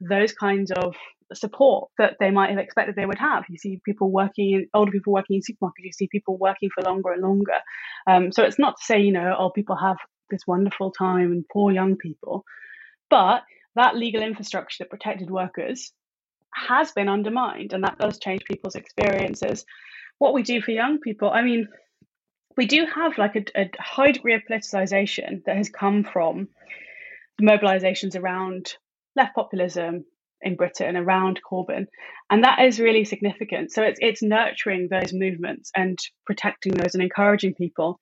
those 0.00 0.32
kinds 0.32 0.70
of 0.70 0.94
support 1.32 1.90
that 1.98 2.14
they 2.20 2.30
might 2.30 2.50
have 2.50 2.58
expected 2.58 2.94
they 2.94 3.06
would 3.06 3.18
have. 3.18 3.44
You 3.48 3.58
see 3.58 3.80
people 3.84 4.10
working, 4.10 4.66
older 4.72 4.92
people 4.92 5.12
working 5.12 5.36
in 5.36 5.42
supermarkets. 5.42 5.84
You 5.84 5.92
see 5.92 6.08
people 6.08 6.38
working 6.38 6.70
for 6.74 6.82
longer 6.82 7.12
and 7.12 7.22
longer. 7.22 7.58
Um, 8.06 8.32
so 8.32 8.42
it's 8.44 8.58
not 8.58 8.76
to 8.78 8.84
say, 8.84 9.00
you 9.00 9.12
know, 9.12 9.34
old 9.36 9.54
people 9.54 9.76
have 9.76 9.96
this 10.30 10.46
wonderful 10.46 10.90
time 10.90 11.32
and 11.32 11.44
poor 11.52 11.72
young 11.72 11.96
people, 11.96 12.44
but 13.10 13.42
that 13.76 13.96
legal 13.96 14.22
infrastructure 14.22 14.84
that 14.84 14.90
protected 14.90 15.30
workers 15.30 15.92
has 16.54 16.92
been 16.92 17.08
undermined, 17.08 17.72
and 17.72 17.82
that 17.82 17.98
does 17.98 18.18
change 18.18 18.44
people's 18.44 18.76
experiences 18.76 19.64
what 20.18 20.34
we 20.34 20.42
do 20.42 20.60
for 20.60 20.70
young 20.70 20.98
people, 21.00 21.30
I 21.30 21.42
mean, 21.42 21.68
we 22.56 22.66
do 22.66 22.86
have 22.94 23.18
like 23.18 23.36
a, 23.36 23.44
a 23.60 23.70
high 23.78 24.12
degree 24.12 24.34
of 24.34 24.42
politicization 24.48 25.44
that 25.44 25.56
has 25.56 25.68
come 25.68 26.04
from 26.04 26.48
mobilizations 27.40 28.18
around 28.18 28.74
left 29.16 29.34
populism 29.34 30.04
in 30.40 30.56
Britain 30.56 30.96
around 30.96 31.40
Corbyn, 31.48 31.86
and 32.30 32.44
that 32.44 32.60
is 32.60 32.78
really 32.78 33.04
significant. 33.04 33.72
So 33.72 33.82
it's 33.82 33.98
it's 34.00 34.22
nurturing 34.22 34.88
those 34.88 35.12
movements 35.12 35.70
and 35.74 35.98
protecting 36.26 36.74
those 36.74 36.94
and 36.94 37.02
encouraging 37.02 37.54
people 37.54 37.98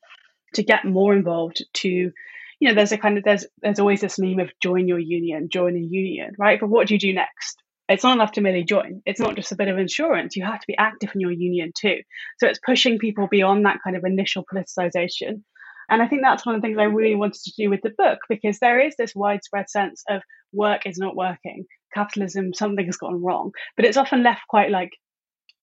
to 0.54 0.62
get 0.62 0.84
more 0.84 1.14
involved. 1.14 1.64
To 1.74 1.88
you 1.88 2.12
know, 2.60 2.74
there's 2.74 2.92
a 2.92 2.98
kind 2.98 3.16
of 3.16 3.24
there's 3.24 3.46
there's 3.62 3.78
always 3.78 4.00
this 4.00 4.18
meme 4.18 4.40
of 4.40 4.50
join 4.60 4.88
your 4.88 4.98
union, 4.98 5.48
join 5.50 5.76
a 5.76 5.80
union, 5.80 6.34
right? 6.38 6.60
But 6.60 6.68
what 6.68 6.88
do 6.88 6.94
you 6.94 7.00
do 7.00 7.14
next? 7.14 7.62
It's 7.92 8.04
not 8.04 8.14
enough 8.14 8.32
to 8.32 8.40
merely 8.40 8.64
join. 8.64 9.02
It's 9.04 9.20
not 9.20 9.36
just 9.36 9.52
a 9.52 9.56
bit 9.56 9.68
of 9.68 9.78
insurance. 9.78 10.36
You 10.36 10.44
have 10.44 10.60
to 10.60 10.66
be 10.66 10.76
active 10.76 11.10
in 11.14 11.20
your 11.20 11.30
union 11.30 11.72
too. 11.76 11.98
So 12.38 12.46
it's 12.46 12.60
pushing 12.64 12.98
people 12.98 13.28
beyond 13.30 13.66
that 13.66 13.78
kind 13.84 13.96
of 13.96 14.04
initial 14.04 14.44
politicization. 14.44 15.42
And 15.88 16.00
I 16.00 16.08
think 16.08 16.22
that's 16.22 16.46
one 16.46 16.54
of 16.54 16.62
the 16.62 16.66
things 16.66 16.78
I 16.78 16.84
really 16.84 17.14
wanted 17.14 17.42
to 17.42 17.52
do 17.56 17.68
with 17.68 17.82
the 17.82 17.92
book 17.96 18.20
because 18.28 18.58
there 18.58 18.80
is 18.80 18.94
this 18.96 19.14
widespread 19.14 19.68
sense 19.68 20.02
of 20.08 20.22
work 20.52 20.86
is 20.86 20.96
not 20.96 21.16
working, 21.16 21.66
capitalism, 21.92 22.54
something 22.54 22.86
has 22.86 22.96
gone 22.96 23.22
wrong. 23.22 23.50
But 23.76 23.84
it's 23.84 23.96
often 23.98 24.22
left 24.22 24.42
quite 24.48 24.70
like 24.70 24.92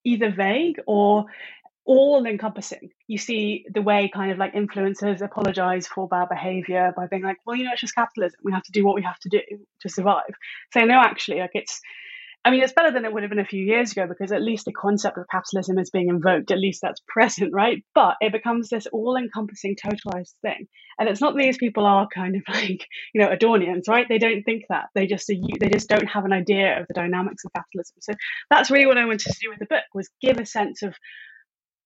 either 0.06 0.32
vague 0.32 0.80
or 0.86 1.26
all 1.86 2.28
encompassing. 2.28 2.92
You 3.08 3.18
see 3.18 3.66
the 3.74 3.82
way 3.82 4.12
kind 4.14 4.32
of 4.32 4.38
like 4.38 4.54
influencers 4.54 5.22
apologize 5.22 5.88
for 5.88 6.08
bad 6.08 6.30
behavior 6.30 6.94
by 6.96 7.08
being 7.08 7.24
like, 7.24 7.38
well, 7.46 7.56
you 7.56 7.64
know, 7.64 7.72
it's 7.72 7.82
just 7.82 7.96
capitalism. 7.96 8.40
We 8.44 8.52
have 8.52 8.64
to 8.64 8.72
do 8.72 8.86
what 8.86 8.94
we 8.94 9.02
have 9.02 9.18
to 9.22 9.30
do 9.30 9.42
to 9.82 9.90
survive. 9.90 10.36
So 10.74 10.82
no, 10.82 11.00
actually, 11.00 11.40
like 11.40 11.56
it's 11.56 11.82
I 12.46 12.52
mean, 12.52 12.64
it's 12.64 12.74
better 12.74 12.92
than 12.92 13.04
it 13.04 13.14
would 13.14 13.24
have 13.24 13.30
been 13.30 13.40
a 13.40 13.46
few 13.46 13.64
years 13.64 13.92
ago 13.92 14.08
because 14.08 14.32
at 14.32 14.42
least 14.42 14.64
the 14.66 14.72
concept 14.72 15.18
of 15.18 15.28
capitalism 15.30 15.78
is 15.78 15.90
being 15.90 16.08
invoked. 16.08 16.52
At 16.52 16.60
least 16.60 16.80
that's 16.82 17.02
present, 17.08 17.54
right? 17.54 17.84
But 17.94 18.16
it 18.22 18.32
becomes 18.32 18.70
this 18.70 18.88
all-encompassing, 18.88 19.76
totalized 19.76 20.34
thing, 20.42 20.68
and 20.98 21.10
it's 21.10 21.20
not 21.20 21.36
these 21.36 21.58
people 21.58 21.86
are 21.86 22.08
kind 22.14 22.36
of 22.36 22.42
like 22.54 22.86
you 23.14 23.22
know 23.22 23.28
Adornians, 23.28 23.90
right? 23.90 24.08
They 24.08 24.20
don't 24.20 24.44
think 24.44 24.64
that. 24.70 24.86
They 24.96 25.06
just 25.06 25.28
they 25.28 25.70
just 25.70 25.90
don't 25.90 26.08
have 26.08 26.26
an 26.26 26.34
idea 26.34 26.80
of 26.80 26.88
the 26.88 26.94
dynamics 26.94 27.44
of 27.44 27.52
capitalism. 27.54 27.96
So 28.00 28.14
that's 28.50 28.72
really 28.72 28.88
what 28.88 28.98
I 28.98 29.06
wanted 29.06 29.32
to 29.32 29.40
do 29.42 29.50
with 29.50 29.60
the 29.60 29.66
book 29.66 29.84
was 29.94 30.10
give 30.22 30.38
a 30.38 30.46
sense 30.46 30.82
of 30.82 30.96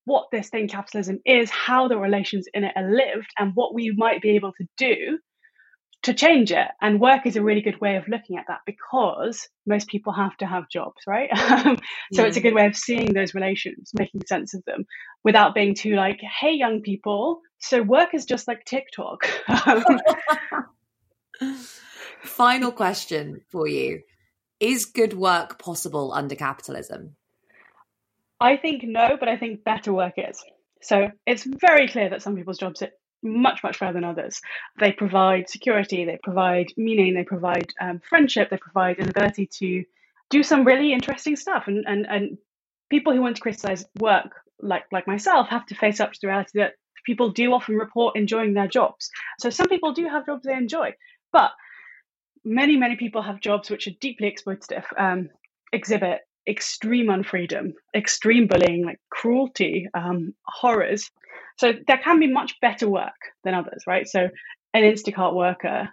what 0.05 0.27
this 0.31 0.49
thing 0.49 0.67
capitalism 0.67 1.19
is, 1.25 1.49
how 1.49 1.87
the 1.87 1.97
relations 1.97 2.47
in 2.53 2.63
it 2.63 2.73
are 2.75 2.91
lived, 2.91 3.29
and 3.39 3.53
what 3.55 3.73
we 3.73 3.91
might 3.97 4.21
be 4.21 4.35
able 4.35 4.51
to 4.53 4.67
do 4.77 5.17
to 6.03 6.13
change 6.13 6.51
it. 6.51 6.67
And 6.81 6.99
work 6.99 7.25
is 7.25 7.35
a 7.35 7.43
really 7.43 7.61
good 7.61 7.79
way 7.81 7.95
of 7.95 8.07
looking 8.07 8.37
at 8.37 8.45
that 8.47 8.59
because 8.65 9.47
most 9.65 9.87
people 9.87 10.13
have 10.13 10.35
to 10.37 10.45
have 10.45 10.69
jobs, 10.69 11.01
right? 11.07 11.29
Um, 11.53 11.77
so 12.11 12.23
yeah. 12.23 12.27
it's 12.27 12.37
a 12.37 12.41
good 12.41 12.53
way 12.55 12.65
of 12.65 12.75
seeing 12.75 13.13
those 13.13 13.33
relations, 13.33 13.91
making 13.93 14.21
sense 14.27 14.53
of 14.53 14.63
them 14.65 14.85
without 15.23 15.53
being 15.53 15.75
too 15.75 15.95
like, 15.95 16.19
hey, 16.19 16.51
young 16.51 16.81
people, 16.81 17.41
so 17.59 17.81
work 17.81 18.13
is 18.13 18.25
just 18.25 18.47
like 18.47 18.65
TikTok. 18.65 19.25
Final 22.21 22.71
question 22.71 23.41
for 23.51 23.67
you 23.67 24.01
Is 24.59 24.85
good 24.85 25.13
work 25.13 25.59
possible 25.59 26.11
under 26.11 26.35
capitalism? 26.35 27.15
I 28.39 28.57
think 28.57 28.83
no, 28.83 29.15
but 29.19 29.29
I 29.29 29.37
think 29.37 29.63
better 29.63 29.93
work 29.93 30.15
is. 30.17 30.43
So 30.81 31.11
it's 31.25 31.45
very 31.45 31.87
clear 31.87 32.09
that 32.09 32.21
some 32.21 32.35
people's 32.35 32.57
jobs 32.57 32.81
much 33.23 33.63
much 33.63 33.79
better 33.79 33.93
than 33.93 34.03
others. 34.03 34.41
They 34.79 34.91
provide 34.91 35.49
security 35.49 36.05
they 36.05 36.19
provide 36.21 36.73
meaning 36.77 37.13
they 37.13 37.23
provide 37.23 37.71
um, 37.81 38.01
friendship 38.07 38.49
they 38.49 38.57
provide 38.57 38.99
an 38.99 39.09
ability 39.09 39.47
to 39.59 39.83
do 40.29 40.43
some 40.43 40.65
really 40.65 40.93
interesting 40.93 41.35
stuff. 41.35 41.63
And 41.67 41.85
and, 41.87 42.05
and 42.05 42.37
people 42.89 43.13
who 43.13 43.21
want 43.21 43.37
to 43.37 43.41
criticize 43.41 43.85
work 43.99 44.31
like 44.61 44.85
like 44.91 45.07
myself 45.07 45.47
have 45.49 45.65
to 45.67 45.75
face 45.75 45.99
up 45.99 46.13
to 46.13 46.19
the 46.21 46.27
reality 46.27 46.59
that 46.59 46.73
people 47.05 47.31
do 47.31 47.53
often 47.53 47.75
report 47.75 48.15
enjoying 48.15 48.53
their 48.53 48.67
jobs. 48.67 49.09
So 49.39 49.49
some 49.49 49.67
people 49.67 49.93
do 49.93 50.07
have 50.07 50.25
jobs 50.25 50.43
they 50.43 50.53
enjoy 50.53 50.93
but 51.31 51.51
many 52.45 52.77
many 52.77 52.95
people 52.95 53.21
have 53.21 53.39
jobs 53.39 53.69
which 53.69 53.87
are 53.87 53.97
deeply 53.99 54.31
exploitative 54.31 54.85
um, 54.97 55.29
exhibit 55.71 56.21
extreme 56.47 57.07
unfreedom, 57.07 57.73
extreme 57.95 58.47
bullying, 58.47 58.85
like 58.85 58.99
cruelty, 59.09 59.87
um, 59.93 60.33
horrors. 60.45 61.09
So 61.57 61.73
there 61.87 61.99
can 62.03 62.19
be 62.19 62.27
much 62.31 62.59
better 62.61 62.89
work 62.89 63.13
than 63.43 63.53
others, 63.53 63.83
right? 63.87 64.07
So 64.07 64.29
an 64.73 64.83
Instacart 64.83 65.35
worker 65.35 65.89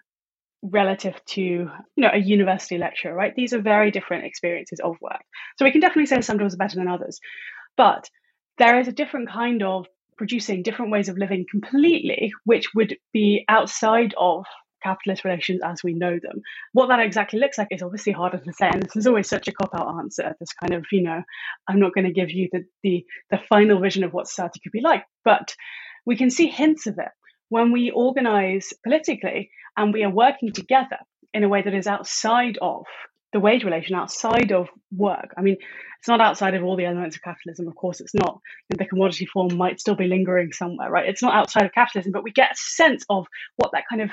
relative 0.63 1.19
to 1.25 1.41
you 1.41 1.71
know 1.97 2.11
a 2.13 2.19
university 2.19 2.77
lecturer 2.77 3.15
right? 3.15 3.35
These 3.35 3.55
are 3.55 3.61
very 3.61 3.91
different 3.91 4.25
experiences 4.25 4.81
of 4.81 4.97
work. 5.01 5.23
So 5.59 5.65
we 5.65 5.73
can 5.73 5.81
definitely 5.81 6.07
say 6.07 6.21
some 6.21 6.39
jobs 6.39 6.55
are 6.55 6.59
better 6.59 6.77
than 6.77 6.89
others. 6.89 7.19
But 7.77 8.09
there 8.59 8.79
is 8.79 8.89
a 8.89 8.93
different 8.93 9.31
kind 9.31 9.63
of 9.63 9.87
producing 10.19 10.63
different 10.63 10.93
ways 10.93 11.09
of 11.09 11.17
living 11.17 11.47
completely 11.51 12.31
which 12.45 12.67
would 12.75 12.95
be 13.13 13.45
outside 13.49 14.15
of 14.19 14.45
capitalist 14.83 15.25
relations 15.25 15.61
as 15.65 15.83
we 15.83 15.95
know 15.95 16.19
them. 16.21 16.43
What 16.73 16.89
that 16.89 17.01
exactly 17.01 17.39
looks 17.39 17.59
like 17.59 17.69
is 17.71 17.83
obviously 17.83 18.13
harder 18.13 18.39
to 18.39 18.53
say, 18.53 18.69
and 18.69 18.83
this 18.83 18.97
is 18.97 19.07
always 19.07 19.29
such 19.29 19.49
a 19.49 19.53
cop 19.53 19.75
out 19.75 19.99
answer. 19.99 20.35
This 20.39 20.53
kind 20.53 20.75
of, 20.75 20.85
you 20.93 21.03
know, 21.03 21.23
I'm 21.69 21.81
not 21.81 21.95
going 21.95 22.07
to 22.07 22.13
give 22.13 22.31
you 22.31 22.49
the, 22.53 22.65
the 22.83 23.05
the 23.31 23.41
final 23.49 23.81
vision 23.81 24.05
of 24.05 24.13
what 24.13 24.29
society 24.29 24.61
could 24.63 24.73
be 24.73 24.81
like, 24.81 25.05
but 25.25 25.55
we 26.07 26.17
can 26.17 26.31
see 26.31 26.47
hints 26.47 26.87
of 26.87 26.99
it 26.99 27.11
when 27.49 27.73
we 27.73 27.91
organize 27.91 28.73
politically 28.85 29.51
and 29.77 29.93
we 29.93 30.05
are 30.05 30.11
working 30.11 30.53
together 30.53 30.99
in 31.35 31.45
a 31.45 31.49
way 31.49 31.63
that 31.63 31.75
is 31.75 31.87
outside 31.87 32.59
of 32.61 32.85
the 33.33 33.41
wage 33.41 33.65
relation, 33.65 33.95
outside 33.95 34.53
of 34.53 34.69
work. 34.91 35.33
I 35.37 35.43
mean, 35.43 35.57
it's 35.99 36.09
not 36.09 36.21
outside 36.21 36.55
of 36.55 36.65
all 36.65 36.77
the 36.77 36.87
elements 36.87 37.17
of 37.17 37.23
capitalism. 37.23 37.69
Of 37.69 37.77
course, 37.77 38.01
it's 38.01 38.15
not. 38.15 38.41
The 38.71 38.87
commodity 38.87 39.27
form 39.27 39.57
might 39.57 39.81
still 39.81 39.95
be 39.95 40.07
lingering 40.07 40.53
somewhere, 40.53 40.91
right? 40.91 41.09
It's 41.09 41.23
not 41.23 41.35
outside 41.35 41.67
of 41.67 41.73
capitalism, 41.73 42.13
but 42.13 42.25
we 42.25 42.33
get 42.33 42.53
a 42.53 42.57
sense 42.57 43.05
of 43.09 43.27
what 43.57 43.73
that 43.73 43.85
kind 43.89 44.03
of 44.03 44.11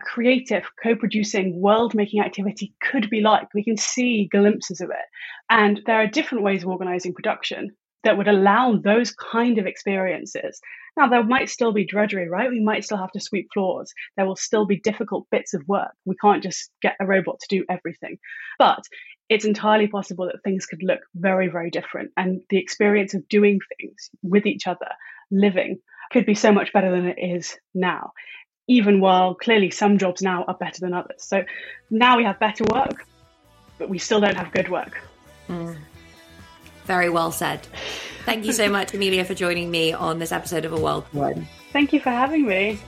creative, 0.00 0.64
co 0.82 0.96
producing, 0.96 1.60
world 1.60 1.94
making 1.94 2.20
activity 2.20 2.74
could 2.82 3.10
be 3.10 3.20
like. 3.20 3.48
We 3.54 3.64
can 3.64 3.76
see 3.76 4.28
glimpses 4.30 4.80
of 4.80 4.90
it. 4.90 5.06
And 5.48 5.80
there 5.86 6.00
are 6.00 6.06
different 6.06 6.44
ways 6.44 6.62
of 6.62 6.68
organizing 6.68 7.14
production 7.14 7.70
that 8.02 8.16
would 8.16 8.28
allow 8.28 8.76
those 8.76 9.12
kind 9.12 9.58
of 9.58 9.66
experiences. 9.66 10.60
Now, 10.96 11.08
there 11.08 11.22
might 11.22 11.50
still 11.50 11.72
be 11.72 11.86
drudgery, 11.86 12.28
right? 12.28 12.50
We 12.50 12.60
might 12.60 12.84
still 12.84 12.96
have 12.98 13.12
to 13.12 13.20
sweep 13.20 13.48
floors. 13.52 13.92
There 14.16 14.26
will 14.26 14.36
still 14.36 14.66
be 14.66 14.80
difficult 14.80 15.26
bits 15.30 15.54
of 15.54 15.62
work. 15.68 15.92
We 16.04 16.16
can't 16.16 16.42
just 16.42 16.70
get 16.82 16.96
a 17.00 17.06
robot 17.06 17.40
to 17.40 17.56
do 17.56 17.64
everything. 17.68 18.18
But 18.58 18.82
it's 19.28 19.44
entirely 19.44 19.86
possible 19.86 20.26
that 20.26 20.42
things 20.42 20.66
could 20.66 20.82
look 20.82 21.00
very, 21.14 21.48
very 21.48 21.70
different. 21.70 22.10
And 22.16 22.42
the 22.48 22.58
experience 22.58 23.14
of 23.14 23.28
doing 23.28 23.60
things 23.78 24.10
with 24.22 24.46
each 24.46 24.66
other, 24.66 24.88
living, 25.30 25.78
could 26.10 26.26
be 26.26 26.34
so 26.34 26.52
much 26.52 26.72
better 26.72 26.90
than 26.90 27.06
it 27.06 27.18
is 27.18 27.56
now 27.74 28.12
even 28.70 29.00
while 29.00 29.34
clearly 29.34 29.68
some 29.68 29.98
jobs 29.98 30.22
now 30.22 30.44
are 30.44 30.54
better 30.54 30.80
than 30.80 30.94
others. 30.94 31.24
So 31.24 31.44
now 31.90 32.16
we 32.16 32.22
have 32.22 32.38
better 32.38 32.62
work, 32.72 33.04
but 33.78 33.88
we 33.88 33.98
still 33.98 34.20
don't 34.20 34.36
have 34.36 34.52
good 34.52 34.68
work. 34.68 35.02
Mm. 35.48 35.76
Very 36.84 37.10
well 37.10 37.32
said. 37.32 37.66
Thank 38.24 38.44
you 38.44 38.52
so 38.52 38.68
much, 38.68 38.94
Amelia, 38.94 39.24
for 39.24 39.34
joining 39.34 39.72
me 39.72 39.92
on 39.92 40.20
this 40.20 40.30
episode 40.30 40.64
of 40.64 40.72
A 40.72 40.80
World 40.80 41.04
Win. 41.12 41.48
Thank 41.72 41.92
you 41.92 41.98
for 41.98 42.10
having 42.10 42.46
me. 42.46 42.78